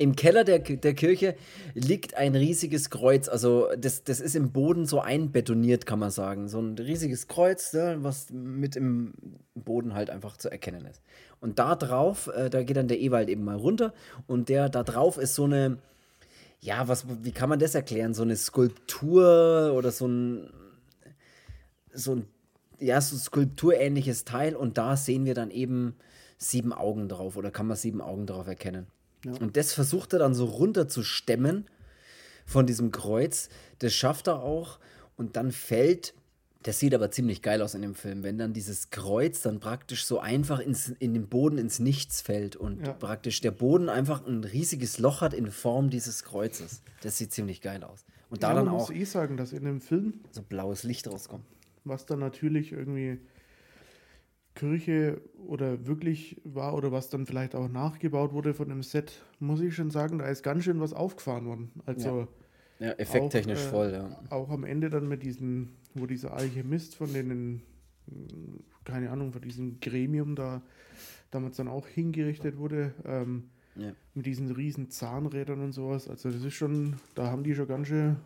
Im 0.00 0.14
Keller 0.14 0.44
der, 0.44 0.60
der 0.60 0.94
Kirche 0.94 1.34
liegt 1.74 2.14
ein 2.14 2.36
riesiges 2.36 2.88
Kreuz. 2.88 3.28
Also, 3.28 3.68
das, 3.76 4.04
das 4.04 4.20
ist 4.20 4.36
im 4.36 4.52
Boden 4.52 4.86
so 4.86 5.00
einbetoniert, 5.00 5.86
kann 5.86 5.98
man 5.98 6.12
sagen. 6.12 6.46
So 6.48 6.60
ein 6.60 6.78
riesiges 6.78 7.26
Kreuz, 7.26 7.72
ne, 7.72 7.98
was 7.98 8.30
mit 8.30 8.76
im 8.76 9.12
Boden 9.56 9.94
halt 9.94 10.08
einfach 10.08 10.36
zu 10.36 10.50
erkennen 10.50 10.86
ist. 10.86 11.02
Und 11.40 11.58
da 11.58 11.74
drauf, 11.74 12.28
äh, 12.28 12.48
da 12.48 12.62
geht 12.62 12.76
dann 12.76 12.86
der 12.86 13.00
Ewald 13.00 13.28
eben 13.28 13.44
mal 13.44 13.56
runter. 13.56 13.92
Und 14.28 14.48
der 14.48 14.68
da 14.68 14.84
drauf 14.84 15.18
ist 15.18 15.34
so 15.34 15.44
eine, 15.44 15.78
ja, 16.60 16.86
was, 16.86 17.06
wie 17.24 17.32
kann 17.32 17.48
man 17.48 17.58
das 17.58 17.74
erklären? 17.74 18.14
So 18.14 18.22
eine 18.22 18.36
Skulptur 18.36 19.72
oder 19.76 19.90
so 19.90 20.06
ein, 20.06 20.50
so 21.92 22.16
ein, 22.16 22.26
ja, 22.78 23.00
so 23.00 23.16
ein 23.16 23.18
skulpturähnliches 23.18 24.24
Teil. 24.24 24.54
Und 24.54 24.78
da 24.78 24.96
sehen 24.96 25.24
wir 25.24 25.34
dann 25.34 25.50
eben 25.50 25.96
sieben 26.36 26.72
Augen 26.72 27.08
drauf 27.08 27.36
oder 27.36 27.50
kann 27.50 27.66
man 27.66 27.76
sieben 27.76 28.00
Augen 28.00 28.26
drauf 28.26 28.46
erkennen. 28.46 28.86
Und 29.36 29.56
das 29.56 29.72
versucht 29.72 30.12
er 30.12 30.18
dann 30.18 30.34
so 30.34 30.44
runter 30.46 30.88
zu 30.88 31.02
stemmen 31.02 31.66
von 32.46 32.66
diesem 32.66 32.90
Kreuz. 32.90 33.48
Das 33.78 33.92
schafft 33.92 34.26
er 34.28 34.42
auch. 34.42 34.78
Und 35.16 35.36
dann 35.36 35.50
fällt, 35.52 36.14
das 36.62 36.78
sieht 36.78 36.94
aber 36.94 37.10
ziemlich 37.10 37.42
geil 37.42 37.60
aus 37.62 37.74
in 37.74 37.82
dem 37.82 37.94
Film, 37.94 38.22
wenn 38.22 38.38
dann 38.38 38.52
dieses 38.52 38.90
Kreuz 38.90 39.42
dann 39.42 39.60
praktisch 39.60 40.04
so 40.04 40.18
einfach 40.20 40.60
ins, 40.60 40.88
in 40.98 41.12
den 41.14 41.28
Boden 41.28 41.58
ins 41.58 41.78
Nichts 41.78 42.20
fällt 42.20 42.56
und 42.56 42.86
Ja. 42.86 42.92
praktisch 42.92 43.40
der 43.40 43.50
Boden 43.50 43.88
einfach 43.88 44.26
ein 44.26 44.44
riesiges 44.44 44.98
Loch 44.98 45.20
hat 45.20 45.34
in 45.34 45.50
Form 45.50 45.90
dieses 45.90 46.24
Kreuzes. 46.24 46.82
Das 47.02 47.18
sieht 47.18 47.32
ziemlich 47.32 47.60
geil 47.60 47.82
aus. 47.84 48.04
Und 48.30 48.42
da 48.42 48.48
Ja, 48.50 48.54
dann 48.54 48.66
man 48.66 48.74
auch 48.74 48.88
muss 48.90 48.96
eh 48.96 49.04
sagen, 49.04 49.36
dass 49.36 49.52
in 49.52 49.64
dem 49.64 49.80
Film, 49.80 50.20
so 50.32 50.42
blaues 50.42 50.82
Licht 50.84 51.08
rauskommt. 51.08 51.44
was 51.84 52.04
dann 52.06 52.18
natürlich 52.18 52.72
irgendwie 52.72 53.18
Kirche 54.58 55.20
oder 55.46 55.86
wirklich 55.86 56.40
war 56.44 56.74
oder 56.74 56.90
was 56.90 57.08
dann 57.10 57.26
vielleicht 57.26 57.54
auch 57.54 57.68
nachgebaut 57.68 58.32
wurde 58.32 58.54
von 58.54 58.68
dem 58.68 58.82
Set, 58.82 59.22
muss 59.38 59.60
ich 59.60 59.74
schon 59.76 59.90
sagen, 59.90 60.18
da 60.18 60.26
ist 60.26 60.42
ganz 60.42 60.64
schön 60.64 60.80
was 60.80 60.92
aufgefahren 60.92 61.46
worden. 61.46 61.70
Also 61.86 62.26
Ja, 62.80 62.90
effekttechnisch 62.92 63.60
Auch, 63.60 63.66
äh, 63.66 63.70
voll, 63.70 63.92
ja. 63.92 64.22
auch 64.30 64.50
am 64.50 64.64
Ende 64.64 64.90
dann 64.90 65.06
mit 65.08 65.22
diesem, 65.22 65.70
wo 65.94 66.06
dieser 66.06 66.34
Alchemist 66.34 66.96
von 66.96 67.12
denen, 67.12 67.62
mh, 68.06 68.58
keine 68.84 69.10
Ahnung, 69.10 69.32
von 69.32 69.42
diesem 69.42 69.78
Gremium 69.80 70.34
da 70.34 70.60
damals 71.30 71.56
dann 71.56 71.68
auch 71.68 71.86
hingerichtet 71.86 72.56
wurde, 72.58 72.94
ähm, 73.04 73.44
Ja. 73.76 73.92
mit 74.14 74.26
diesen 74.26 74.50
riesen 74.50 74.90
Zahnrädern 74.90 75.60
und 75.60 75.72
sowas. 75.72 76.08
Also 76.08 76.30
das 76.32 76.42
ist 76.42 76.54
schon, 76.54 76.94
da 77.14 77.30
haben 77.30 77.44
die 77.44 77.54
schon 77.54 77.68
ganz 77.68 77.86
schön, 77.88 78.16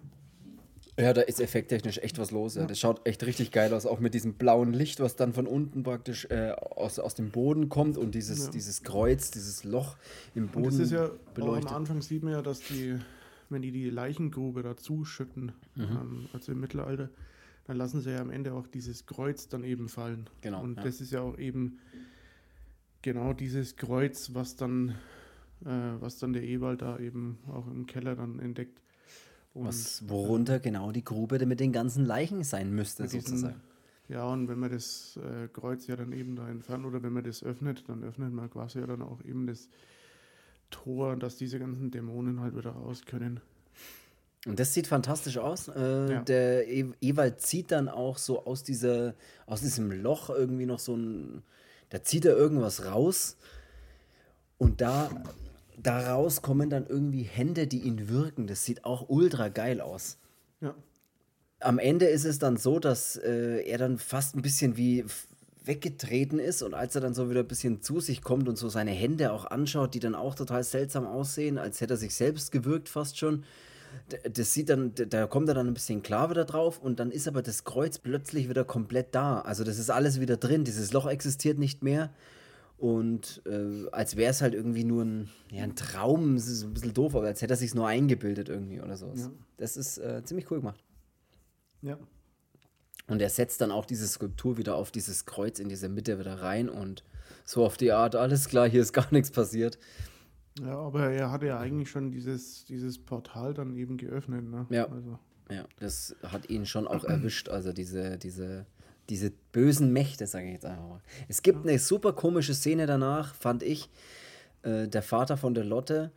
Ja, 0.99 1.15
da 1.15 1.23
ist 1.23 1.41
effekttechnisch 1.41 1.99
echt 1.99 2.19
was 2.19 2.31
los. 2.33 2.55
Ja. 2.57 2.67
Das 2.67 2.79
schaut 2.79 3.07
echt 3.09 3.25
richtig 3.25 3.51
geil 3.51 3.73
aus, 3.73 3.87
auch 3.87 3.99
mit 3.99 4.13
diesem 4.13 4.35
blauen 4.35 4.75
Licht, 4.75 5.01
was 5.01 5.17
dann 5.17 5.33
von 5.33 5.47
unten 5.47 5.83
praktisch 5.83 6.27
äh, 6.27 6.51
aus, 6.53 6.99
aus 6.99 7.15
dem 7.15 7.31
Boden 7.31 7.69
kommt 7.71 7.97
und 7.97 8.15
dieses, 8.15 8.45
Ja. 8.47 8.51
dieses 8.51 8.83
Kreuz, 8.83 9.31
dieses 9.31 9.65
Loch 9.65 9.97
im 10.35 10.45
und 10.45 10.53
Boden 10.53 10.65
das 10.67 10.79
ist 10.79 10.93
ja, 10.93 11.11
beleuchtet. 11.35 11.71
am 11.71 11.77
Anfang 11.77 12.03
sieht 12.03 12.23
man 12.23 12.33
ja, 12.35 12.43
dass 12.43 12.61
die, 12.61 12.99
wenn 13.49 13.63
die 13.63 13.73
die 13.73 13.89
Leichengrube 13.89 14.63
dazu 14.63 15.05
schütten, 15.07 15.53
Mhm. 15.77 15.83
ähm, 15.83 16.29
also 16.35 16.53
im 16.53 16.61
Mittelalter, 16.61 17.09
dann 17.65 17.77
lassen 17.79 18.03
sie 18.03 18.11
ja 18.11 18.19
am 18.21 18.31
Ende 18.31 18.53
auch 18.53 18.67
dieses 18.67 19.07
Kreuz 19.07 19.49
dann 19.49 19.65
eben 19.65 19.89
fallen. 19.89 20.29
Genau, 20.43 20.63
Und 20.63 20.77
ja. 20.77 20.83
das 20.83 21.01
ist 21.01 21.11
ja 21.13 21.23
auch 21.23 21.39
eben 21.39 21.79
genau 23.01 23.33
dieses 23.33 23.77
Kreuz, 23.77 24.31
was 24.35 24.57
dann 24.57 24.91
äh, 25.65 25.69
was 26.01 26.19
dann 26.19 26.33
der 26.33 26.43
Ewald 26.43 26.83
da 26.83 26.99
eben 26.99 27.39
auch 27.49 27.67
im 27.69 27.87
Keller 27.87 28.17
dann 28.17 28.41
entdeckt. 28.41 28.82
Und, 29.55 29.67
was, 29.67 30.09
worunter 30.09 30.61
genau 30.61 30.93
die 30.93 31.05
Grube 31.05 31.45
mit 31.45 31.61
den 31.61 31.73
ganzen 31.73 32.07
Leichen 32.07 32.43
sein 32.43 32.73
müsste, 32.73 33.07
sozusagen. 33.07 33.61
ja, 34.09 34.25
und 34.25 34.49
wenn 34.49 34.59
man 34.59 34.73
das 34.73 35.19
äh, 35.19 35.49
Kreuz 35.49 35.87
ja 35.87 35.97
dann 35.97 36.13
eben 36.13 36.37
da 36.37 36.49
entfernt 36.49 36.87
oder 36.87 37.03
wenn 37.03 37.13
man 37.13 37.25
das 37.25 37.43
öffnet, 37.43 37.85
dann 37.89 38.03
öffnet 38.03 38.33
man 38.33 38.51
quasi 38.51 38.81
ja 38.81 38.87
dann 38.87 39.03
auch 39.03 39.23
eben 39.25 39.47
das 39.47 39.69
Tor, 40.71 41.17
dass 41.17 41.37
diese 41.37 41.59
ganzen 41.59 41.91
Dämonen 41.91 42.41
halt 42.41 42.57
wieder 42.57 42.71
raus 42.71 43.03
können. 43.05 43.41
Und 44.47 44.59
das 44.59 44.75
sieht 44.75 44.89
fantastisch 44.89 45.39
aus. 45.39 45.69
Äh, 45.69 46.13
ja. 46.13 46.23
Der 46.23 46.69
e 46.69 46.87
Ewald 47.01 47.41
zieht 47.41 47.71
dann 47.71 47.89
auch 47.89 48.19
so 48.19 48.45
aus, 48.45 48.65
dieser, 48.65 49.15
aus 49.47 49.61
diesem 49.61 49.93
Loch 49.93 50.31
irgendwie 50.31 50.67
noch 50.67 50.81
so 50.81 50.97
ein. 50.97 51.43
Da 51.91 52.03
zieht 52.03 52.25
er 52.25 52.37
irgendwas 52.37 52.87
raus. 52.87 53.37
Und 54.59 54.81
da 54.81 55.11
daraus 55.83 56.43
kommen 56.43 56.71
dann 56.71 56.87
irgendwie 56.87 57.23
Hände, 57.23 57.67
die 57.67 57.81
ihn 57.81 58.09
wirken. 58.09 58.47
Das 58.47 58.65
sieht 58.65 58.85
auch 58.85 59.09
ultra 59.09 59.49
geil 59.49 59.81
aus. 59.81 60.19
Ja. 60.61 60.75
Am 61.61 61.79
Ende 61.79 62.07
ist 62.07 62.25
es 62.25 62.39
dann 62.39 62.57
so, 62.57 62.79
dass 62.79 63.17
äh, 63.17 63.63
er 63.65 63.79
dann 63.79 63.99
fast 63.99 64.37
ein 64.37 64.43
bisschen 64.43 64.77
wie 64.77 65.05
weggetreten 65.65 66.41
ist 66.41 66.63
und 66.63 66.75
als 66.75 66.95
er 66.97 67.01
dann 67.01 67.15
so 67.15 67.31
wieder 67.31 67.41
ein 67.41 67.47
bisschen 67.47 67.83
zu 67.83 68.01
sich 68.01 68.23
kommt 68.23 68.49
und 68.49 68.57
so 68.57 68.69
seine 68.69 68.91
Hände 68.91 69.33
auch 69.33 69.45
anschaut, 69.45 69.95
die 69.95 70.01
dann 70.01 70.17
auch 70.17 70.35
total 70.35 70.65
seltsam 70.65 71.07
aussehen, 71.07 71.57
als 71.57 71.81
hätte 71.81 71.95
er 71.95 71.99
sich 71.99 72.15
selbst 72.15 72.51
gewirkt 72.51 72.89
fast 72.89 73.19
schon. 73.19 73.45
Das 74.33 74.53
sieht 74.55 74.71
dann, 74.71 74.93
da 74.95 75.27
kommt 75.27 75.49
er 75.49 75.55
dann 75.55 75.69
ein 75.69 75.75
bisschen 75.75 76.03
klar 76.03 76.31
wieder 76.31 76.45
drauf 76.45 76.79
und 76.79 76.99
dann 76.99 77.13
ist 77.13 77.29
aber 77.29 77.43
das 77.43 77.63
Kreuz 77.63 77.99
plötzlich 77.99 78.49
wieder 78.49 78.65
komplett 78.65 79.15
da. 79.15 79.41
Also 79.41 79.63
das 79.65 79.79
ist 79.79 79.91
alles 79.91 80.19
wieder 80.19 80.37
drin, 80.37 80.65
dieses 80.65 80.93
Loch 80.93 81.07
existiert 81.07 81.59
nicht 81.59 81.85
mehr 81.85 82.11
und 82.83 83.43
äh, 83.47 83.89
als 83.93 84.17
wäre 84.17 84.33
es 84.33 84.43
halt 84.43 84.55
irgendwie 84.55 84.83
nur 84.83 85.05
ein, 85.05 85.31
ja, 85.53 85.63
ein 85.63 85.77
Traum, 85.77 86.35
das 86.35 86.49
ist 86.49 86.65
ein 86.65 86.75
bisschen 86.75 86.93
doof, 86.93 87.15
aber 87.15 87.29
als 87.29 87.41
hätte 87.41 87.55
er 87.55 87.57
sich 87.57 87.77
nur 87.77 87.87
eingebildet 87.87 88.49
irgendwie 88.49 88.81
oder 88.81 88.97
so. 88.97 89.13
Ja. 89.15 89.31
Das 89.57 89.77
ist 89.77 89.99
äh, 89.99 90.25
ziemlich 90.25 90.51
cool 90.51 90.59
gemacht. 90.59 90.83
Ja. 91.81 91.97
Und 93.07 93.23
er 93.23 93.31
setzt 93.31 93.61
dann 93.61 93.71
auch 93.71 93.87
diese 93.87 94.09
Skulptur 94.09 94.59
wieder 94.59 94.75
auf 94.75 94.91
dieses 94.91 95.27
Kreuz 95.27 95.61
in 95.61 95.69
diese 95.69 95.89
Mitte 95.89 96.19
wieder 96.19 96.43
rein 96.43 96.69
und 96.69 97.05
so 97.45 97.65
auf 97.65 97.77
die 97.77 97.93
Art, 97.93 98.17
alles 98.17 98.49
klar, 98.49 98.69
hier 98.69 98.83
ist 98.83 98.93
gar 98.93 99.07
nichts 99.13 99.31
passiert. 99.31 99.79
Ja, 100.61 100.77
aber 100.77 101.13
er 101.13 101.31
hatte 101.31 101.47
ja 101.47 101.61
eigentlich 101.61 101.89
schon 101.89 102.11
dieses, 102.11 102.65
dieses 102.65 102.99
Portal 102.99 103.55
dann 103.55 103.77
eben 103.77 103.97
geöffnet. 103.97 104.43
Ne? 104.43 104.67
Ja. 104.71 104.89
Also. 104.89 105.21
ja, 105.51 105.67
das 105.79 106.17
hat 106.25 106.51
ihn 106.51 106.67
schon 106.67 106.89
auch 106.89 107.05
erwischt, 107.05 107.49
also 107.49 107.73
diese, 107.73 108.19
diese 108.19 108.67
diese 109.09 109.33
bösen 109.53 109.93
Mächte, 109.93 110.27
sage 110.27 110.47
ich 110.47 110.53
jetzt 110.55 110.65
einfach 110.65 110.89
mal. 110.89 111.01
Es 111.29 111.43
gibt 111.43 111.67
eine 111.67 111.79
super 111.79 112.13
komische 112.13 112.55
Szene 112.55 112.87
danach, 112.87 113.35
fand 113.35 113.63
ich. 113.63 113.91
Äh, 114.63 114.89
der 114.89 115.03
Vater 115.03 115.37
von 115.37 115.55
der 115.55 115.65
Lotte, 115.65 116.13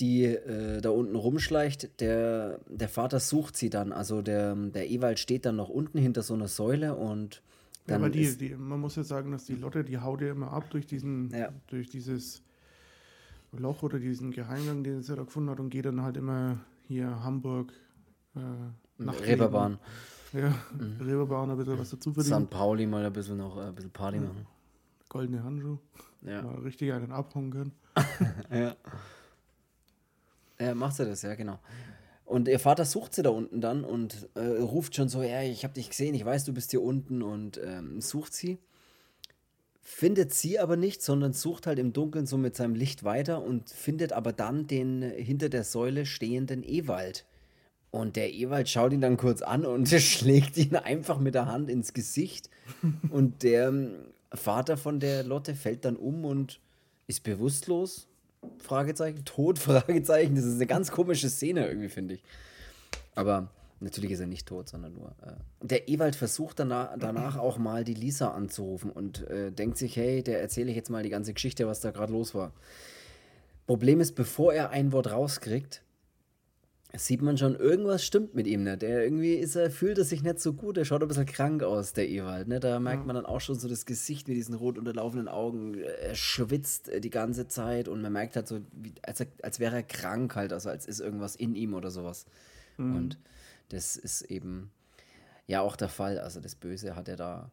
die 0.00 0.24
äh, 0.24 0.80
da 0.80 0.90
unten 0.90 1.16
rumschleicht, 1.16 2.00
der, 2.00 2.60
der 2.68 2.88
Vater 2.88 3.20
sucht 3.20 3.56
sie 3.56 3.70
dann. 3.70 3.92
Also 3.92 4.22
der, 4.22 4.54
der 4.54 4.88
Ewald 4.88 5.18
steht 5.18 5.44
dann 5.44 5.56
noch 5.56 5.68
unten 5.68 5.98
hinter 5.98 6.22
so 6.22 6.34
einer 6.34 6.48
Säule 6.48 6.94
und 6.94 7.42
dann. 7.86 8.00
Ja, 8.00 8.06
aber 8.06 8.10
die, 8.10 8.36
die, 8.36 8.54
man 8.54 8.80
muss 8.80 8.96
ja 8.96 9.02
sagen, 9.02 9.32
dass 9.32 9.44
die 9.44 9.56
Lotte, 9.56 9.84
die 9.84 9.98
haut 9.98 10.20
ja 10.22 10.30
immer 10.30 10.52
ab 10.52 10.70
durch 10.70 10.86
diesen, 10.86 11.30
ja. 11.30 11.50
durch 11.66 11.88
dieses 11.88 12.42
Loch 13.52 13.82
oder 13.82 13.98
diesen 13.98 14.30
Geheimgang, 14.30 14.84
den 14.84 15.02
sie 15.02 15.14
da 15.14 15.24
gefunden 15.24 15.50
hat 15.50 15.60
und 15.60 15.70
geht 15.70 15.84
dann 15.84 16.02
halt 16.02 16.16
immer 16.16 16.58
hier 16.86 17.22
Hamburg 17.22 17.72
äh, 18.36 18.40
nach 18.98 19.20
Reeperbahn. 19.20 19.78
Ja, 20.32 20.54
mhm. 20.78 20.96
Reeperbahn 21.00 21.50
ein 21.50 21.56
bisschen 21.56 21.78
was 21.78 21.90
dazu 21.90 22.12
verdienen. 22.12 22.44
St. 22.44 22.50
Pauli 22.50 22.86
mal 22.86 23.04
ein 23.04 23.12
bisschen 23.12 23.36
noch 23.36 23.56
äh, 23.56 23.68
ein 23.68 23.74
bisschen 23.74 23.90
Party 23.90 24.18
machen. 24.18 24.46
Goldene 25.08 25.42
Handschuhe. 25.42 25.78
Ja. 26.22 26.42
Mal 26.42 26.60
richtig 26.60 26.92
einen 26.92 27.10
abhauen 27.10 27.50
können. 27.50 27.72
ja. 28.50 28.76
Ja, 30.60 30.74
macht 30.74 30.96
sie 30.96 31.06
das, 31.06 31.22
ja, 31.22 31.34
genau. 31.34 31.58
Und 32.26 32.46
ihr 32.46 32.60
Vater 32.60 32.84
sucht 32.84 33.14
sie 33.14 33.22
da 33.22 33.30
unten 33.30 33.60
dann 33.60 33.82
und 33.82 34.28
äh, 34.34 34.40
ruft 34.40 34.94
schon 34.94 35.08
so, 35.08 35.22
ja, 35.22 35.42
ich 35.42 35.64
habe 35.64 35.74
dich 35.74 35.88
gesehen, 35.88 36.14
ich 36.14 36.24
weiß, 36.24 36.44
du 36.44 36.52
bist 36.52 36.70
hier 36.70 36.82
unten 36.82 37.22
und 37.22 37.58
ähm, 37.64 38.00
sucht 38.00 38.34
sie. 38.34 38.58
Findet 39.82 40.32
sie 40.32 40.60
aber 40.60 40.76
nicht, 40.76 41.02
sondern 41.02 41.32
sucht 41.32 41.66
halt 41.66 41.80
im 41.80 41.92
Dunkeln 41.92 42.26
so 42.26 42.38
mit 42.38 42.54
seinem 42.54 42.76
Licht 42.76 43.02
weiter 43.02 43.42
und 43.42 43.70
findet 43.70 44.12
aber 44.12 44.32
dann 44.32 44.68
den 44.68 45.02
hinter 45.02 45.48
der 45.48 45.64
Säule 45.64 46.06
stehenden 46.06 46.62
Ewald. 46.62 47.26
Und 47.90 48.16
der 48.16 48.32
Ewald 48.32 48.68
schaut 48.68 48.92
ihn 48.92 49.00
dann 49.00 49.16
kurz 49.16 49.42
an 49.42 49.66
und 49.66 49.88
schlägt 50.00 50.56
ihn 50.56 50.76
einfach 50.76 51.18
mit 51.18 51.34
der 51.34 51.46
Hand 51.46 51.68
ins 51.68 51.92
Gesicht. 51.92 52.48
Und 53.10 53.42
der 53.42 53.68
ähm, 53.68 53.94
Vater 54.32 54.76
von 54.76 55.00
der 55.00 55.24
Lotte 55.24 55.54
fällt 55.54 55.84
dann 55.84 55.96
um 55.96 56.24
und 56.24 56.60
ist 57.06 57.24
bewusstlos. 57.24 58.06
Fragezeichen, 58.58 59.24
tot, 59.24 59.58
Fragezeichen. 59.60 60.36
Das 60.36 60.44
ist 60.44 60.54
eine 60.54 60.66
ganz 60.66 60.90
komische 60.92 61.28
Szene 61.28 61.66
irgendwie, 61.66 61.88
finde 61.88 62.14
ich. 62.14 62.22
Aber 63.14 63.50
natürlich 63.80 64.12
ist 64.12 64.20
er 64.20 64.26
nicht 64.26 64.46
tot, 64.46 64.68
sondern 64.68 64.94
nur. 64.94 65.08
Äh, 65.22 65.32
der 65.66 65.88
Ewald 65.88 66.14
versucht 66.14 66.60
danach, 66.60 66.96
danach 66.96 67.36
auch 67.36 67.58
mal 67.58 67.82
die 67.82 67.94
Lisa 67.94 68.30
anzurufen 68.30 68.90
und 68.90 69.26
äh, 69.28 69.50
denkt 69.50 69.78
sich, 69.78 69.96
hey, 69.96 70.22
der 70.22 70.40
erzähle 70.40 70.70
ich 70.70 70.76
jetzt 70.76 70.90
mal 70.90 71.02
die 71.02 71.10
ganze 71.10 71.34
Geschichte, 71.34 71.66
was 71.66 71.80
da 71.80 71.90
gerade 71.90 72.12
los 72.12 72.34
war. 72.34 72.52
Problem 73.66 74.00
ist, 74.00 74.14
bevor 74.14 74.52
er 74.54 74.70
ein 74.70 74.92
Wort 74.92 75.10
rauskriegt, 75.10 75.82
sieht 76.96 77.22
man 77.22 77.38
schon, 77.38 77.54
irgendwas 77.54 78.04
stimmt 78.04 78.34
mit 78.34 78.46
ihm 78.46 78.64
nicht. 78.64 78.82
Der 78.82 79.04
irgendwie 79.04 79.34
ist 79.34 79.54
er, 79.54 79.70
fühlt 79.70 79.98
er 79.98 80.04
sich 80.04 80.22
nicht 80.22 80.40
so 80.40 80.52
gut, 80.52 80.76
er 80.76 80.84
schaut 80.84 81.02
ein 81.02 81.08
bisschen 81.08 81.26
krank 81.26 81.62
aus, 81.62 81.92
der 81.92 82.08
Ewald. 82.08 82.48
Ne? 82.48 82.58
Da 82.58 82.80
merkt 82.80 83.02
ja. 83.02 83.06
man 83.06 83.16
dann 83.16 83.26
auch 83.26 83.40
schon 83.40 83.58
so 83.58 83.68
das 83.68 83.86
Gesicht 83.86 84.26
mit 84.26 84.36
diesen 84.36 84.54
rot 84.54 84.76
unterlaufenden 84.76 85.28
Augen. 85.28 85.78
Er 85.78 86.14
schwitzt 86.14 86.88
äh, 86.88 87.00
die 87.00 87.10
ganze 87.10 87.46
Zeit 87.46 87.88
und 87.88 88.02
man 88.02 88.12
merkt 88.12 88.36
halt 88.36 88.48
so, 88.48 88.60
wie, 88.72 88.92
als, 89.02 89.20
er, 89.20 89.26
als 89.42 89.60
wäre 89.60 89.76
er 89.76 89.82
krank 89.82 90.34
halt, 90.34 90.52
also 90.52 90.68
als 90.68 90.86
ist 90.86 91.00
irgendwas 91.00 91.36
in 91.36 91.54
ihm 91.54 91.74
oder 91.74 91.90
sowas. 91.90 92.26
Mhm. 92.76 92.96
Und 92.96 93.18
das 93.68 93.96
ist 93.96 94.22
eben 94.22 94.70
ja 95.46 95.60
auch 95.60 95.76
der 95.76 95.88
Fall. 95.88 96.18
Also 96.18 96.40
das 96.40 96.54
Böse 96.54 96.96
hat 96.96 97.08
er 97.08 97.16
da 97.16 97.50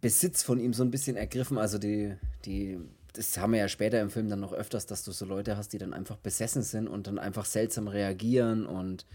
Besitz 0.00 0.42
von 0.42 0.58
ihm 0.58 0.72
so 0.72 0.82
ein 0.82 0.90
bisschen 0.90 1.16
ergriffen. 1.16 1.58
Also 1.58 1.78
die, 1.78 2.16
die 2.44 2.78
das 3.12 3.36
haben 3.38 3.52
wir 3.52 3.60
ja 3.60 3.68
später 3.68 4.00
im 4.00 4.10
Film 4.10 4.28
dann 4.28 4.40
noch 4.40 4.52
öfters, 4.52 4.86
dass 4.86 5.04
du 5.04 5.12
so 5.12 5.24
Leute 5.24 5.56
hast, 5.56 5.72
die 5.72 5.78
dann 5.78 5.94
einfach 5.94 6.16
besessen 6.16 6.62
sind 6.62 6.88
und 6.88 7.06
dann 7.06 7.18
einfach 7.18 7.44
seltsam 7.44 7.88
reagieren 7.88 8.66
und 8.66 9.06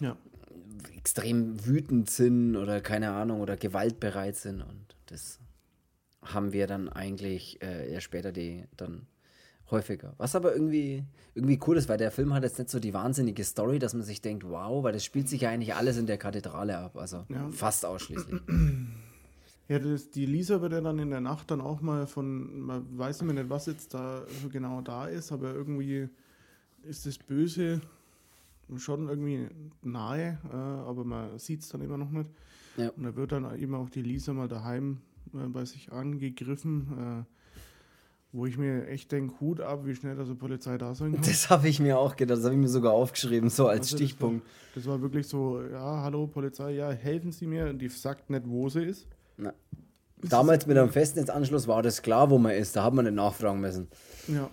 ja. 0.00 0.16
extrem 0.96 1.64
wütend 1.66 2.10
sind 2.10 2.56
oder 2.56 2.80
keine 2.80 3.10
Ahnung 3.10 3.40
oder 3.40 3.56
gewaltbereit 3.56 4.36
sind 4.36 4.62
und 4.62 4.96
das 5.06 5.38
haben 6.22 6.52
wir 6.52 6.66
dann 6.66 6.88
eigentlich 6.88 7.62
äh, 7.62 7.90
eher 7.92 8.00
später 8.00 8.32
die 8.32 8.64
dann 8.76 9.06
häufiger. 9.70 10.14
Was 10.18 10.34
aber 10.34 10.52
irgendwie, 10.52 11.04
irgendwie 11.34 11.58
cool 11.66 11.76
ist, 11.76 11.88
weil 11.88 11.98
der 11.98 12.10
Film 12.10 12.34
hat 12.34 12.42
jetzt 12.42 12.58
nicht 12.58 12.70
so 12.70 12.80
die 12.80 12.94
wahnsinnige 12.94 13.44
Story, 13.44 13.78
dass 13.78 13.94
man 13.94 14.02
sich 14.02 14.20
denkt, 14.20 14.48
wow, 14.48 14.82
weil 14.82 14.92
das 14.92 15.04
spielt 15.04 15.28
sich 15.28 15.42
ja 15.42 15.50
eigentlich 15.50 15.74
alles 15.74 15.96
in 15.96 16.06
der 16.06 16.18
Kathedrale 16.18 16.78
ab, 16.78 16.96
also 16.96 17.26
ja. 17.28 17.48
fast 17.50 17.84
ausschließlich. 17.84 18.40
Ja, 19.68 19.78
das, 19.78 20.10
die 20.10 20.24
Lisa 20.24 20.62
wird 20.62 20.72
ja 20.72 20.80
dann 20.80 20.98
in 20.98 21.10
der 21.10 21.20
Nacht 21.20 21.50
dann 21.50 21.60
auch 21.60 21.82
mal 21.82 22.06
von, 22.06 22.60
man 22.60 22.98
weiß 22.98 23.20
immer 23.20 23.34
nicht, 23.34 23.50
was 23.50 23.66
jetzt 23.66 23.92
da 23.92 24.22
genau 24.50 24.80
da 24.80 25.06
ist, 25.06 25.30
aber 25.30 25.54
irgendwie 25.54 26.08
ist 26.84 27.04
das 27.04 27.18
Böse 27.18 27.82
schon 28.76 29.08
irgendwie 29.08 29.48
nahe, 29.82 30.38
äh, 30.50 30.56
aber 30.56 31.04
man 31.04 31.38
sieht 31.38 31.62
es 31.62 31.68
dann 31.68 31.82
immer 31.82 31.98
noch 31.98 32.10
nicht. 32.10 32.30
Ja. 32.76 32.90
Und 32.90 33.02
da 33.02 33.16
wird 33.16 33.32
dann 33.32 33.58
eben 33.58 33.74
auch 33.74 33.90
die 33.90 34.02
Lisa 34.02 34.32
mal 34.32 34.48
daheim 34.48 34.98
äh, 35.34 35.48
bei 35.48 35.64
sich 35.64 35.92
angegriffen, 35.92 37.26
äh, 37.26 37.34
wo 38.32 38.46
ich 38.46 38.56
mir 38.56 38.86
echt 38.88 39.10
denke, 39.12 39.40
Hut 39.40 39.60
ab, 39.60 39.84
wie 39.84 39.94
schnell 39.94 40.16
da 40.16 40.24
so 40.24 40.34
Polizei 40.34 40.78
da 40.78 40.94
sein 40.94 41.12
kann. 41.12 41.22
Das 41.22 41.50
habe 41.50 41.68
ich 41.68 41.80
mir 41.80 41.98
auch 41.98 42.14
gedacht, 42.16 42.38
das 42.38 42.44
habe 42.44 42.54
ich 42.54 42.60
mir 42.60 42.68
sogar 42.68 42.92
aufgeschrieben, 42.92 43.48
so 43.50 43.66
als 43.66 43.80
also 43.80 43.96
Stichpunkt. 43.96 44.46
Das 44.74 44.86
war, 44.86 44.94
das 44.94 45.02
war, 45.02 45.02
wirklich 45.02 45.26
so, 45.26 45.62
ja, 45.62 46.02
hallo 46.02 46.26
Polizei, 46.26 46.72
ja, 46.72 46.90
helfen 46.90 47.32
Sie 47.32 47.46
mir. 47.46 47.68
Und 47.68 47.78
die 47.80 47.88
sagt 47.88 48.30
nicht, 48.30 48.44
wo 48.46 48.68
sie 48.68 48.82
ist. 48.82 49.06
Na. 49.38 49.54
Damals 50.20 50.66
mit 50.66 50.76
einem 50.76 50.90
Festnetzanschluss 50.90 51.68
war 51.68 51.82
das 51.82 52.02
klar, 52.02 52.28
wo 52.28 52.38
man 52.38 52.52
ist. 52.52 52.74
Da 52.74 52.82
hat 52.82 52.92
man 52.92 53.04
nicht 53.04 53.14
nachfragen 53.14 53.60
müssen. 53.60 53.88
Ja, 54.26 54.50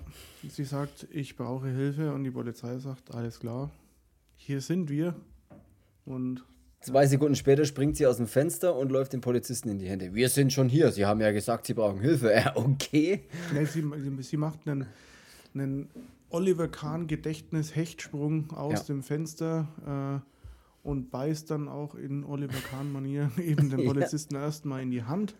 sie 0.48 0.64
sagt, 0.64 1.08
ich 1.12 1.36
brauche 1.36 1.68
Hilfe 1.68 2.14
und 2.14 2.24
die 2.24 2.32
Polizei 2.32 2.78
sagt, 2.78 3.14
alles 3.16 3.40
klar, 3.40 3.72
hier 4.36 4.62
sind 4.62 4.90
wir. 4.90 5.16
Und 6.06 6.46
Zwei 6.82 7.02
ja. 7.02 7.08
Sekunden 7.08 7.36
später 7.36 7.66
springt 7.66 7.98
sie 7.98 8.06
aus 8.06 8.18
dem 8.18 8.28
Fenster 8.28 8.76
und 8.76 8.92
läuft 8.92 9.14
den 9.14 9.22
Polizisten 9.22 9.70
in 9.70 9.80
die 9.80 9.90
Hände. 9.90 10.14
Wir 10.14 10.30
sind 10.30 10.54
schon 10.54 10.70
hier. 10.70 10.92
Sie 10.92 11.04
haben 11.04 11.20
ja 11.20 11.32
gesagt, 11.32 11.66
Sie 11.66 11.74
brauchen 11.74 12.00
Hilfe. 12.00 12.32
Ja, 12.36 12.56
okay. 12.56 13.24
Ja, 13.56 13.66
sie, 13.66 13.84
sie 14.20 14.38
macht 14.38 14.68
einen, 14.68 14.86
einen 15.56 15.90
Oliver 16.30 16.68
Kahn 16.68 17.08
Gedächtnis-Hechtsprung 17.08 18.52
aus 18.52 18.74
ja. 18.74 18.84
dem 18.84 19.02
Fenster. 19.02 20.22
Äh, 20.24 20.35
und 20.86 21.10
beißt 21.10 21.50
dann 21.50 21.68
auch 21.68 21.96
in 21.96 22.24
Oliver 22.24 22.60
Kahn-Manier 22.70 23.32
eben 23.40 23.72
den 23.72 23.86
Polizisten 23.86 24.36
ja. 24.36 24.44
erstmal 24.44 24.84
in 24.84 24.92
die 24.92 25.04
Hand. 25.04 25.36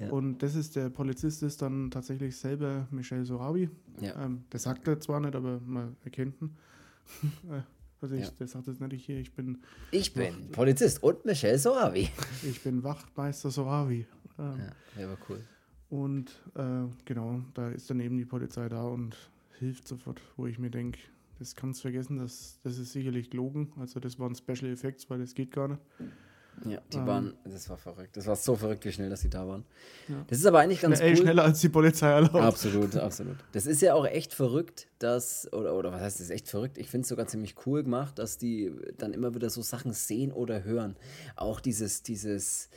Ja. 0.00 0.10
Und 0.10 0.38
das 0.42 0.56
ist 0.56 0.74
der 0.74 0.90
Polizist 0.90 1.44
ist 1.44 1.62
dann 1.62 1.92
tatsächlich 1.92 2.36
selber 2.36 2.88
Michel 2.90 3.24
Sorabi. 3.24 3.70
Ja. 4.00 4.24
Ähm, 4.24 4.44
der 4.52 4.58
sagt 4.58 4.88
er 4.88 4.98
zwar 4.98 5.20
nicht, 5.20 5.36
aber 5.36 5.60
man 5.64 5.96
erkennt 6.04 6.42
ihn. 6.42 6.56
Äh, 7.50 7.62
also 8.02 8.14
ich, 8.14 8.30
der 8.30 8.46
sagt 8.46 8.66
jetzt 8.66 8.80
nicht 8.80 9.04
hier, 9.04 9.18
ich 9.18 9.34
bin. 9.34 9.58
Ich 9.90 10.14
bin 10.14 10.32
Wach 10.32 10.52
Polizist 10.52 11.02
und 11.02 11.24
Michel 11.24 11.58
Sorabi. 11.58 12.08
ich 12.42 12.62
bin 12.62 12.82
Wachtmeister 12.82 13.50
Sorabi. 13.50 14.06
Ähm, 14.38 14.58
ja, 14.58 14.72
der 14.96 15.08
war 15.08 15.18
cool. 15.28 15.44
Und 15.90 16.30
äh, 16.54 16.86
genau, 17.04 17.42
da 17.54 17.68
ist 17.68 17.90
dann 17.90 18.00
eben 18.00 18.16
die 18.16 18.24
Polizei 18.24 18.68
da 18.68 18.84
und 18.84 19.16
hilft 19.58 19.86
sofort, 19.86 20.20
wo 20.36 20.46
ich 20.46 20.58
mir 20.58 20.70
denke, 20.70 20.98
das 21.40 21.56
kannst 21.56 21.80
du 21.80 21.82
vergessen, 21.82 22.18
das, 22.18 22.60
das 22.62 22.78
ist 22.78 22.92
sicherlich 22.92 23.30
gelogen. 23.30 23.72
Also 23.80 23.98
das 23.98 24.18
waren 24.18 24.34
Special 24.34 24.70
Effects, 24.70 25.08
weil 25.08 25.18
das 25.18 25.34
geht 25.34 25.50
gar 25.50 25.68
nicht. 25.68 25.80
Ja, 26.66 26.82
die 26.92 26.98
Ähm. 26.98 27.06
waren, 27.06 27.34
das 27.44 27.70
war 27.70 27.78
verrückt. 27.78 28.16
Das 28.16 28.26
war 28.26 28.36
so 28.36 28.54
verrückt, 28.54 28.84
wie 28.84 28.92
schnell, 28.92 29.08
dass 29.08 29.22
sie 29.22 29.30
da 29.30 29.46
waren. 29.48 29.64
Ja. 30.08 30.22
Das 30.28 30.38
ist 30.38 30.44
aber 30.44 30.58
eigentlich 30.58 30.82
ganz 30.82 31.00
Ey, 31.00 31.12
cool. 31.12 31.16
schneller 31.16 31.44
als 31.44 31.60
die 31.60 31.70
Polizei 31.70 32.10
erlaubt. 32.10 32.34
Absolut, 32.34 32.94
absolut. 32.96 33.36
Das 33.52 33.64
ist 33.64 33.80
ja 33.80 33.94
auch 33.94 34.04
echt 34.06 34.34
verrückt, 34.34 34.88
dass, 34.98 35.50
oder, 35.54 35.74
oder 35.74 35.92
was 35.92 36.02
heißt 36.02 36.20
das, 36.20 36.28
echt 36.28 36.48
verrückt? 36.48 36.76
Ich 36.76 36.88
finde 36.90 37.04
es 37.04 37.08
sogar 37.08 37.26
ziemlich 37.26 37.54
cool 37.64 37.82
gemacht, 37.82 38.18
dass 38.18 38.36
die 38.36 38.72
dann 38.98 39.14
immer 39.14 39.34
wieder 39.34 39.48
so 39.48 39.62
Sachen 39.62 39.94
sehen 39.94 40.32
oder 40.32 40.62
hören. 40.64 40.96
Auch 41.36 41.60
dieses, 41.60 42.02
dieses, 42.02 42.68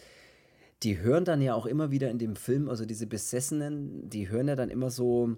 die 0.83 0.99
hören 0.99 1.25
dann 1.25 1.41
ja 1.41 1.53
auch 1.53 1.65
immer 1.65 1.91
wieder 1.91 2.09
in 2.09 2.19
dem 2.19 2.37
Film, 2.37 2.69
also 2.69 2.85
diese 2.85 3.07
Besessenen, 3.07 4.09
die 4.09 4.29
hören 4.29 4.47
ja 4.47 4.55
dann 4.55 4.69
immer 4.69 4.91
so 4.91 5.35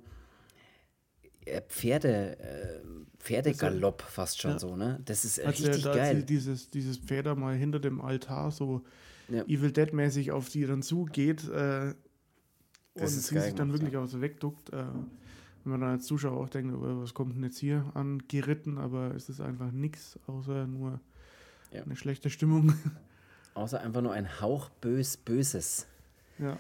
Pferde, 1.68 2.40
äh, 2.40 2.80
Pferdegalopp 3.20 4.02
fast 4.02 4.42
schon 4.42 4.52
Ja. 4.52 4.60
so, 4.60 4.76
ne? 4.76 5.00
Das 5.06 5.26
ist 5.26 5.40
Als 5.40 5.60
er 5.62 5.68
richtig 5.70 5.84
da 5.84 5.96
geil. 5.96 6.24
dieses, 6.24 6.70
dieses 6.70 6.98
Pferd 6.98 7.26
da 7.28 7.36
mal 7.36 7.56
hinter 7.56 7.80
dem 7.80 8.02
Altar 8.02 8.52
so 8.52 8.84
Ja. 9.30 9.44
Evil 9.44 9.72
Dead-mäßig 9.72 10.32
auf 10.32 10.50
die 10.50 10.66
dann 10.66 10.82
zugeht 10.84 11.48
äh, 11.50 11.94
und 12.94 13.08
sie 13.08 13.20
sich 13.40 13.54
dann 13.56 13.72
wirklich 13.74 13.98
auch 13.98 14.06
so 14.08 14.22
wegduckt. 14.22 14.70
Äh, 14.72 14.84
wenn 15.64 15.72
man 15.72 15.82
dann 15.82 15.90
als 15.92 16.06
Zuschauer 16.06 16.38
auch 16.40 16.50
denkt, 16.50 16.74
oh, 16.76 17.02
was 17.02 17.14
kommt 17.16 17.36
denn 17.36 17.44
jetzt 17.44 17.58
hier 17.58 17.90
an 17.96 18.22
geritten, 18.28 18.78
aber 18.78 19.16
es 19.16 19.30
ist 19.30 19.42
einfach 19.42 19.72
nichts, 19.72 20.20
außer 20.28 20.68
nur 20.68 21.00
Ja. 21.72 21.82
eine 21.84 21.96
schlechte 21.96 22.30
Stimmung. 22.30 22.74
Außer 23.56 23.80
einfach 23.82 24.02
nur 24.02 24.12
ein 24.12 24.42
Hauch 24.42 24.70
bös 24.82 25.16
Böses. 25.18 25.88
ja. 26.40 26.58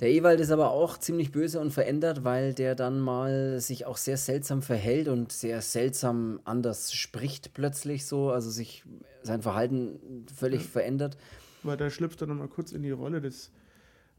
Der 0.00 0.10
Ewald 0.10 0.40
ist 0.40 0.50
aber 0.50 0.70
auch 0.70 0.98
ziemlich 0.98 1.30
böse 1.32 1.60
und 1.60 1.70
verändert, 1.70 2.24
weil 2.24 2.54
der 2.54 2.74
dann 2.74 2.98
mal 3.00 3.60
sich 3.60 3.86
auch 3.86 3.96
sehr 3.96 4.16
seltsam 4.16 4.62
verhält 4.62 5.08
und 5.08 5.32
sehr 5.32 5.62
seltsam 5.62 6.40
anders 6.44 6.92
spricht 6.92 7.54
plötzlich 7.54 8.06
so, 8.06 8.30
also 8.30 8.50
sich 8.50 8.84
sein 9.22 9.42
Verhalten 9.42 10.26
völlig 10.34 10.64
verändert. 10.66 11.16
Weil 11.62 11.76
da 11.76 11.90
schlüpft 11.90 12.20
er 12.20 12.26
nochmal 12.26 12.48
kurz 12.48 12.72
in 12.72 12.82
die 12.82 12.90
Rolle 12.90 13.20
des 13.20 13.52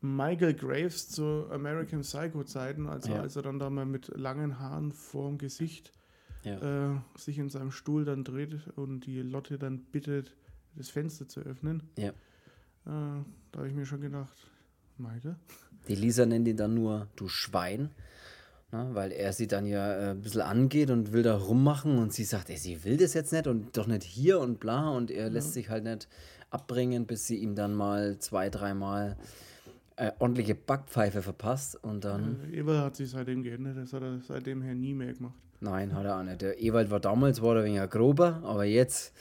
Michael 0.02 0.54
Graves 0.54 1.10
zu 1.10 1.46
American 1.50 2.02
Psycho 2.02 2.44
Zeiten, 2.44 2.88
also 2.88 3.12
Ja. 3.14 3.22
als 3.22 3.36
er 3.36 3.42
dann 3.42 3.60
da 3.60 3.70
mal 3.70 3.86
mit 3.86 4.08
langen 4.18 4.60
Haaren 4.60 4.92
vorm 4.92 5.38
Gesicht 5.38 5.92
Ja. 6.44 6.94
äh, 6.96 7.00
sich 7.18 7.38
in 7.40 7.50
seinem 7.50 7.72
Stuhl 7.72 8.06
dann 8.06 8.24
dreht 8.24 8.68
und 8.76 9.02
die 9.06 9.22
Lotte 9.22 9.58
dann 9.58 9.80
bittet, 9.80 10.36
das 10.76 10.90
Fenster 10.90 11.28
zu 11.28 11.40
öffnen. 11.42 11.84
Ja. 11.98 12.10
Äh, 12.10 12.14
da 12.86 13.58
habe 13.58 13.68
ich 13.68 13.74
mir 13.74 13.86
schon 13.86 14.02
gedacht, 14.02 14.36
Michael? 14.98 15.36
Die 15.88 15.96
Lisa 15.96 16.26
nennt 16.26 16.48
ihn 16.48 16.58
dann 16.58 16.74
nur 16.74 17.08
du 17.16 17.28
Schwein, 17.28 17.90
ne, 18.72 18.90
weil 18.94 19.12
er 19.12 19.34
sie 19.34 19.48
dann 19.48 19.66
ja 19.66 19.94
äh, 19.94 20.10
ein 20.12 20.22
bisschen 20.22 20.42
angeht 20.42 20.90
und 20.90 21.12
will 21.12 21.24
da 21.24 21.36
rummachen 21.36 21.98
und 21.98 22.14
sie 22.14 22.24
sagt, 22.24 22.50
ey, 22.50 22.58
sie 22.58 22.84
will 22.84 22.98
das 22.98 23.14
jetzt 23.14 23.34
nicht 23.34 23.48
und 23.48 23.76
doch 23.78 23.88
nicht 23.88 24.04
hier 24.04 24.40
und 24.40 24.60
bla 24.60 24.90
und 24.90 25.12
er 25.12 25.30
lässt 25.30 25.54
sich 25.54 25.70
halt 25.70 25.84
nicht 25.84 26.08
abbringen, 26.50 27.06
bis 27.06 27.28
sie 27.28 27.38
ihm 27.38 27.56
dann 27.56 27.74
mal 27.74 28.18
zwei, 28.20 28.50
dreimal 28.50 29.18
äh, 29.96 30.12
ordentliche 30.20 30.56
Backpfeife 30.56 31.22
verpasst 31.22 31.84
und 31.84 32.06
dann... 32.06 32.40
Äh, 32.52 32.60
Eber 32.60 32.82
hat 32.82 32.96
sich 32.96 33.10
seitdem 33.10 33.44
geändert, 33.44 33.78
das 33.78 33.94
hat 33.94 34.04
er 34.04 34.20
seitdem 34.28 34.62
her 34.62 34.76
nie 34.76 34.94
mehr 34.94 35.14
gemacht. 35.14 35.36
Nein, 35.60 35.96
hat 35.96 36.06
er 36.06 36.20
auch 36.20 36.24
nicht. 36.24 36.42
Der 36.42 36.62
Ewald 36.62 36.92
war 36.92 37.00
damals, 37.00 37.42
war 37.42 37.56
er 37.56 37.64
weniger 37.64 37.88
grober, 37.88 38.42
aber 38.44 38.66
jetzt. 38.66 39.14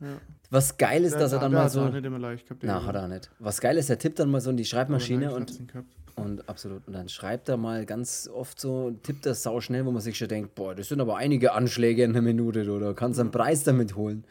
Ja. 0.00 0.18
Was 0.48 0.78
geil 0.78 1.04
ist, 1.04 1.14
dass 1.14 1.32
er 1.32 1.40
dann 1.40 1.50
der 1.52 1.60
mal 1.60 1.64
hat's 1.66 1.76
auch 1.76 1.86
so. 1.86 1.92
nicht 1.92 2.04
immer 2.04 2.18
leicht 2.18 2.46
gehabt. 2.46 2.62
Na, 2.64 2.84
hat 2.84 2.94
er 2.94 3.04
auch 3.04 3.08
nicht. 3.08 3.30
Was 3.38 3.60
geil 3.60 3.76
ist, 3.76 3.90
er 3.90 3.98
tippt 3.98 4.18
dann 4.18 4.30
mal 4.30 4.40
so 4.40 4.50
in 4.50 4.56
die 4.56 4.64
Schreibmaschine 4.64 5.32
und, 5.34 5.68
Gehabt. 5.68 5.86
Und 6.20 6.48
absolut. 6.48 6.86
Und 6.86 6.92
dann 6.92 7.08
schreibt 7.08 7.48
er 7.48 7.56
mal 7.56 7.86
ganz 7.86 8.28
oft 8.32 8.60
so, 8.60 8.90
tippt 9.02 9.26
er 9.26 9.34
sau 9.34 9.60
schnell, 9.60 9.84
wo 9.86 9.90
man 9.90 10.02
sich 10.02 10.18
schon 10.18 10.28
denkt, 10.28 10.54
boah, 10.54 10.74
das 10.74 10.88
sind 10.88 11.00
aber 11.00 11.16
einige 11.16 11.52
Anschläge 11.52 12.04
in 12.04 12.10
einer 12.10 12.22
Minute, 12.22 12.64
da 12.64 12.92
kannst 12.92 13.18
du 13.18 13.22
einen 13.22 13.30
Preis 13.30 13.64
damit 13.64 13.96
holen. 13.96 14.24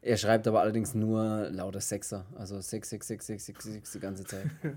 Er 0.00 0.16
schreibt 0.16 0.48
aber 0.48 0.60
allerdings 0.60 0.94
nur 0.94 1.48
lauter 1.50 1.80
Sechser, 1.80 2.26
also 2.34 2.60
6, 2.60 2.90
6, 2.90 3.06
6, 3.06 3.26
6, 3.26 3.46
6, 3.46 3.64
6 3.64 3.92
die 3.92 4.00
ganze 4.00 4.24
Zeit. 4.24 4.46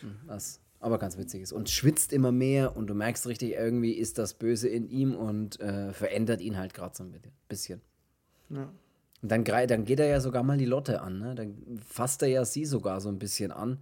Hm, 0.00 0.14
Was 0.26 0.60
aber 0.82 0.98
ganz 0.98 1.16
witzig 1.16 1.42
ist. 1.42 1.52
Und 1.52 1.70
schwitzt 1.70 2.12
immer 2.12 2.32
mehr 2.32 2.76
und 2.76 2.88
du 2.88 2.94
merkst 2.94 3.26
richtig, 3.26 3.52
irgendwie 3.52 3.92
ist 3.92 4.18
das 4.18 4.34
Böse 4.34 4.68
in 4.68 4.88
ihm 4.88 5.14
und 5.14 5.60
äh, 5.60 5.92
verändert 5.92 6.40
ihn 6.40 6.58
halt 6.58 6.74
gerade 6.74 6.94
so 6.94 7.04
ein 7.04 7.14
bisschen. 7.48 7.80
Ja. 8.50 8.70
Und 9.22 9.30
dann, 9.30 9.44
dann 9.44 9.84
geht 9.84 10.00
er 10.00 10.08
ja 10.08 10.20
sogar 10.20 10.42
mal 10.42 10.58
die 10.58 10.66
Lotte 10.66 11.00
an, 11.00 11.20
ne? 11.20 11.34
Dann 11.36 11.80
fasst 11.86 12.22
er 12.22 12.28
ja 12.28 12.44
sie 12.44 12.64
sogar 12.64 13.00
so 13.00 13.08
ein 13.08 13.20
bisschen 13.20 13.52
an, 13.52 13.78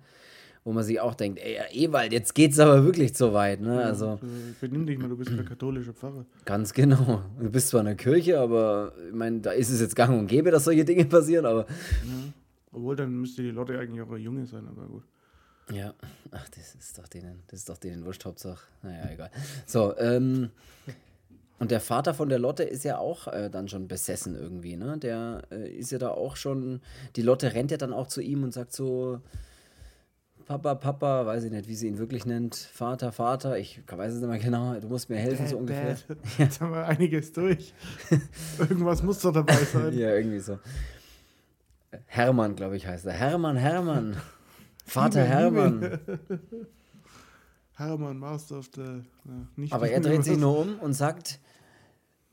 wo 0.65 0.73
man 0.73 0.85
sich 0.85 1.01
auch 1.01 1.15
denkt, 1.15 1.39
ey, 1.41 1.59
Ewald, 1.73 2.13
jetzt 2.13 2.35
geht's 2.35 2.59
aber 2.59 2.85
wirklich 2.85 3.15
zu 3.15 3.33
weit, 3.33 3.61
ne? 3.61 3.83
Also 3.83 4.19
Du, 4.21 4.27
benimm 4.61 4.87
dich 4.87 4.99
mal, 4.99 5.09
du 5.09 5.17
bist 5.17 5.31
der 5.31 5.45
katholische 5.45 5.93
Pfarrer. 5.95 6.25
ganz 6.45 6.73
genau. 6.75 7.23
Du 7.41 7.51
bist 7.51 7.69
zwar 7.69 7.81
in 7.81 7.87
der 7.87 7.95
Kirche, 7.95 8.39
aber 8.39 8.93
ich 9.09 9.15
meine, 9.15 9.41
da 9.41 9.53
ist 9.53 9.71
es 9.71 9.81
jetzt 9.81 9.97
gang 9.97 10.19
und 10.19 10.27
gäbe, 10.27 10.51
dass 10.51 10.65
solche 10.65 10.85
Dinge 10.85 11.05
passieren, 11.07 11.47
aber 11.47 11.67
Obwohl, 12.73 12.97
dann 12.97 13.13
müsste 13.21 13.43
die 13.43 13.51
Lotte 13.51 13.79
eigentlich 13.79 14.03
auch 14.03 14.17
Junge 14.17 14.47
sein, 14.47 14.67
aber 14.69 14.87
gut. 14.87 15.03
ja, 15.73 15.95
ach, 16.31 16.49
das 16.51 16.75
ist 16.75 16.99
doch 16.99 17.09
denen, 17.09 17.43
das 17.49 17.61
ist 17.61 17.69
doch 17.69 17.79
denen 17.79 18.05
wurscht, 18.05 18.25
Hauptsache. 18.25 18.65
Naja, 18.83 19.11
egal. 19.13 19.31
So, 19.67 19.97
ähm, 19.99 20.51
und 21.59 21.71
der 21.71 21.81
Vater 21.81 22.15
von 22.15 22.29
der 22.29 22.39
Lotte 22.39 22.63
ist 22.63 22.85
ja 22.85 22.99
auch 22.99 23.29
äh, 23.29 23.51
dann 23.51 23.69
schon 23.69 23.87
besessen 23.89 24.35
irgendwie, 24.35 24.77
ne? 24.77 24.99
Der 24.99 25.43
äh, 25.51 25.69
ist 25.71 25.91
ja 25.91 25.99
da 25.99 26.09
auch 26.11 26.37
schon, 26.37 26.81
die 27.17 27.23
Lotte 27.23 27.53
rennt 27.55 27.71
ja 27.71 27.77
dann 27.77 27.93
auch 27.93 28.07
zu 28.07 28.21
ihm 28.23 28.45
und 28.45 28.53
sagt 28.53 28.73
so, 28.73 29.21
Papa, 30.51 30.75
Papa, 30.75 31.27
weiß 31.27 31.45
ich 31.45 31.53
nicht, 31.53 31.69
wie 31.69 31.77
sie 31.77 31.87
ihn 31.87 31.99
wirklich 31.99 32.27
nennt, 32.27 32.57
Vater, 32.57 33.13
Vater, 33.13 33.57
ich 33.57 33.81
weiß 33.87 34.15
es 34.15 34.21
nicht 34.21 34.29
mehr 34.29 34.41
genau, 34.41 34.75
du 34.81 34.89
musst 34.89 35.09
mir 35.09 35.15
helfen, 35.15 35.47
so 35.47 35.59
ungefähr. 35.59 35.97
Dad. 36.09 36.17
Jetzt 36.39 36.61
haben 36.61 36.73
wir 36.73 36.87
einiges 36.87 37.33
durch. 37.33 37.73
Irgendwas 38.59 39.01
muss 39.05 39.21
doch 39.21 39.33
dabei 39.33 39.55
sein. 39.59 39.93
Ja, 39.97 40.13
irgendwie 40.13 40.41
so. 40.41 40.59
Hermann, 42.07 42.57
glaube 42.57 42.77
ich, 42.77 42.85
heißt 42.85 43.07
er. 43.07 43.13
Hermann, 43.13 43.57
Hermann. 43.59 44.17
Vater 44.85 45.23
Hermann. 45.23 46.01
Hermann, 47.75 48.19
Master 48.19 48.59
of 48.59 48.71
the... 48.75 48.81
Ja, 48.83 49.47
nicht 49.55 49.73
Aber 49.73 49.89
er 49.89 50.01
dreht 50.01 50.25
sich 50.25 50.37
nur 50.37 50.59
um 50.59 50.81
und 50.81 50.95
sagt, 50.95 51.39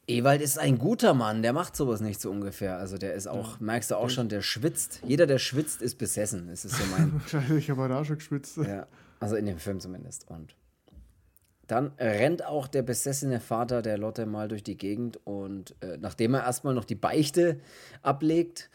Ewald 0.07 0.41
ist 0.41 0.57
ein 0.57 0.77
guter 0.77 1.13
Mann, 1.13 1.41
der 1.41 1.51
macht 1.51 1.75
sowas 1.75 1.99
nicht 1.99 2.21
so 2.21 2.31
ungefähr. 2.31 2.77
Also 2.77 2.97
der 2.97 3.13
ist 3.13 3.27
auch, 3.27 3.59
merkst 3.59 3.91
du 3.91 3.95
auch 3.95 4.09
schon, 4.09 4.29
der 4.29 4.41
schwitzt. 4.41 5.01
Jeder, 5.05 5.27
der 5.27 5.37
schwitzt, 5.37 5.81
ist 5.81 5.97
besessen. 5.97 6.47
Ist 6.47 6.63
so 6.63 6.83
mein, 6.97 7.21
Scheiße, 7.27 7.57
ich 7.57 7.69
habe 7.69 7.89
da 7.89 8.05
schon 8.05 8.17
geschwitzt. 8.17 8.57
ja, 8.57 8.87
also 9.19 9.35
in 9.35 9.45
dem 9.45 9.59
Film 9.59 9.81
zumindest. 9.81 10.25
Und 10.29 10.55
dann 11.67 11.91
rennt 11.99 12.45
auch 12.45 12.67
der 12.67 12.81
besessene 12.81 13.41
Vater 13.41 13.81
der 13.81 13.97
Lotte 13.97 14.25
mal 14.25 14.47
durch 14.47 14.63
die 14.63 14.77
Gegend 14.77 15.19
und 15.25 15.75
äh, 15.81 15.97
nachdem 15.97 16.33
er 16.33 16.43
erstmal 16.43 16.73
noch 16.73 16.85
die 16.85 16.95
Beichte 16.95 17.59
ablegt, 18.01 18.69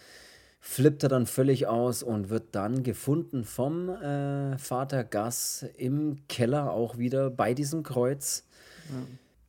flippt 0.60 1.02
er 1.02 1.08
dann 1.08 1.26
völlig 1.26 1.66
aus 1.66 2.02
und 2.02 2.28
wird 2.28 2.54
dann 2.54 2.82
gefunden 2.82 3.44
vom 3.44 3.88
äh, 3.88 4.58
Vater 4.58 5.04
Gas 5.04 5.64
im 5.78 6.18
Keller 6.28 6.70
auch 6.70 6.98
wieder 6.98 7.30
bei 7.30 7.54
diesem 7.54 7.82
Kreuz, 7.82 8.44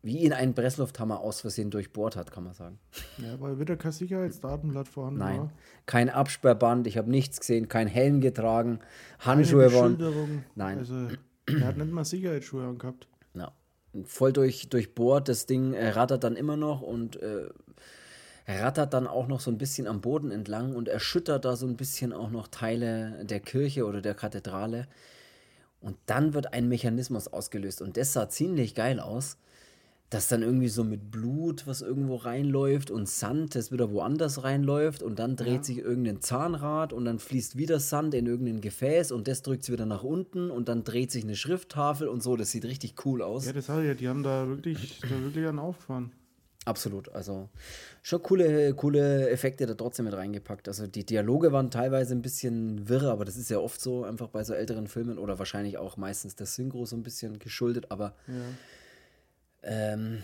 wie 0.04 0.18
ihn 0.18 0.34
ein 0.34 0.54
Presslufthammer 0.54 1.22
aus 1.22 1.40
Versehen 1.40 1.72
durchbohrt 1.72 2.18
hat, 2.18 2.30
kann 2.30 2.44
man 2.44 2.54
sagen. 2.54 2.78
Ja, 3.18 3.40
weil 3.40 3.58
wieder 3.58 3.78
kein 3.78 3.94
Sicherheitsdatenblatt 3.94 4.90
vorhanden 4.90 5.20
Nein, 5.20 5.40
war. 5.40 5.52
kein 5.86 6.10
Absperrband, 6.10 6.86
ich 6.88 6.98
habe 6.98 7.10
nichts 7.10 7.40
gesehen, 7.40 7.70
kein 7.70 7.88
Helm 7.88 8.20
getragen, 8.20 8.80
Handschuhe 9.20 9.74
waren. 9.74 10.44
Nein. 10.56 10.80
Also, 10.80 11.08
er 11.48 11.68
hat 11.68 11.78
nicht 11.78 11.92
mal 11.92 12.04
Sicherheitsschuhe 12.04 12.68
angehabt. 12.68 13.08
Ja. 13.34 13.54
Voll 14.04 14.34
durch, 14.34 14.68
durchbohrt, 14.68 15.30
das 15.30 15.46
Ding 15.46 15.74
äh, 15.74 15.90
rattert 15.90 16.26
dann 16.26 16.36
immer 16.36 16.58
noch 16.58 16.82
und 16.82 17.16
äh, 17.22 17.48
rattert 18.46 18.94
dann 18.94 19.08
auch 19.08 19.28
noch 19.28 19.40
so 19.40 19.52
ein 19.52 19.58
bisschen 19.58 19.88
am 19.88 20.02
Boden 20.02 20.32
entlang 20.32 20.76
und 20.76 20.90
erschüttert 20.90 21.46
da 21.46 21.56
so 21.56 21.66
ein 21.66 21.78
bisschen 21.78 22.12
auch 22.12 22.30
noch 22.30 22.50
Teile 22.50 23.24
der 23.24 23.40
Kirche 23.40 23.86
oder 23.86 24.02
der 24.02 24.16
Kathedrale. 24.16 24.88
Und 25.80 25.96
dann 26.08 26.34
wird 26.34 26.54
ein 26.54 26.68
Mechanismus 26.68 27.30
ausgelöst 27.30 27.82
und 27.82 27.96
das 27.96 28.12
sah 28.12 28.28
ziemlich 28.28 28.76
geil 28.76 29.00
aus, 29.00 29.38
dass 30.10 30.28
dann 30.28 30.44
irgendwie 30.44 30.68
so 30.68 30.84
mit 30.84 31.10
Blut, 31.10 31.66
was 31.66 31.82
irgendwo 31.82 32.16
reinläuft 32.16 32.92
und 32.92 33.10
Sand, 33.10 33.56
das 33.56 33.72
wieder 33.72 33.92
woanders 33.92 34.44
reinläuft 34.44 35.02
und 35.02 35.18
dann 35.18 35.36
dreht 35.36 35.48
Ja. 35.58 35.64
sich 35.64 35.78
irgendein 35.80 36.22
Zahnrad 36.22 36.94
und 36.94 37.06
dann 37.06 37.18
fließt 37.18 37.58
wieder 37.58 37.80
Sand 37.80 38.14
in 38.14 38.28
irgendein 38.28 38.62
Gefäß 38.62 39.12
und 39.12 39.28
das 39.28 39.42
drückt 39.42 39.64
es 39.64 39.72
wieder 39.72 39.88
nach 39.88 40.04
unten 40.04 40.52
und 40.52 40.70
dann 40.70 40.84
dreht 40.84 41.10
sich 41.12 41.24
eine 41.24 41.36
Schrifttafel 41.36 42.08
und 42.08 42.22
so. 42.22 42.36
Das 42.36 42.52
sieht 42.52 42.66
richtig 42.66 42.94
cool 43.06 43.24
aus. 43.24 43.46
Ja, 43.48 43.54
das 43.54 43.70
ich 43.70 43.86
ja, 43.86 43.94
die 43.96 44.08
haben 44.08 44.22
da 44.22 44.48
wirklich, 44.48 45.00
da 45.02 45.10
wirklich 45.10 45.48
einen 45.48 45.58
aufgefahren. 45.60 46.12
Absolut. 46.66 47.10
Also 47.10 47.50
schon 48.04 48.22
coole, 48.24 48.74
coole 48.76 49.30
Effekte 49.30 49.66
da 49.66 49.74
trotzdem 49.74 50.06
mit 50.06 50.14
reingepackt. 50.14 50.68
Also 50.68 50.88
die 50.88 51.06
Dialoge 51.06 51.52
waren 51.52 51.72
teilweise 51.72 52.14
ein 52.16 52.22
bisschen 52.22 52.88
wirr, 52.88 53.10
aber 53.12 53.26
das 53.26 53.36
ist 53.36 53.50
ja 53.50 53.58
oft 53.58 53.82
so, 53.82 54.04
einfach 54.06 54.30
bei 54.30 54.44
so 54.46 54.54
älteren 54.54 54.88
Filmen 54.88 55.18
oder 55.18 55.40
wahrscheinlich 55.40 55.78
auch 55.78 55.98
meistens 55.98 56.36
der 56.36 56.46
Synchro 56.46 56.86
so 56.86 56.96
ein 56.96 57.04
bisschen 57.04 57.40
geschuldet. 57.40 57.88
Aber 57.90 58.14
Ja. 58.28 58.34
Ähm, 59.64 60.24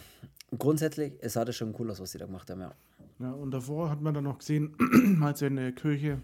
grundsätzlich, 0.57 1.13
es 1.21 1.35
hatte 1.35 1.53
schon 1.53 1.75
cool 1.79 1.89
aus, 1.91 1.99
was 1.99 2.11
sie 2.11 2.17
da 2.17 2.25
gemacht 2.25 2.49
haben, 2.49 2.61
ja. 2.61 2.73
Ja, 3.19 3.31
und 3.31 3.51
davor 3.51 3.89
hat 3.89 4.01
man 4.01 4.13
dann 4.13 4.23
noch 4.23 4.39
gesehen, 4.39 4.75
also 5.21 5.45
in 5.45 5.57
der 5.57 5.73
Kirche 5.73 6.21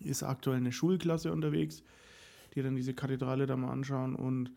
ist 0.00 0.22
aktuell 0.22 0.58
eine 0.58 0.70
Schulklasse 0.70 1.32
unterwegs, 1.32 1.82
die 2.54 2.62
dann 2.62 2.76
diese 2.76 2.94
Kathedrale 2.94 3.46
da 3.46 3.56
mal 3.56 3.72
anschauen 3.72 4.14
und 4.14 4.52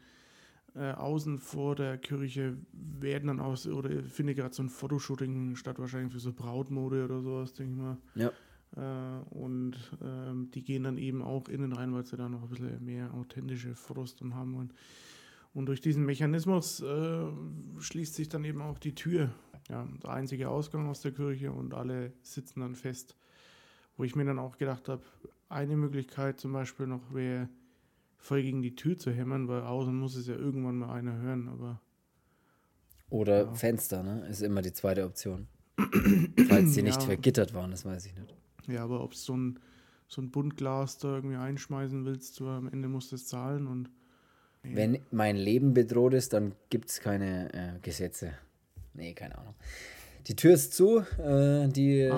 äh, 0.75 0.91
außen 0.91 1.39
vor 1.39 1.75
der 1.75 1.97
Kirche 1.97 2.57
werden 2.73 3.27
dann 3.27 3.39
aus, 3.39 3.67
oder 3.67 3.89
finde 4.03 4.35
gerade 4.35 4.53
so 4.53 4.63
ein 4.63 4.69
Fotoshooting 4.69 5.55
statt, 5.55 5.79
wahrscheinlich 5.79 6.13
für 6.13 6.19
so 6.19 6.31
Brautmode 6.31 7.03
oder 7.05 7.21
sowas, 7.21 7.53
denke 7.53 7.73
ich 7.73 7.79
mal. 7.79 7.97
Ja. 8.15 8.31
Äh, 8.77 9.23
und 9.31 9.75
ähm, 10.01 10.49
die 10.51 10.63
gehen 10.63 10.83
dann 10.83 10.97
eben 10.97 11.21
auch 11.21 11.49
innen 11.49 11.73
rein, 11.73 11.93
weil 11.93 12.05
sie 12.05 12.15
da 12.15 12.29
noch 12.29 12.43
ein 12.43 12.49
bisschen 12.49 12.85
mehr 12.85 13.13
authentische 13.13 13.75
Fotos 13.75 14.15
dann 14.15 14.35
haben 14.35 14.55
wollen. 14.55 14.69
Und 14.69 14.73
durch 15.53 15.81
diesen 15.81 16.05
Mechanismus 16.05 16.81
äh, 16.81 17.25
schließt 17.79 18.15
sich 18.15 18.29
dann 18.29 18.43
eben 18.45 18.61
auch 18.61 18.77
die 18.77 18.95
Tür. 18.95 19.33
Ja, 19.69 19.87
der 20.03 20.09
einzige 20.09 20.49
Ausgang 20.49 20.87
aus 20.89 21.01
der 21.01 21.11
Kirche 21.11 21.51
und 21.51 21.73
alle 21.73 22.13
sitzen 22.23 22.61
dann 22.61 22.75
fest. 22.75 23.15
Wo 23.97 24.03
ich 24.03 24.15
mir 24.15 24.25
dann 24.25 24.39
auch 24.39 24.57
gedacht 24.57 24.89
habe, 24.89 25.03
eine 25.49 25.75
Möglichkeit 25.75 26.39
zum 26.39 26.53
Beispiel 26.53 26.87
noch 26.87 27.13
wäre, 27.13 27.49
voll 28.17 28.41
gegen 28.41 28.61
die 28.61 28.75
Tür 28.75 28.97
zu 28.97 29.11
hämmern, 29.11 29.47
weil 29.47 29.61
außen 29.61 29.93
muss 29.93 30.15
es 30.15 30.27
ja 30.27 30.35
irgendwann 30.35 30.77
mal 30.77 30.93
einer 30.93 31.17
hören, 31.17 31.49
aber. 31.49 31.81
Oder 33.09 33.45
ja. 33.45 33.53
Fenster, 33.53 34.03
ne? 34.03 34.25
Ist 34.27 34.41
immer 34.41 34.61
die 34.61 34.73
zweite 34.73 35.03
Option. 35.05 35.47
Falls 36.47 36.73
die 36.73 36.83
nicht 36.83 37.03
vergittert 37.03 37.53
waren, 37.53 37.71
das 37.71 37.83
weiß 37.83 38.05
ich 38.05 38.15
nicht. 38.15 38.33
Ja, 38.67 38.83
aber 38.83 39.03
ob 39.03 39.15
so 39.15 39.35
ein, 39.35 39.59
so 40.07 40.21
ein 40.21 40.31
Buntglas 40.31 40.97
da 40.99 41.15
irgendwie 41.15 41.35
einschmeißen 41.35 42.05
willst, 42.05 42.39
du 42.39 42.47
am 42.47 42.67
Ende 42.67 42.87
musst 42.87 43.11
du 43.11 43.15
es 43.15 43.27
zahlen 43.27 43.67
und. 43.67 43.89
Wenn 44.63 44.99
mein 45.11 45.35
Leben 45.37 45.73
bedroht 45.73 46.13
ist, 46.13 46.33
dann 46.33 46.53
gibt 46.69 46.89
es 46.89 46.99
keine 46.99 47.53
äh, 47.53 47.79
Gesetze. 47.81 48.33
Nee, 48.93 49.13
keine 49.13 49.37
Ahnung. 49.37 49.55
Die 50.27 50.35
Tür 50.35 50.53
ist 50.53 50.73
zu. 50.73 50.99
Äh, 50.99 51.67
die, 51.69 52.09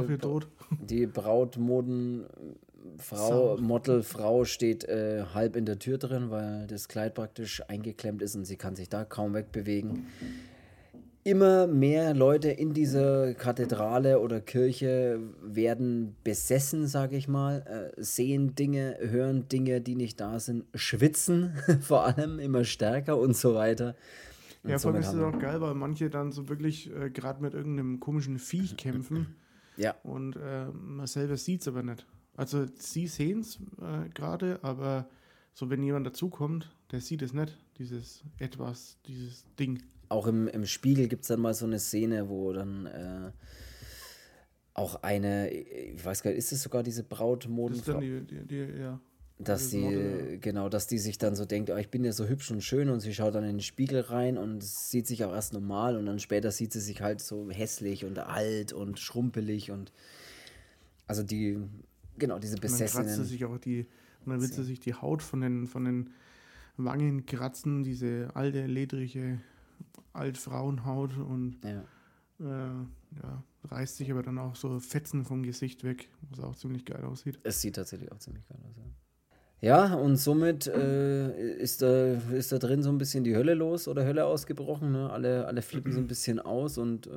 die 0.71 1.05
Brautmoden 1.05 2.25
Frau, 2.97 3.57
Modelfrau 3.57 4.45
steht 4.45 4.83
äh, 4.85 5.23
halb 5.33 5.55
in 5.55 5.65
der 5.65 5.79
Tür 5.79 5.97
drin, 5.97 6.29
weil 6.29 6.67
das 6.67 6.87
Kleid 6.87 7.15
praktisch 7.15 7.61
eingeklemmt 7.69 8.21
ist 8.21 8.35
und 8.35 8.45
sie 8.45 8.57
kann 8.57 8.75
sich 8.75 8.89
da 8.89 9.05
kaum 9.05 9.33
wegbewegen. 9.33 10.07
Immer 11.25 11.67
mehr 11.67 12.13
Leute 12.13 12.49
in 12.49 12.73
dieser 12.73 13.33
Kathedrale 13.33 14.19
oder 14.19 14.41
Kirche 14.41 15.21
werden 15.41 16.17
besessen, 16.23 16.85
sage 16.87 17.15
ich 17.15 17.29
mal, 17.29 17.93
äh, 17.97 18.01
sehen 18.01 18.55
Dinge, 18.55 18.97
hören 18.99 19.47
Dinge, 19.47 19.79
die 19.79 19.95
nicht 19.95 20.19
da 20.19 20.39
sind, 20.39 20.65
schwitzen 20.75 21.53
vor 21.81 22.03
allem 22.05 22.39
immer 22.39 22.65
stärker 22.65 23.17
und 23.17 23.37
so 23.37 23.55
weiter. 23.55 23.95
Und 24.63 24.71
ja, 24.71 24.79
vor 24.79 24.91
allem 24.91 25.01
ist 25.01 25.13
es 25.13 25.19
auch 25.19 25.39
geil, 25.39 25.61
weil 25.61 25.73
manche 25.75 26.09
dann 26.09 26.31
so 26.31 26.49
wirklich 26.49 26.93
äh, 26.93 27.09
gerade 27.09 27.41
mit 27.41 27.53
irgendeinem 27.53 27.99
komischen 27.99 28.37
Viech 28.39 28.75
kämpfen. 28.77 29.35
Ja. 29.77 29.95
Und 30.03 30.35
äh, 30.35 30.65
man 30.73 31.07
selber 31.07 31.37
sieht 31.37 31.61
es 31.61 31.67
aber 31.67 31.83
nicht. 31.83 32.05
Also 32.35 32.65
sie 32.77 33.07
sehen 33.07 33.41
es 33.41 33.59
äh, 33.81 34.09
gerade, 34.13 34.59
aber 34.61 35.07
so 35.53 35.69
wenn 35.69 35.83
jemand 35.83 36.07
dazukommt, 36.07 36.75
der 36.91 37.01
sieht 37.01 37.21
es 37.21 37.33
nicht, 37.33 37.57
dieses 37.77 38.23
etwas, 38.39 38.97
dieses 39.05 39.45
Ding. 39.59 39.81
Auch 40.13 40.27
im, 40.27 40.47
im 40.47 40.65
Spiegel 40.65 41.07
gibt 41.07 41.23
es 41.23 41.27
dann 41.29 41.39
mal 41.39 41.53
so 41.53 41.65
eine 41.65 41.79
Szene, 41.79 42.29
wo 42.29 42.53
dann 42.53 42.85
äh, 42.85 43.31
auch 44.73 45.03
eine, 45.03 45.49
ich 45.49 46.03
weiß 46.03 46.23
gar 46.23 46.31
nicht, 46.31 46.37
ist 46.37 46.51
es 46.51 46.63
sogar 46.63 46.83
diese 46.83 47.03
Brautmodenfrau? 47.03 47.93
Das 47.93 48.03
ist 48.03 48.11
dann 48.11 48.27
die, 48.27 48.45
die, 48.45 48.67
die 48.67 48.79
ja. 48.79 48.99
Dass 49.39 49.71
sie, 49.71 49.81
Model, 49.81 50.31
ja. 50.31 50.37
genau, 50.39 50.69
dass 50.69 50.87
die 50.87 50.99
sich 50.99 51.17
dann 51.17 51.35
so 51.35 51.45
denkt, 51.45 51.69
oh, 51.69 51.75
ich 51.75 51.89
bin 51.89 52.03
ja 52.03 52.13
so 52.13 52.27
hübsch 52.27 52.51
und 52.51 52.63
schön 52.63 52.89
und 52.89 52.99
sie 52.99 53.13
schaut 53.13 53.35
dann 53.35 53.43
in 53.43 53.55
den 53.55 53.61
Spiegel 53.61 54.01
rein 54.01 54.37
und 54.37 54.63
sieht 54.63 55.07
sich 55.07 55.25
auch 55.25 55.33
erst 55.33 55.53
normal 55.53 55.97
und 55.97 56.05
dann 56.05 56.19
später 56.19 56.51
sieht 56.51 56.71
sie 56.71 56.79
sich 56.79 57.01
halt 57.01 57.19
so 57.19 57.49
hässlich 57.49 58.05
und 58.05 58.19
alt 58.19 58.71
und 58.71 58.99
schrumpelig 58.99 59.71
und 59.71 59.91
also 61.07 61.23
die 61.23 61.57
Genau, 62.17 62.39
diese 62.39 62.57
Besessenen. 62.57 63.07
Man 63.07 63.15
kratzt 63.15 63.29
sich 63.29 63.45
auch 63.45 63.57
die, 63.57 63.87
man 64.25 64.41
will 64.41 64.47
sich 64.47 64.79
die 64.79 64.93
Haut 64.93 65.21
von 65.21 65.41
den, 65.41 65.67
von 65.67 65.85
den 65.85 66.09
Wangen 66.77 67.25
kratzen, 67.25 67.83
diese 67.83 68.29
alte, 68.33 68.65
ledrige 68.65 69.41
Altfrauenhaut 70.13 71.17
und 71.17 71.57
ja. 71.63 71.83
Äh, 72.39 72.45
ja, 73.21 73.43
reißt 73.65 73.97
sich 73.97 74.11
aber 74.11 74.23
dann 74.23 74.37
auch 74.37 74.55
so 74.55 74.79
Fetzen 74.79 75.23
vom 75.23 75.43
Gesicht 75.43 75.83
weg, 75.83 76.09
was 76.29 76.39
auch 76.39 76.55
ziemlich 76.55 76.85
geil 76.85 77.03
aussieht. 77.05 77.39
Es 77.43 77.61
sieht 77.61 77.75
tatsächlich 77.75 78.11
auch 78.11 78.17
ziemlich 78.17 78.47
geil 78.47 78.59
aus, 78.67 78.75
ja. 78.77 78.83
Ja, 79.61 79.93
und 79.93 80.17
somit 80.17 80.67
äh, 80.67 81.55
ist, 81.55 81.81
da, 81.81 82.15
ist 82.15 82.51
da 82.51 82.57
drin 82.57 82.83
so 82.83 82.89
ein 82.89 82.97
bisschen 82.97 83.23
die 83.23 83.33
Hölle 83.33 83.53
los 83.53 83.87
oder 83.87 84.03
Hölle 84.03 84.25
ausgebrochen. 84.25 84.91
Ne? 84.91 85.09
Alle, 85.09 85.47
alle 85.47 85.61
flippen 85.61 85.93
so 85.93 85.99
ein 85.99 86.07
bisschen 86.07 86.41
aus 86.41 86.77
und 86.77 87.07
äh, 87.07 87.11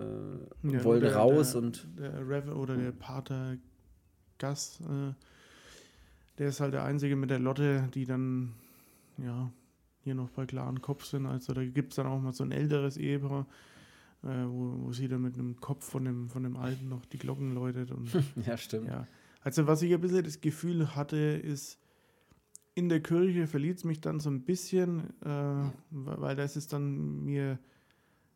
ja, 0.63 0.85
wollen 0.85 1.01
der, 1.01 1.17
raus. 1.17 1.53
Der, 1.53 1.63
und 1.63 1.89
der 1.99 2.29
Rev 2.29 2.53
oder 2.53 2.77
der 2.77 2.93
Pater 2.93 3.57
Gas, 4.39 4.79
äh, 4.83 5.13
der 6.39 6.51
ist 6.51 6.61
halt 6.61 6.75
der 6.75 6.85
Einzige 6.85 7.17
mit 7.17 7.31
der 7.31 7.41
Lotte, 7.41 7.89
die 7.95 8.05
dann, 8.05 8.53
ja, 9.19 9.51
hier 10.07 10.15
noch 10.15 10.31
bei 10.31 10.47
klaren 10.47 10.81
Kopf 10.81 11.05
sind. 11.05 11.27
Also 11.27 11.53
da 11.53 11.65
gibt 11.65 11.93
es 11.93 11.97
dann 11.97 12.07
auch 12.07 12.21
mal 12.21 12.33
so 12.33 12.45
ein 12.45 12.53
älteres 12.53 12.97
Ehepaar, 12.97 13.47
äh, 14.23 14.29
wo, 14.47 14.87
wo 14.87 14.93
sie 14.93 15.09
dann 15.09 15.23
mit 15.23 15.35
einem 15.35 15.61
Kopf 15.61 15.85
von 15.85 16.05
dem, 16.05 16.29
von 16.29 16.45
dem 16.45 16.57
Alten 16.57 16.89
noch 16.89 17.05
die 17.07 17.19
Glocken 17.19 17.55
läutet. 17.55 17.91
Und, 17.91 18.09
ja, 18.47 18.57
stimmt. 18.57 18.87
Ja. 18.87 19.07
Also 19.43 19.67
was 19.67 19.83
ich 19.83 19.93
ein 19.93 20.01
bisschen 20.01 20.23
das 20.23 20.41
Gefühl 20.41 20.95
hatte, 20.95 21.17
ist, 21.17 21.81
in 22.77 22.89
der 22.89 23.03
Kirche 23.03 23.49
verliert 23.49 23.79
es 23.79 23.85
mich 23.85 24.01
dann 24.01 24.21
so 24.21 24.31
ein 24.31 24.43
bisschen, 24.43 25.11
äh, 25.23 25.71
weil 25.91 26.37
das 26.37 26.57
ist 26.57 26.73
dann 26.73 27.25
mir, 27.25 27.59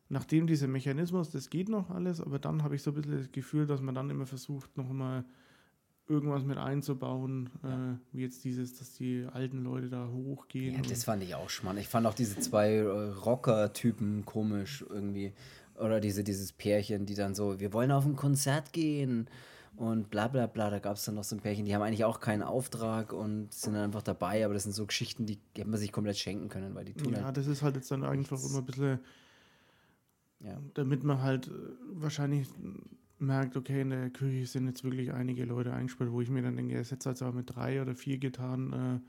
nachdem 0.09 0.45
dieser 0.45 0.67
Mechanismus, 0.67 1.29
das 1.29 1.49
geht 1.49 1.69
noch 1.69 1.89
alles, 1.89 2.19
aber 2.19 2.37
dann 2.37 2.63
habe 2.63 2.75
ich 2.75 2.81
so 2.81 2.91
ein 2.91 2.95
bisschen 2.95 3.17
das 3.17 3.31
Gefühl, 3.31 3.65
dass 3.65 3.79
man 3.79 3.95
dann 3.95 4.09
immer 4.09 4.25
versucht, 4.25 4.75
noch 4.75 4.91
mal 4.91 5.23
irgendwas 6.11 6.43
mit 6.43 6.57
einzubauen, 6.57 7.49
ja. 7.63 7.93
äh, 7.93 7.95
wie 8.11 8.21
jetzt 8.21 8.43
dieses, 8.43 8.77
dass 8.77 8.93
die 8.93 9.25
alten 9.31 9.63
Leute 9.63 9.89
da 9.89 10.07
hochgehen. 10.07 10.75
Ja, 10.75 10.81
das 10.81 11.05
fand 11.05 11.23
ich 11.23 11.33
auch 11.33 11.49
schmarrn. 11.49 11.77
Ich 11.77 11.87
fand 11.87 12.05
auch 12.05 12.13
diese 12.13 12.39
zwei 12.39 12.75
äh, 12.75 12.87
Rocker-Typen 12.87 14.25
komisch 14.25 14.85
irgendwie. 14.87 15.33
Oder 15.75 15.99
diese, 15.99 16.23
dieses 16.23 16.51
Pärchen, 16.51 17.05
die 17.05 17.15
dann 17.15 17.33
so, 17.33 17.59
wir 17.59 17.73
wollen 17.73 17.91
auf 17.91 18.05
ein 18.05 18.15
Konzert 18.15 18.73
gehen 18.73 19.27
und 19.77 20.09
bla 20.09 20.27
bla 20.27 20.45
bla. 20.45 20.69
Da 20.69 20.79
gab 20.79 20.97
es 20.97 21.05
dann 21.05 21.15
noch 21.15 21.23
so 21.23 21.35
ein 21.35 21.39
Pärchen, 21.39 21.65
die 21.65 21.73
haben 21.73 21.81
eigentlich 21.81 22.05
auch 22.05 22.19
keinen 22.19 22.43
Auftrag 22.43 23.13
und 23.13 23.51
sind 23.53 23.73
dann 23.73 23.85
einfach 23.85 24.03
dabei, 24.03 24.43
aber 24.45 24.53
das 24.53 24.63
sind 24.63 24.73
so 24.73 24.85
Geschichten, 24.85 25.25
die, 25.25 25.37
die 25.55 25.61
hätte 25.61 25.69
man 25.69 25.79
sich 25.79 25.91
komplett 25.91 26.17
schenken 26.17 26.49
können, 26.49 26.75
weil 26.75 26.85
die 26.85 26.93
tun 26.93 27.13
Ja, 27.13 27.23
halt 27.23 27.37
das 27.37 27.47
ist 27.47 27.61
halt 27.61 27.75
jetzt 27.75 27.89
dann 27.89 28.03
einfach 28.03 28.43
immer 28.43 28.59
ein 28.59 28.65
bisschen, 28.65 28.99
ja. 30.41 30.59
damit 30.73 31.03
man 31.03 31.21
halt 31.21 31.47
äh, 31.47 31.51
wahrscheinlich 31.93 32.47
merkt, 33.21 33.55
okay, 33.55 33.81
in 33.81 33.89
der 33.89 34.09
Küche 34.09 34.45
sind 34.45 34.67
jetzt 34.67 34.83
wirklich 34.83 35.13
einige 35.13 35.45
Leute 35.45 35.73
eingesperrt, 35.73 36.11
wo 36.11 36.21
ich 36.21 36.29
mir 36.29 36.41
dann 36.41 36.55
denke, 36.55 36.75
er 36.75 36.83
setzt 36.83 37.05
jetzt 37.05 37.21
aber 37.21 37.33
mit 37.33 37.55
drei 37.55 37.81
oder 37.81 37.95
vier 37.95 38.17
Gitarren. 38.17 39.01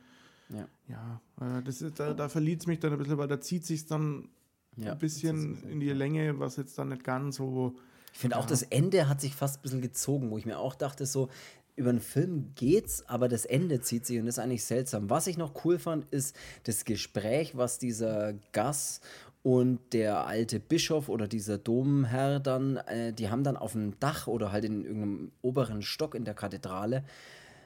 Äh, 0.51 0.57
ja. 0.57 0.69
Ja, 0.89 1.21
äh, 1.41 1.63
das 1.63 1.83
ist, 1.83 1.99
da, 1.99 2.15
da 2.15 2.29
verliert 2.29 2.61
es 2.61 2.67
mich 2.67 2.79
dann 2.79 2.93
ein 2.93 2.99
bisschen, 2.99 3.19
weil 3.19 3.29
da 3.29 3.41
zieht 3.41 3.65
sich 3.65 3.87
dann 3.87 4.29
ja, 4.77 4.93
ein 4.93 4.99
bisschen 4.99 5.63
in 5.65 5.81
die 5.81 5.93
Länge, 5.93 6.39
was 6.39 6.57
jetzt 6.57 6.79
dann 6.79 6.91
nicht 6.91 7.05
ganz 7.05 7.37
so. 7.37 7.75
Ich 8.13 8.19
finde 8.19 8.37
ja. 8.37 8.43
auch 8.43 8.47
das 8.47 8.63
Ende 8.63 9.09
hat 9.09 9.21
sich 9.21 9.35
fast 9.35 9.59
ein 9.59 9.63
bisschen 9.63 9.81
gezogen, 9.81 10.31
wo 10.31 10.39
ich 10.39 10.47
mir 10.47 10.59
auch 10.59 10.75
dachte, 10.75 11.07
so, 11.07 11.29
über 11.75 11.91
einen 11.91 12.01
Film 12.01 12.53
geht's, 12.55 13.09
aber 13.09 13.29
das 13.29 13.47
Ende 13.47 13.81
zieht 13.81 14.05
sich 14.05 14.19
und 14.19 14.27
das 14.27 14.37
ist 14.37 14.45
eigentlich 14.45 14.65
seltsam. 14.65 15.09
Was 15.09 15.27
ich 15.27 15.39
noch 15.39 15.65
cool 15.65 15.79
fand, 15.79 16.05
ist 16.13 16.37
das 16.65 16.85
Gespräch, 16.85 17.57
was 17.57 17.79
dieser 17.79 18.35
Gas 18.53 19.01
und 19.43 19.81
der 19.93 20.27
alte 20.27 20.61
Bischof 20.61 21.09
oder 21.09 21.27
dieser 21.27 21.59
Domherr 21.59 22.39
dann, 22.41 22.77
äh, 22.77 23.13
die 23.13 23.29
haben 23.29 23.43
dann 23.43 23.57
auf 23.57 23.73
dem 23.73 23.99
Dach 23.99 24.27
oder 24.27 24.53
halt 24.53 24.65
in 24.65 24.85
irgendeinem 24.85 25.33
oberen 25.43 25.83
Stock 25.83 26.15
in 26.15 26.25
der 26.25 26.35
Kathedrale 26.35 27.05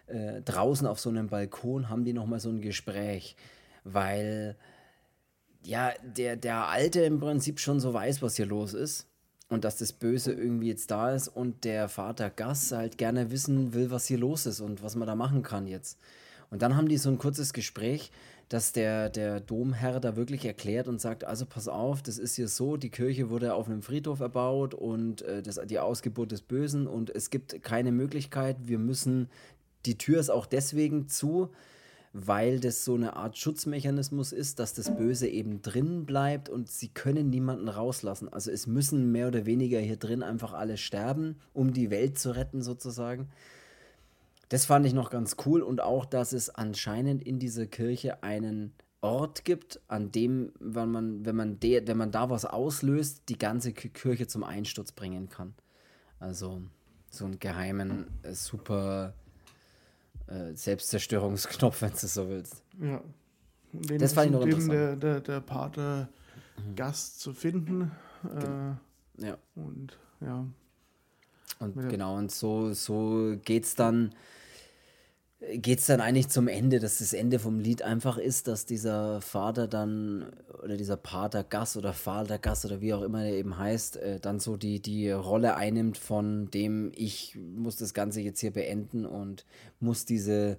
äh, 0.07 0.41
draußen 0.43 0.87
auf 0.87 1.01
so 1.01 1.11
einem 1.11 1.29
Balkon 1.29 1.89
haben 1.89 2.05
die 2.05 2.13
nochmal 2.13 2.41
so 2.41 2.49
ein 2.49 2.61
Gespräch, 2.61 3.37
weil 3.85 4.57
ja, 5.65 5.93
der, 6.03 6.37
der 6.37 6.69
Alte 6.69 7.01
im 7.01 7.19
Prinzip 7.19 7.59
schon 7.59 7.81
so 7.81 7.93
weiß, 7.93 8.23
was 8.23 8.37
hier 8.37 8.47
los 8.47 8.73
ist 8.73 9.09
und 9.49 9.65
dass 9.65 9.77
das 9.77 9.93
Böse 9.93 10.33
irgendwie 10.33 10.69
jetzt 10.69 10.91
da 10.91 11.13
ist 11.13 11.29
und 11.29 11.65
der 11.65 11.89
Vater 11.89 12.31
Gas 12.31 12.71
halt 12.71 12.99
gerne 12.99 13.31
wissen 13.31 13.75
will, 13.75 13.91
was 13.91 14.07
hier 14.07 14.19
los 14.19 14.47
ist 14.47 14.61
und 14.61 14.83
was 14.83 14.95
man 14.95 15.09
da 15.09 15.17
machen 15.17 15.43
kann 15.43 15.67
jetzt. 15.67 15.99
Und 16.51 16.63
dann 16.63 16.77
haben 16.77 16.89
die 16.89 16.99
so 16.99 17.11
ein 17.11 17.19
kurzes 17.19 17.53
Gespräch, 17.53 18.13
dass 18.49 18.73
der, 18.73 19.11
der 19.11 19.41
Domherr 19.41 19.99
da 19.99 20.15
wirklich 20.17 20.45
erklärt 20.45 20.87
und 20.87 21.01
sagt, 21.01 21.25
also 21.25 21.47
pass 21.47 21.67
auf, 21.67 22.03
das 22.03 22.19
ist 22.19 22.37
hier 22.37 22.49
so, 22.49 22.77
die 22.77 22.91
Kirche 22.91 23.29
wurde 23.29 23.55
auf 23.55 23.67
einem 23.67 23.83
Friedhof 23.83 24.21
erbaut 24.21 24.75
und 24.75 25.23
äh, 25.23 25.43
das, 25.43 25.61
die 25.67 25.81
Ausgeburt 25.81 26.31
des 26.31 26.43
Bösen 26.43 26.87
und 26.87 27.11
es 27.15 27.31
gibt 27.31 27.63
keine 27.63 27.91
Möglichkeit, 27.91 28.57
wir 28.63 28.79
müssen, 28.79 29.29
die 29.85 29.99
Tür 29.99 30.21
ist 30.21 30.31
auch 30.31 30.47
deswegen 30.47 31.09
zu, 31.09 31.51
weil 32.13 32.61
das 32.61 32.85
so 32.85 32.95
eine 32.95 33.17
Art 33.17 33.37
Schutzmechanismus 33.37 34.33
ist, 34.33 34.59
dass 34.59 34.73
das 34.73 34.97
Böse 34.97 35.29
eben 35.29 35.61
drin 35.61 36.07
bleibt 36.07 36.49
und 36.49 36.71
sie 36.71 36.89
können 36.89 37.29
niemanden 37.29 37.69
rauslassen. 37.69 38.33
Also 38.33 38.51
es 38.51 38.67
müssen 38.67 39.13
mehr 39.13 39.29
oder 39.29 39.45
weniger 39.45 39.81
hier 39.81 39.97
drin 39.97 40.23
einfach 40.23 40.55
alle 40.55 40.79
sterben, 40.79 41.37
um 41.53 41.75
die 41.75 41.91
Welt 41.91 42.19
zu 42.19 42.31
retten 42.35 42.63
sozusagen. 42.63 43.29
Das 44.49 44.65
fand 44.67 44.87
ich 44.87 44.93
noch 44.93 45.11
ganz 45.11 45.37
cool 45.45 45.63
und 45.63 45.81
auch, 45.81 46.05
dass 46.05 46.33
es 46.33 46.51
anscheinend 46.51 47.23
in 47.23 47.39
dieser 47.39 47.67
Kirche 47.67 48.23
einen 48.23 48.73
Ort 49.01 49.45
gibt, 49.45 49.81
an 49.89 50.11
dem, 50.13 50.53
wenn 50.61 50.91
man, 50.91 51.25
wenn 51.25 51.37
man, 51.37 51.61
de, 51.61 51.87
wenn 51.87 51.97
man 51.97 52.11
da 52.13 52.31
was 52.31 52.45
auslöst, 52.45 53.29
die 53.29 53.39
ganze 53.39 53.73
Kirche 53.73 54.27
zum 54.27 54.45
Einsturz 54.45 54.93
bringen 54.93 55.29
kann. 55.29 55.55
Also 56.19 56.63
so 57.11 57.25
einen 57.25 57.39
geheimen, 57.39 58.07
äh, 58.23 58.33
super 58.35 59.15
äh, 60.29 60.55
Selbstzerstörungsknopf, 60.55 61.83
wenn 61.83 61.91
du 61.93 62.07
so 62.07 62.29
willst. 62.29 62.63
Ja. 62.81 63.03
Den 63.73 63.99
Das 63.99 64.13
fand 64.15 64.27
ich 64.27 64.33
noch 64.33 64.43
interessant. 64.43 64.73
der, 64.73 64.97
der, 64.97 65.21
der 65.21 65.41
Pater 65.41 66.09
Gast 66.75 67.21
zu 67.21 67.33
finden. 67.35 67.91
Äh, 68.25 69.25
Ja. 69.27 69.39
und 69.55 69.99
ja, 70.21 70.47
Und 71.59 71.77
der- 71.77 71.89
genau, 71.89 72.17
und 72.17 72.31
so, 72.31 72.73
so 72.73 73.37
geht's 73.45 73.75
dann, 73.75 74.13
geht's 75.53 75.87
dann 75.87 76.01
eigentlich 76.01 76.29
zum 76.29 76.49
Ende, 76.49 76.81
dass 76.81 76.99
das 76.99 77.13
Ende 77.13 77.39
vom 77.39 77.61
Lied 77.61 77.83
einfach 77.83 78.19
ist, 78.19 78.49
dass 78.49 78.67
dieser 78.67 79.21
Vater 79.21 79.69
dann, 79.69 80.33
oder 80.63 80.77
dieser 80.77 80.97
Pater 80.97 81.45
Gas 81.45 81.77
oder 81.77 81.93
Vater 81.93 82.39
Gas 82.39 82.65
oder 82.65 82.81
wie 82.81 82.95
auch 82.95 83.03
immer 83.03 83.25
er 83.25 83.35
eben 83.35 83.57
heißt, 83.59 83.97
äh, 83.97 84.19
dann 84.21 84.41
so 84.41 84.57
die, 84.57 84.81
die 84.81 85.11
Rolle 85.11 85.57
einnimmt 85.57 85.99
von 85.99 86.51
dem, 86.51 86.91
ich 86.95 87.37
muss 87.37 87.77
das 87.77 87.95
Ganze 87.95 88.21
jetzt 88.21 88.41
hier 88.41 88.53
beenden 88.53 89.05
und 89.07 89.45
muss 89.79 90.05
diese, 90.05 90.59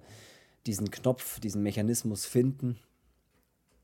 diesen 0.66 0.90
Knopf, 0.90 1.40
diesen 1.40 1.62
Mechanismus 1.62 2.24
finden. 2.24 2.78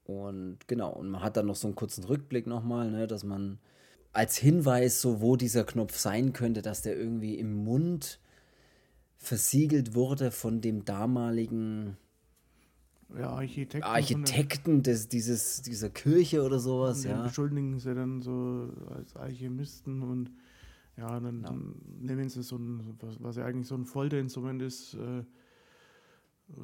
Und 0.05 0.59
genau, 0.66 0.92
und 0.92 1.09
man 1.09 1.22
hat 1.22 1.36
dann 1.36 1.46
noch 1.46 1.57
so 1.57 1.66
einen 1.66 1.76
kurzen 1.76 2.05
Rückblick 2.05 2.46
nochmal, 2.46 2.90
ne, 2.90 3.07
dass 3.07 3.24
man 3.24 3.59
als 4.14 4.36
Hinweis, 4.36 5.00
so 5.00 5.20
wo 5.20 5.36
dieser 5.36 5.64
Knopf 5.64 5.98
sein 5.98 6.32
könnte, 6.32 6.62
dass 6.62 6.82
der 6.82 6.96
irgendwie 6.96 7.34
im 7.38 7.64
Mund 7.64 8.20
versiegelt 9.18 9.94
wurde 9.94 10.30
von 10.30 10.60
dem 10.60 10.84
damaligen 10.84 11.96
ja 13.18 13.30
Architekten. 13.30 13.86
Architekten 13.86 14.82
des, 14.82 15.08
dieses, 15.08 15.62
dieser 15.62 15.90
Kirche 15.90 16.42
oder 16.42 16.58
sowas, 16.58 17.02
Den 17.02 17.12
ja. 17.12 17.22
beschuldigen 17.22 17.78
sie 17.78 17.94
dann 17.94 18.22
so 18.22 18.70
als 18.94 19.14
Alchemisten 19.16 20.02
und 20.02 20.30
ja, 20.96 21.18
dann, 21.20 21.42
dann 21.42 21.74
nehmen 22.00 22.28
sie 22.28 22.42
so 22.42 22.56
ein, 22.56 22.96
was, 23.00 23.20
was 23.22 23.36
ja 23.36 23.44
eigentlich 23.46 23.66
so 23.66 23.74
ein 23.74 23.84
Folterinstrument 23.84 24.62
ist, 24.62 24.94
äh, 24.94 25.24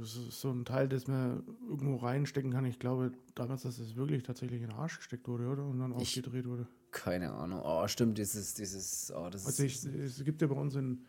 so, 0.02 0.20
so 0.30 0.50
ein 0.50 0.64
Teil, 0.64 0.88
das 0.88 1.06
man 1.08 1.42
irgendwo 1.68 1.96
reinstecken 1.96 2.52
kann. 2.52 2.64
Ich 2.64 2.78
glaube 2.78 3.12
damals, 3.34 3.62
dass 3.62 3.78
es 3.78 3.96
wirklich 3.96 4.22
tatsächlich 4.22 4.62
in 4.62 4.68
den 4.68 4.76
Arsch 4.76 4.98
gesteckt 4.98 5.26
wurde, 5.26 5.48
oder? 5.48 5.64
Und 5.64 5.78
dann 5.80 5.92
Ich- 5.98 6.16
aufgedreht 6.18 6.46
wurde. 6.46 6.66
Keine 6.90 7.32
Ahnung. 7.32 7.60
Oh, 7.64 7.86
stimmt, 7.88 8.18
dieses, 8.18 8.54
dieses, 8.54 9.12
oh, 9.14 9.28
das 9.30 9.46
Also 9.46 9.62
ich, 9.62 9.84
es 9.84 10.24
gibt 10.24 10.42
ja 10.42 10.48
bei 10.48 10.56
uns 10.56 10.74
in, 10.74 11.04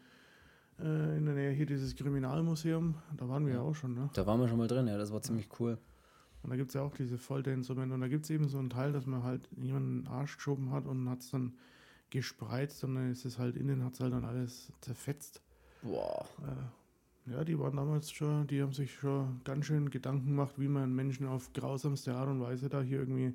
äh, 0.80 1.18
in 1.18 1.26
der 1.26 1.36
Nähe 1.36 1.52
hier 1.52 1.66
dieses 1.66 1.96
Kriminalmuseum, 1.96 2.96
da 3.18 3.28
waren 3.28 3.46
wir 3.46 3.56
ja 3.56 3.62
auch 3.62 3.74
schon, 3.74 3.96
ne? 3.96 4.10
Da 4.14 4.26
waren 4.26 4.40
wir 4.40 4.48
schon 4.48 4.58
mal 4.58 4.68
drin, 4.68 4.88
ja, 4.88 4.98
das 4.98 5.12
war 5.12 5.22
ziemlich 5.22 5.50
cool. 5.60 5.78
Und 6.44 6.50
da 6.50 6.56
gibt 6.56 6.70
es 6.70 6.74
ja 6.74 6.82
auch 6.82 6.96
diese 6.96 7.18
Folterinstrumente. 7.18 7.94
Und 7.94 8.02
da 8.02 8.08
gibt 8.08 8.26
es 8.26 8.32
eben 8.32 8.48
so 8.48 8.58
einen 8.58 8.70
Teil, 8.70 8.92
dass 8.94 9.06
man 9.06 9.24
halt 9.24 9.48
jemanden 9.58 10.00
in 10.00 10.04
den 10.04 10.12
Arsch 10.12 10.38
geschoben 10.38 10.72
hat 10.72 10.88
und 10.88 11.08
hat 11.10 11.22
es 11.22 11.30
dann 11.30 11.54
gespreizt 12.10 12.84
und 12.84 12.96
dann 12.96 13.12
ist 13.12 13.26
es 13.26 13.40
halt 13.40 13.56
innen, 13.56 13.84
hat 13.84 13.94
es 13.94 14.00
halt 14.00 14.14
dann 14.14 14.26
alles 14.26 14.72
zerfetzt. 14.82 15.42
Boah. 15.82 16.26
Äh, 16.42 17.32
ja, 17.32 17.44
die 17.44 17.58
waren 17.60 17.76
damals 17.76 18.12
schon, 18.12 18.48
die 18.48 18.62
haben 18.62 18.74
sich 18.74 18.94
schon 18.94 19.42
ganz 19.44 19.68
schön 19.68 19.90
Gedanken 19.90 20.28
gemacht, 20.28 20.56
wie 20.58 20.68
man 20.68 20.94
Menschen 20.94 21.28
auf 21.28 21.54
grausamste 21.54 22.16
Art 22.16 22.28
und 22.28 22.42
Weise 22.42 22.68
da 22.68 22.82
hier 22.82 23.00
irgendwie 23.00 23.34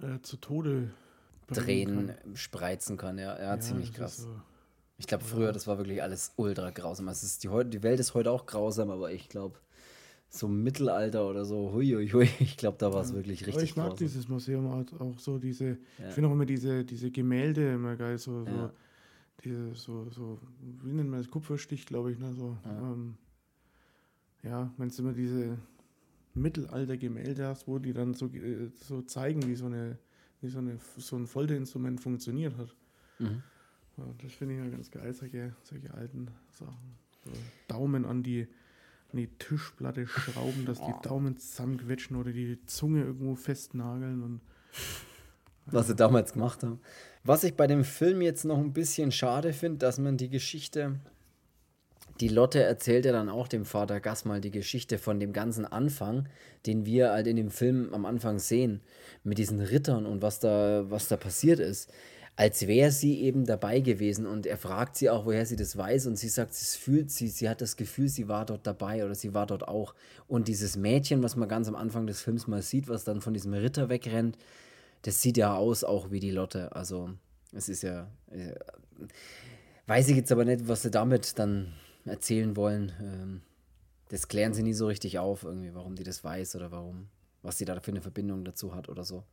äh, 0.00 0.20
zu 0.22 0.38
Tode 0.38 0.90
Drehen, 1.48 2.08
kann. 2.08 2.36
spreizen 2.36 2.96
kann, 2.96 3.18
ja, 3.18 3.38
ja, 3.40 3.58
ziemlich 3.60 3.90
das 3.90 3.98
krass. 3.98 4.16
So, 4.18 4.40
Ich 4.98 5.06
glaube, 5.06 5.24
früher, 5.24 5.52
das 5.52 5.66
war 5.66 5.78
wirklich 5.78 6.02
alles 6.02 6.32
ultra 6.36 6.70
grausam. 6.70 7.08
Es 7.08 7.22
ist 7.22 7.44
die, 7.44 7.48
die 7.66 7.82
Welt 7.82 8.00
ist 8.00 8.14
heute 8.14 8.30
auch 8.30 8.46
grausam, 8.46 8.90
aber 8.90 9.12
ich 9.12 9.28
glaube, 9.28 9.58
so 10.28 10.48
Mittelalter 10.48 11.28
oder 11.28 11.44
so, 11.44 11.72
hui, 11.72 11.90
hui, 11.90 12.08
hui, 12.08 12.28
ich 12.40 12.56
glaube, 12.56 12.78
da 12.78 12.92
war 12.92 13.02
es 13.02 13.12
wirklich 13.12 13.42
Aber 13.42 13.48
richtig 13.48 13.70
ich 13.70 13.76
mag 13.76 13.88
grausam. 13.90 13.98
dieses 13.98 14.28
Museum 14.28 14.66
auch 14.98 15.18
so, 15.18 15.38
diese, 15.38 15.78
Ja. 15.98 16.08
ich 16.08 16.14
finde 16.14 16.28
auch 16.30 16.32
immer 16.32 16.46
diese, 16.46 16.84
diese 16.84 17.10
Gemälde 17.10 17.74
immer 17.74 17.96
geil, 17.96 18.16
so, 18.18 18.44
so, 18.44 18.50
Ja. 18.50 18.72
diese, 19.44 19.74
so, 19.74 20.08
so, 20.10 20.38
wie 20.82 20.92
nennt 20.92 21.10
man 21.10 21.20
das, 21.20 21.30
Kupferstich, 21.30 21.84
glaube 21.84 22.12
ich, 22.12 22.18
ne, 22.18 22.32
so, 22.32 22.56
Ja. 22.64 22.72
ja, 22.72 22.92
ähm, 22.92 23.18
ja 24.42 24.72
wenn 24.78 24.88
du 24.88 25.02
immer 25.02 25.12
diese 25.12 25.58
Mittelalter-Gemälde 26.34 27.46
hast, 27.46 27.68
wo 27.68 27.78
die 27.78 27.92
dann 27.92 28.14
so, 28.14 28.26
äh, 28.28 28.70
so 28.74 29.02
zeigen, 29.02 29.46
wie 29.46 29.54
so 29.54 29.66
eine, 29.66 29.98
wie 30.42 30.48
so 30.48 30.58
eine, 30.58 30.78
so 30.98 31.16
ein 31.16 31.26
Folterinstrument 31.26 32.00
funktioniert 32.00 32.56
hat. 32.58 32.74
Mhm. 33.18 33.42
Ja, 33.96 34.04
das 34.22 34.32
finde 34.32 34.54
ich 34.54 34.60
ja 34.60 34.68
ganz 34.68 34.90
geil, 34.90 35.12
solche, 35.12 35.54
solche 35.62 35.92
alten 35.94 36.28
Sachen. 36.50 36.96
So 37.24 37.30
Daumen 37.68 38.04
an 38.04 38.22
die, 38.22 38.48
an 39.12 39.18
die 39.18 39.28
Tischplatte 39.38 40.06
schrauben, 40.06 40.66
dass 40.66 40.80
die 40.80 40.94
Daumen 41.02 41.36
zusammenquetschen 41.36 42.16
oder 42.16 42.32
die 42.32 42.58
Zunge 42.66 43.04
irgendwo 43.04 43.34
festnageln 43.34 44.22
und 44.22 44.40
was 45.66 45.86
sie 45.86 45.94
damals 45.94 46.32
gemacht 46.32 46.64
haben. 46.64 46.80
Was 47.22 47.44
ich 47.44 47.54
bei 47.54 47.68
dem 47.68 47.84
Film 47.84 48.20
jetzt 48.20 48.44
noch 48.44 48.58
ein 48.58 48.72
bisschen 48.72 49.12
schade 49.12 49.52
finde, 49.52 49.78
dass 49.78 49.98
man 49.98 50.16
die 50.16 50.28
Geschichte, 50.28 50.98
die 52.20 52.28
Lotte 52.28 52.62
erzählt 52.62 53.04
ja 53.04 53.12
dann 53.12 53.28
auch 53.28 53.48
dem 53.48 53.64
Vater 53.64 54.00
Gass 54.00 54.24
mal 54.24 54.40
die 54.40 54.50
Geschichte 54.50 54.98
von 54.98 55.18
dem 55.18 55.32
ganzen 55.32 55.64
Anfang, 55.64 56.28
den 56.66 56.84
wir 56.86 57.10
halt 57.10 57.26
in 57.26 57.36
dem 57.36 57.50
Film 57.50 57.92
am 57.94 58.04
Anfang 58.04 58.38
sehen, 58.38 58.80
mit 59.24 59.38
diesen 59.38 59.60
Rittern 59.60 60.06
und 60.06 60.22
was 60.22 60.40
da, 60.40 60.84
was 60.88 61.08
da 61.08 61.16
passiert 61.16 61.58
ist, 61.58 61.90
als 62.34 62.66
wäre 62.66 62.90
sie 62.90 63.20
eben 63.20 63.44
dabei 63.44 63.80
gewesen 63.80 64.26
und 64.26 64.46
er 64.46 64.56
fragt 64.56 64.96
sie 64.96 65.10
auch, 65.10 65.26
woher 65.26 65.44
sie 65.44 65.56
das 65.56 65.76
weiß 65.76 66.06
und 66.06 66.16
sie 66.16 66.28
sagt, 66.28 66.54
sie 66.54 66.78
fühlt 66.78 67.10
sie, 67.10 67.28
sie 67.28 67.48
hat 67.48 67.60
das 67.60 67.76
Gefühl, 67.76 68.08
sie 68.08 68.28
war 68.28 68.46
dort 68.46 68.66
dabei 68.66 69.04
oder 69.04 69.14
sie 69.14 69.34
war 69.34 69.46
dort 69.46 69.68
auch. 69.68 69.94
Und 70.28 70.48
dieses 70.48 70.76
Mädchen, 70.76 71.22
was 71.22 71.36
man 71.36 71.48
ganz 71.48 71.68
am 71.68 71.74
Anfang 71.74 72.06
des 72.06 72.22
Films 72.22 72.46
mal 72.46 72.62
sieht, 72.62 72.88
was 72.88 73.04
dann 73.04 73.20
von 73.20 73.34
diesem 73.34 73.52
Ritter 73.52 73.90
wegrennt, 73.90 74.38
das 75.02 75.20
sieht 75.20 75.36
ja 75.36 75.54
aus 75.54 75.84
auch 75.84 76.10
wie 76.10 76.20
die 76.20 76.30
Lotte. 76.30 76.74
Also 76.74 77.10
es 77.52 77.68
ist 77.68 77.82
ja, 77.82 78.08
äh, 78.30 78.54
weiß 79.86 80.08
ich 80.08 80.16
jetzt 80.16 80.32
aber 80.32 80.46
nicht, 80.46 80.68
was 80.68 80.82
sie 80.82 80.90
damit 80.90 81.38
dann 81.38 81.74
erzählen 82.04 82.56
wollen. 82.56 82.92
Ähm, 83.00 83.42
das 84.08 84.28
klären 84.28 84.52
sie 84.52 84.62
nie 84.62 84.74
so 84.74 84.86
richtig 84.86 85.18
auf, 85.18 85.44
irgendwie, 85.44 85.74
warum 85.74 85.94
die 85.94 86.04
das 86.04 86.22
weiß 86.22 86.56
oder 86.56 86.70
warum, 86.70 87.08
was 87.42 87.58
sie 87.58 87.64
da 87.64 87.80
für 87.80 87.90
eine 87.90 88.02
Verbindung 88.02 88.44
dazu 88.44 88.74
hat 88.74 88.88
oder 88.88 89.04
so. 89.04 89.24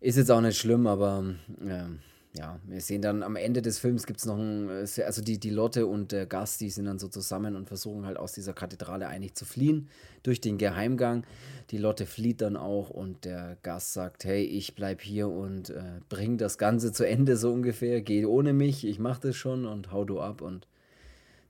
Ist 0.00 0.16
jetzt 0.16 0.30
auch 0.30 0.42
nicht 0.42 0.58
schlimm, 0.58 0.86
aber 0.86 1.34
ähm, 1.66 2.00
ja, 2.38 2.60
wir 2.66 2.80
sehen 2.80 3.00
dann 3.00 3.22
am 3.22 3.36
Ende 3.36 3.62
des 3.62 3.78
Films 3.78 4.06
gibt 4.06 4.20
es 4.20 4.26
noch 4.26 4.36
ein, 4.36 4.68
äh, 4.68 5.02
also 5.04 5.22
die, 5.22 5.38
die 5.38 5.50
Lotte 5.50 5.86
und 5.86 6.12
der 6.12 6.26
Gast, 6.26 6.60
die 6.60 6.70
sind 6.70 6.84
dann 6.84 6.98
so 6.98 7.08
zusammen 7.08 7.56
und 7.56 7.66
versuchen 7.66 8.04
halt 8.04 8.18
aus 8.18 8.32
dieser 8.32 8.52
Kathedrale 8.52 9.08
eigentlich 9.08 9.34
zu 9.34 9.44
fliehen 9.44 9.88
durch 10.22 10.40
den 10.40 10.58
Geheimgang. 10.58 11.24
Die 11.70 11.78
Lotte 11.78 12.04
flieht 12.04 12.42
dann 12.42 12.56
auch 12.56 12.90
und 12.90 13.24
der 13.24 13.56
Gast 13.62 13.94
sagt, 13.94 14.24
hey, 14.24 14.44
ich 14.44 14.74
bleib 14.74 15.00
hier 15.00 15.28
und 15.28 15.70
äh, 15.70 16.00
bring 16.08 16.36
das 16.36 16.58
Ganze 16.58 16.92
zu 16.92 17.06
Ende 17.06 17.36
so 17.36 17.52
ungefähr, 17.52 18.02
geh 18.02 18.26
ohne 18.26 18.52
mich, 18.52 18.86
ich 18.86 18.98
mach 18.98 19.18
das 19.18 19.36
schon 19.36 19.64
und 19.64 19.92
hau 19.92 20.04
du 20.04 20.20
ab 20.20 20.42
und 20.42 20.66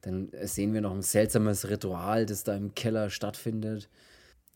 dann 0.06 0.30
sehen 0.44 0.72
wir 0.72 0.80
noch 0.80 0.94
ein 0.94 1.02
seltsames 1.02 1.68
Ritual, 1.68 2.26
das 2.26 2.44
da 2.44 2.54
im 2.54 2.76
Keller 2.76 3.10
stattfindet. 3.10 3.88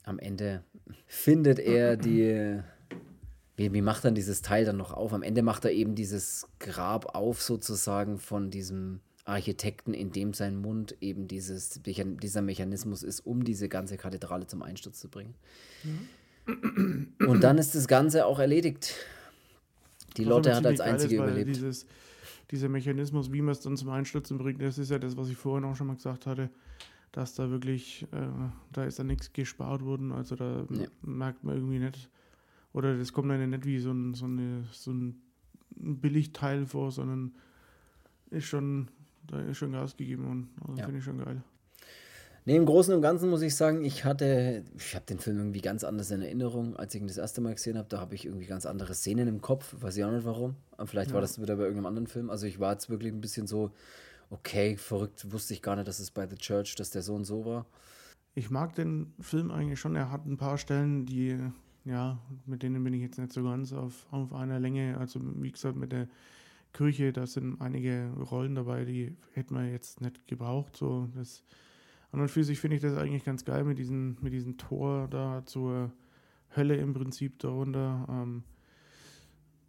Am 0.04 0.20
Ende 0.20 0.62
findet 1.08 1.58
er 1.58 1.96
die, 1.96 2.60
wie, 3.56 3.72
wie 3.72 3.82
macht 3.82 4.04
dann 4.04 4.14
dieses 4.14 4.42
Teil 4.42 4.64
dann 4.64 4.76
noch 4.76 4.92
auf? 4.92 5.12
Am 5.12 5.24
Ende 5.24 5.42
macht 5.42 5.64
er 5.64 5.72
eben 5.72 5.96
dieses 5.96 6.46
Grab 6.60 7.16
auf, 7.16 7.42
sozusagen, 7.42 8.18
von 8.18 8.52
diesem 8.52 9.00
Architekten, 9.24 9.92
in 9.92 10.12
dem 10.12 10.34
sein 10.34 10.56
Mund 10.56 10.96
eben 11.00 11.26
dieses, 11.26 11.80
dieser 11.82 12.42
Mechanismus 12.42 13.02
ist, 13.02 13.18
um 13.18 13.42
diese 13.42 13.68
ganze 13.68 13.96
Kathedrale 13.96 14.46
zum 14.46 14.62
Einsturz 14.62 15.00
zu 15.00 15.08
bringen. 15.08 15.34
Und 17.26 17.40
dann 17.42 17.58
ist 17.58 17.74
das 17.74 17.88
Ganze 17.88 18.24
auch 18.24 18.38
erledigt. 18.38 18.94
Die 20.16 20.24
Lotte 20.24 20.54
hat 20.54 20.64
als 20.64 20.80
einzige 20.80 21.16
überlebt. 21.16 21.56
Dieses, 21.56 21.86
dieser 22.50 22.68
Mechanismus, 22.68 23.32
wie 23.32 23.42
man 23.42 23.52
es 23.52 23.60
dann 23.60 23.76
zum 23.76 23.90
Einstürzen 23.90 24.38
bringt, 24.38 24.60
das 24.62 24.78
ist 24.78 24.90
ja 24.90 24.98
das, 24.98 25.16
was 25.16 25.28
ich 25.28 25.36
vorhin 25.36 25.64
auch 25.64 25.76
schon 25.76 25.86
mal 25.86 25.96
gesagt 25.96 26.26
hatte, 26.26 26.50
dass 27.12 27.34
da 27.34 27.50
wirklich, 27.50 28.06
äh, 28.12 28.28
da 28.72 28.84
ist 28.84 28.98
da 28.98 29.04
nichts 29.04 29.32
gespart 29.32 29.82
worden, 29.84 30.12
also 30.12 30.36
da 30.36 30.64
Nee. 30.68 30.88
merkt 31.02 31.44
man 31.44 31.56
irgendwie 31.56 31.78
nicht, 31.78 32.08
oder 32.72 32.96
das 32.96 33.12
kommt 33.12 33.30
einem 33.30 33.50
nicht 33.50 33.64
wie 33.66 33.78
so 33.78 33.90
ein, 33.92 34.14
so 34.14 34.26
eine, 34.26 34.64
so 34.72 34.92
ein 34.92 35.20
Billigteil 35.76 36.66
vor, 36.66 36.90
sondern 36.90 37.32
ist 38.30 38.44
schon, 38.46 38.88
da 39.26 39.40
ist 39.40 39.58
schon 39.58 39.72
Gas 39.72 39.96
gegeben 39.96 40.26
und 40.26 40.48
also 40.68 40.78
Ja. 40.78 40.84
finde 40.84 40.98
ich 40.98 41.04
schon 41.04 41.18
geil. 41.18 41.42
Nee, 42.46 42.56
im 42.56 42.64
Großen 42.64 42.94
und 42.94 43.02
Ganzen 43.02 43.28
muss 43.28 43.42
ich 43.42 43.54
sagen, 43.54 43.84
ich 43.84 44.04
hatte, 44.04 44.64
ich 44.76 44.94
habe 44.94 45.04
den 45.04 45.18
Film 45.18 45.36
irgendwie 45.38 45.60
ganz 45.60 45.84
anders 45.84 46.10
in 46.10 46.22
Erinnerung, 46.22 46.74
als 46.76 46.94
ich 46.94 47.00
ihn 47.02 47.06
das 47.06 47.18
erste 47.18 47.40
Mal 47.40 47.54
gesehen 47.54 47.76
habe. 47.76 47.88
Da 47.88 48.00
habe 48.00 48.14
ich 48.14 48.24
irgendwie 48.24 48.46
ganz 48.46 48.64
andere 48.66 48.94
Szenen 48.94 49.28
im 49.28 49.40
Kopf, 49.42 49.74
weiß 49.78 49.96
ich 49.98 50.04
auch 50.04 50.10
nicht 50.10 50.24
warum. 50.24 50.56
Vielleicht 50.86 51.10
war 51.10 51.16
Ja. 51.18 51.22
das 51.22 51.40
wieder 51.40 51.56
bei 51.56 51.62
irgendeinem 51.62 51.86
anderen 51.86 52.06
Film. 52.06 52.30
Also 52.30 52.46
ich 52.46 52.58
war 52.58 52.72
jetzt 52.72 52.88
wirklich 52.88 53.12
ein 53.12 53.20
bisschen 53.20 53.46
so, 53.46 53.72
okay, 54.30 54.76
verrückt, 54.76 55.30
wusste 55.32 55.52
ich 55.54 55.60
gar 55.60 55.76
nicht, 55.76 55.86
dass 55.86 56.00
es 56.00 56.10
bei 56.10 56.26
The 56.26 56.36
Church, 56.36 56.74
dass 56.76 56.90
der 56.90 57.02
so 57.02 57.14
und 57.14 57.24
so 57.24 57.44
war. 57.44 57.66
Ich 58.34 58.50
mag 58.50 58.74
den 58.74 59.12
Film 59.20 59.50
eigentlich 59.50 59.78
schon. 59.78 59.94
Er 59.94 60.10
hat 60.10 60.24
ein 60.24 60.38
paar 60.38 60.56
Stellen, 60.56 61.04
die, 61.04 61.36
ja, 61.84 62.18
mit 62.46 62.62
denen 62.62 62.82
bin 62.82 62.94
ich 62.94 63.02
jetzt 63.02 63.18
nicht 63.18 63.32
so 63.32 63.42
ganz 63.44 63.72
auf, 63.72 64.06
auf 64.12 64.32
einer 64.32 64.58
Länge. 64.60 64.96
Also, 64.98 65.20
wie 65.22 65.52
gesagt, 65.52 65.76
mit 65.76 65.92
der 65.92 66.08
Kirche, 66.72 67.12
da 67.12 67.26
sind 67.26 67.60
einige 67.60 68.08
Rollen 68.30 68.54
dabei, 68.54 68.84
die 68.84 69.16
hätten 69.34 69.54
wir 69.56 69.68
jetzt 69.68 70.00
nicht 70.00 70.26
gebraucht. 70.26 70.76
So, 70.76 71.08
das, 71.16 71.42
an 72.12 72.20
und 72.20 72.30
für 72.30 72.44
sich 72.44 72.58
finde 72.58 72.76
ich 72.76 72.82
das 72.82 72.96
eigentlich 72.96 73.24
ganz 73.24 73.44
geil 73.44 73.64
mit 73.64 73.78
diesem 73.78 74.16
mit 74.20 74.32
diesem 74.32 74.56
Tor 74.56 75.08
da 75.08 75.44
zur 75.44 75.92
Hölle 76.56 76.76
im 76.76 76.94
Prinzip 76.94 77.38
darunter. 77.38 78.06
Ähm, 78.08 78.42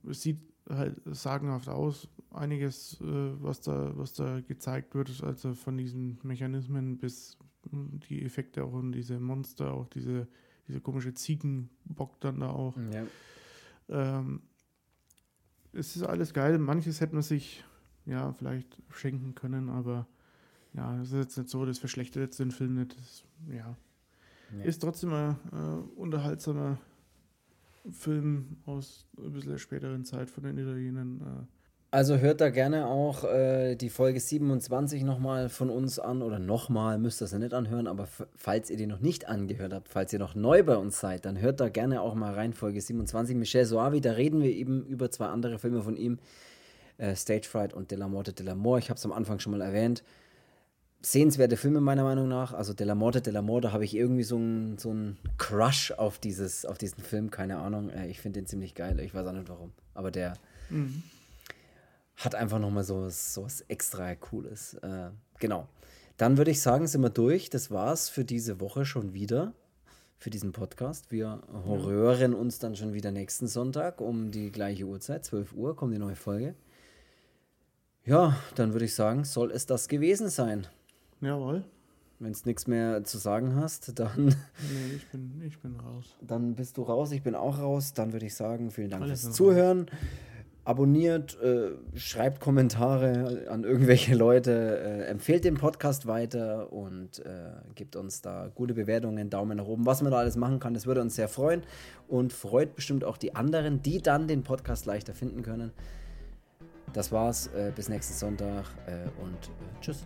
es 0.10 0.22
sieht 0.22 0.40
halt 0.68 1.00
sagenhaft 1.06 1.70
aus. 1.70 2.08
Einiges, 2.32 3.00
äh, 3.02 3.44
was, 3.44 3.62
da, 3.62 3.92
was 3.98 4.14
da 4.14 4.40
gezeigt 4.42 4.96
wird, 4.96 5.22
also 5.22 5.54
von 5.54 5.78
diesen 5.78 6.18
Mechanismen 6.24 6.98
bis 6.98 7.38
die 7.72 8.24
Effekte 8.24 8.64
auch 8.64 8.74
und 8.74 8.94
diese 8.94 9.20
Monster, 9.20 9.74
auch 9.74 9.88
diese 9.88 10.28
dieser 10.68 10.80
komische 10.80 11.14
Ziegenbock 11.14 12.20
dann 12.22 12.40
da 12.40 12.50
auch. 12.50 12.76
Ja. 12.94 13.06
Ähm, 13.90 14.42
es 15.74 15.96
ist 15.96 16.04
alles 16.04 16.34
geil. 16.34 16.58
Manches 16.58 17.02
hätte 17.02 17.14
man 17.14 17.24
sich 17.24 17.64
ja 18.06 18.34
vielleicht 18.34 18.78
schenken 18.90 19.36
können, 19.36 19.70
aber 19.70 20.08
ja, 20.74 21.02
es 21.02 21.10
ist 21.12 21.18
jetzt 21.18 21.38
nicht 21.38 21.50
so, 21.50 21.66
das 21.66 21.80
verschlechtert 21.80 22.22
jetzt 22.22 22.40
den 22.40 22.52
Film 22.52 22.76
nicht. 22.76 22.96
Das, 22.98 23.24
ja. 23.54 23.76
Nee. 24.54 24.66
Ist 24.66 24.82
trotzdem 24.82 25.14
ein 25.14 25.38
äh, 25.52 26.00
unterhaltsamer 26.00 26.78
Film 27.92 28.58
aus 28.66 29.08
ein 29.18 29.32
bisschen 29.32 29.52
der 29.52 29.58
späteren 29.58 30.06
Zeit 30.06 30.30
von 30.30 30.44
den 30.44 30.58
Italienern. 30.58 31.22
Äh, 31.22 31.46
Also 31.92 32.18
hört 32.18 32.42
da 32.42 32.50
gerne 32.50 32.88
auch 32.88 33.24
äh, 33.24 33.76
die 33.76 33.90
Folge 33.90 34.20
27 34.20 35.04
nochmal 35.04 35.50
von 35.50 35.70
uns 35.70 36.00
an 36.00 36.22
oder 36.22 36.38
nochmal, 36.38 37.00
müsst 37.00 37.22
ihr 37.22 37.26
es 37.26 37.32
ja 37.32 37.40
nicht 37.40 37.54
anhören, 37.54 37.88
aber 37.88 38.08
falls 38.36 38.70
ihr 38.70 38.78
die 38.78 38.88
noch 38.88 39.00
nicht 39.00 39.28
angehört 39.28 39.74
habt, 39.74 39.90
falls 39.90 40.14
ihr 40.14 40.20
noch 40.20 40.36
neu 40.36 40.64
bei 40.64 40.78
uns 40.78 41.00
seid, 41.00 41.26
dann 41.26 41.40
hört 41.40 41.60
da 41.60 41.70
gerne 41.70 42.02
auch 42.02 42.14
mal 42.14 42.34
rein, 42.34 42.54
Folge 42.54 42.82
27. 42.82 43.36
Michel 43.36 43.66
Soavi, 43.66 44.00
da 44.02 44.12
reden 44.12 44.42
wir 44.42 44.52
eben 44.52 44.86
über 44.86 45.10
zwei 45.10 45.28
andere 45.28 45.60
Filme 45.60 45.82
von 45.82 45.96
ihm, 45.98 46.20
äh, 46.98 47.16
Stage 47.16 47.48
Fright 47.48 47.74
und 47.74 47.90
De 47.92 47.98
la 47.98 48.08
Morte 48.08 48.34
de 48.34 48.46
l'Amore. 48.46 48.80
Ich 48.80 48.90
habe 48.90 48.98
es 48.98 49.06
am 49.06 49.12
Anfang 49.12 49.40
schon 49.40 49.52
mal 49.52 49.62
erwähnt. 49.62 50.04
Sehenswerte 51.04 51.58
Filme 51.58 51.82
meiner 51.82 52.04
Meinung 52.04 52.28
nach. 52.28 52.54
Also 52.54 52.74
De 52.74 52.86
la 52.86 52.94
Morte 52.96 53.22
de 53.22 53.34
l'Amore, 53.34 53.62
da 53.62 53.72
habe 53.72 53.84
ich 53.86 53.96
irgendwie 53.96 54.24
so 54.24 54.36
einen 54.36 54.78
so 54.78 54.92
einen 54.92 55.18
Crush 55.38 55.92
auf, 55.92 56.20
dieses, 56.20 56.66
auf 56.66 56.78
diesen 56.78 57.02
Film, 57.04 57.32
keine 57.32 57.58
Ahnung. 57.58 57.90
Äh, 57.90 58.08
ich 58.08 58.20
finde 58.20 58.40
den 58.40 58.48
ziemlich 58.48 58.76
geil, 58.76 59.00
ich 59.00 59.14
weiß 59.14 59.26
auch 59.26 59.32
nicht 59.34 59.50
warum. 59.50 59.72
Aber 59.96 60.12
der 60.12 60.34
hat 62.18 62.36
einfach 62.36 62.60
nochmal 62.60 62.84
so, 62.84 63.02
was- 63.02 63.34
so 63.34 63.44
was 63.44 63.62
extra 63.62 64.14
Cooles. 64.16 64.76
Äh, 64.76 65.10
genau. 65.40 65.68
Dann 66.18 66.38
würde 66.38 66.52
ich 66.52 66.62
sagen, 66.62 66.86
sind 66.86 67.02
wir 67.02 67.10
durch. 67.10 67.50
Das 67.50 67.72
war's 67.72 68.08
für 68.10 68.24
diese 68.24 68.60
Woche 68.60 68.86
schon 68.86 69.14
wieder. 69.14 69.54
Für 70.20 70.30
diesen 70.30 70.52
Podcast. 70.52 71.12
Wir 71.12 71.42
hören 71.66 72.36
uns 72.36 72.60
dann 72.60 72.76
schon 72.76 72.94
wieder 72.94 73.10
nächsten 73.12 73.48
Sonntag 73.48 74.00
um 74.02 74.30
die 74.30 74.52
gleiche 74.52 74.84
Uhrzeit, 74.86 75.26
12 75.26 75.54
Uhr, 75.54 75.76
kommt 75.76 75.96
die 75.96 76.00
neue 76.00 76.16
Folge. 76.16 76.54
Ja, 78.06 78.38
dann 78.54 78.74
würde 78.74 78.86
ich 78.86 78.94
sagen, 78.94 79.24
soll 79.26 79.50
es 79.52 79.66
das 79.66 79.88
gewesen 79.88 80.30
sein. 80.30 80.68
Jawohl. 81.22 81.64
Wenn 82.20 82.32
es 82.32 82.46
nichts 82.46 82.68
mehr 82.68 83.04
zu 83.04 83.18
sagen 83.18 83.56
hast, 83.56 83.98
dann, 83.98 84.26
Nee, 84.26 84.34
ich 84.96 85.08
bin, 85.08 85.42
ich 85.46 85.60
bin 85.60 85.76
raus. 85.80 86.16
dann 86.22 86.54
bist 86.54 86.78
du 86.78 86.84
raus. 86.84 87.12
Ich 87.12 87.24
bin 87.24 87.34
auch 87.34 87.58
raus. 87.60 87.94
Dann 87.94 88.14
würde 88.14 88.28
ich 88.28 88.36
sagen, 88.36 88.70
vielen 88.70 88.92
Dank 88.92 89.02
Alles 89.04 89.22
fürs 89.22 89.22
sind 89.22 89.30
raus. 89.32 89.38
Zuhören. 89.56 89.86
Abonniert, 90.64 91.42
äh, 91.42 91.72
schreibt 91.96 92.40
Kommentare 92.40 93.48
an 93.50 93.64
irgendwelche 93.64 94.14
Leute, 94.14 94.52
äh, 94.78 95.06
empfehlt 95.06 95.44
den 95.44 95.56
Podcast 95.56 96.06
weiter 96.06 96.72
und 96.72 97.18
äh, 97.26 97.50
gibt 97.74 97.96
uns 97.96 98.22
da 98.22 98.52
gute 98.54 98.76
Bewertungen, 98.76 99.32
Daumen 99.32 99.58
nach 99.58 99.66
oben, 99.66 99.88
was 99.88 100.04
man 100.04 100.12
da 100.12 100.20
alles 100.20 100.36
machen 100.36 100.60
kann. 100.60 100.76
Das 100.76 100.86
würde 100.86 101.02
uns 101.02 101.16
sehr 101.16 101.28
freuen 101.28 101.64
und 102.08 102.32
freut 102.32 102.76
bestimmt 102.76 103.04
auch 103.04 103.18
die 103.18 103.34
anderen, 103.34 103.82
die 103.82 104.04
dann 104.04 104.28
den 104.28 104.44
Podcast 104.44 104.86
leichter 104.86 105.16
finden 105.16 105.42
können. 105.42 105.72
Das 106.94 107.12
war's. 107.12 107.48
Äh, 107.48 107.72
bis 107.76 107.90
nächsten 107.90 108.14
Sonntag 108.14 108.66
äh, 108.86 109.10
und 109.20 109.34
äh, 109.48 109.82
tschüss. 109.82 110.06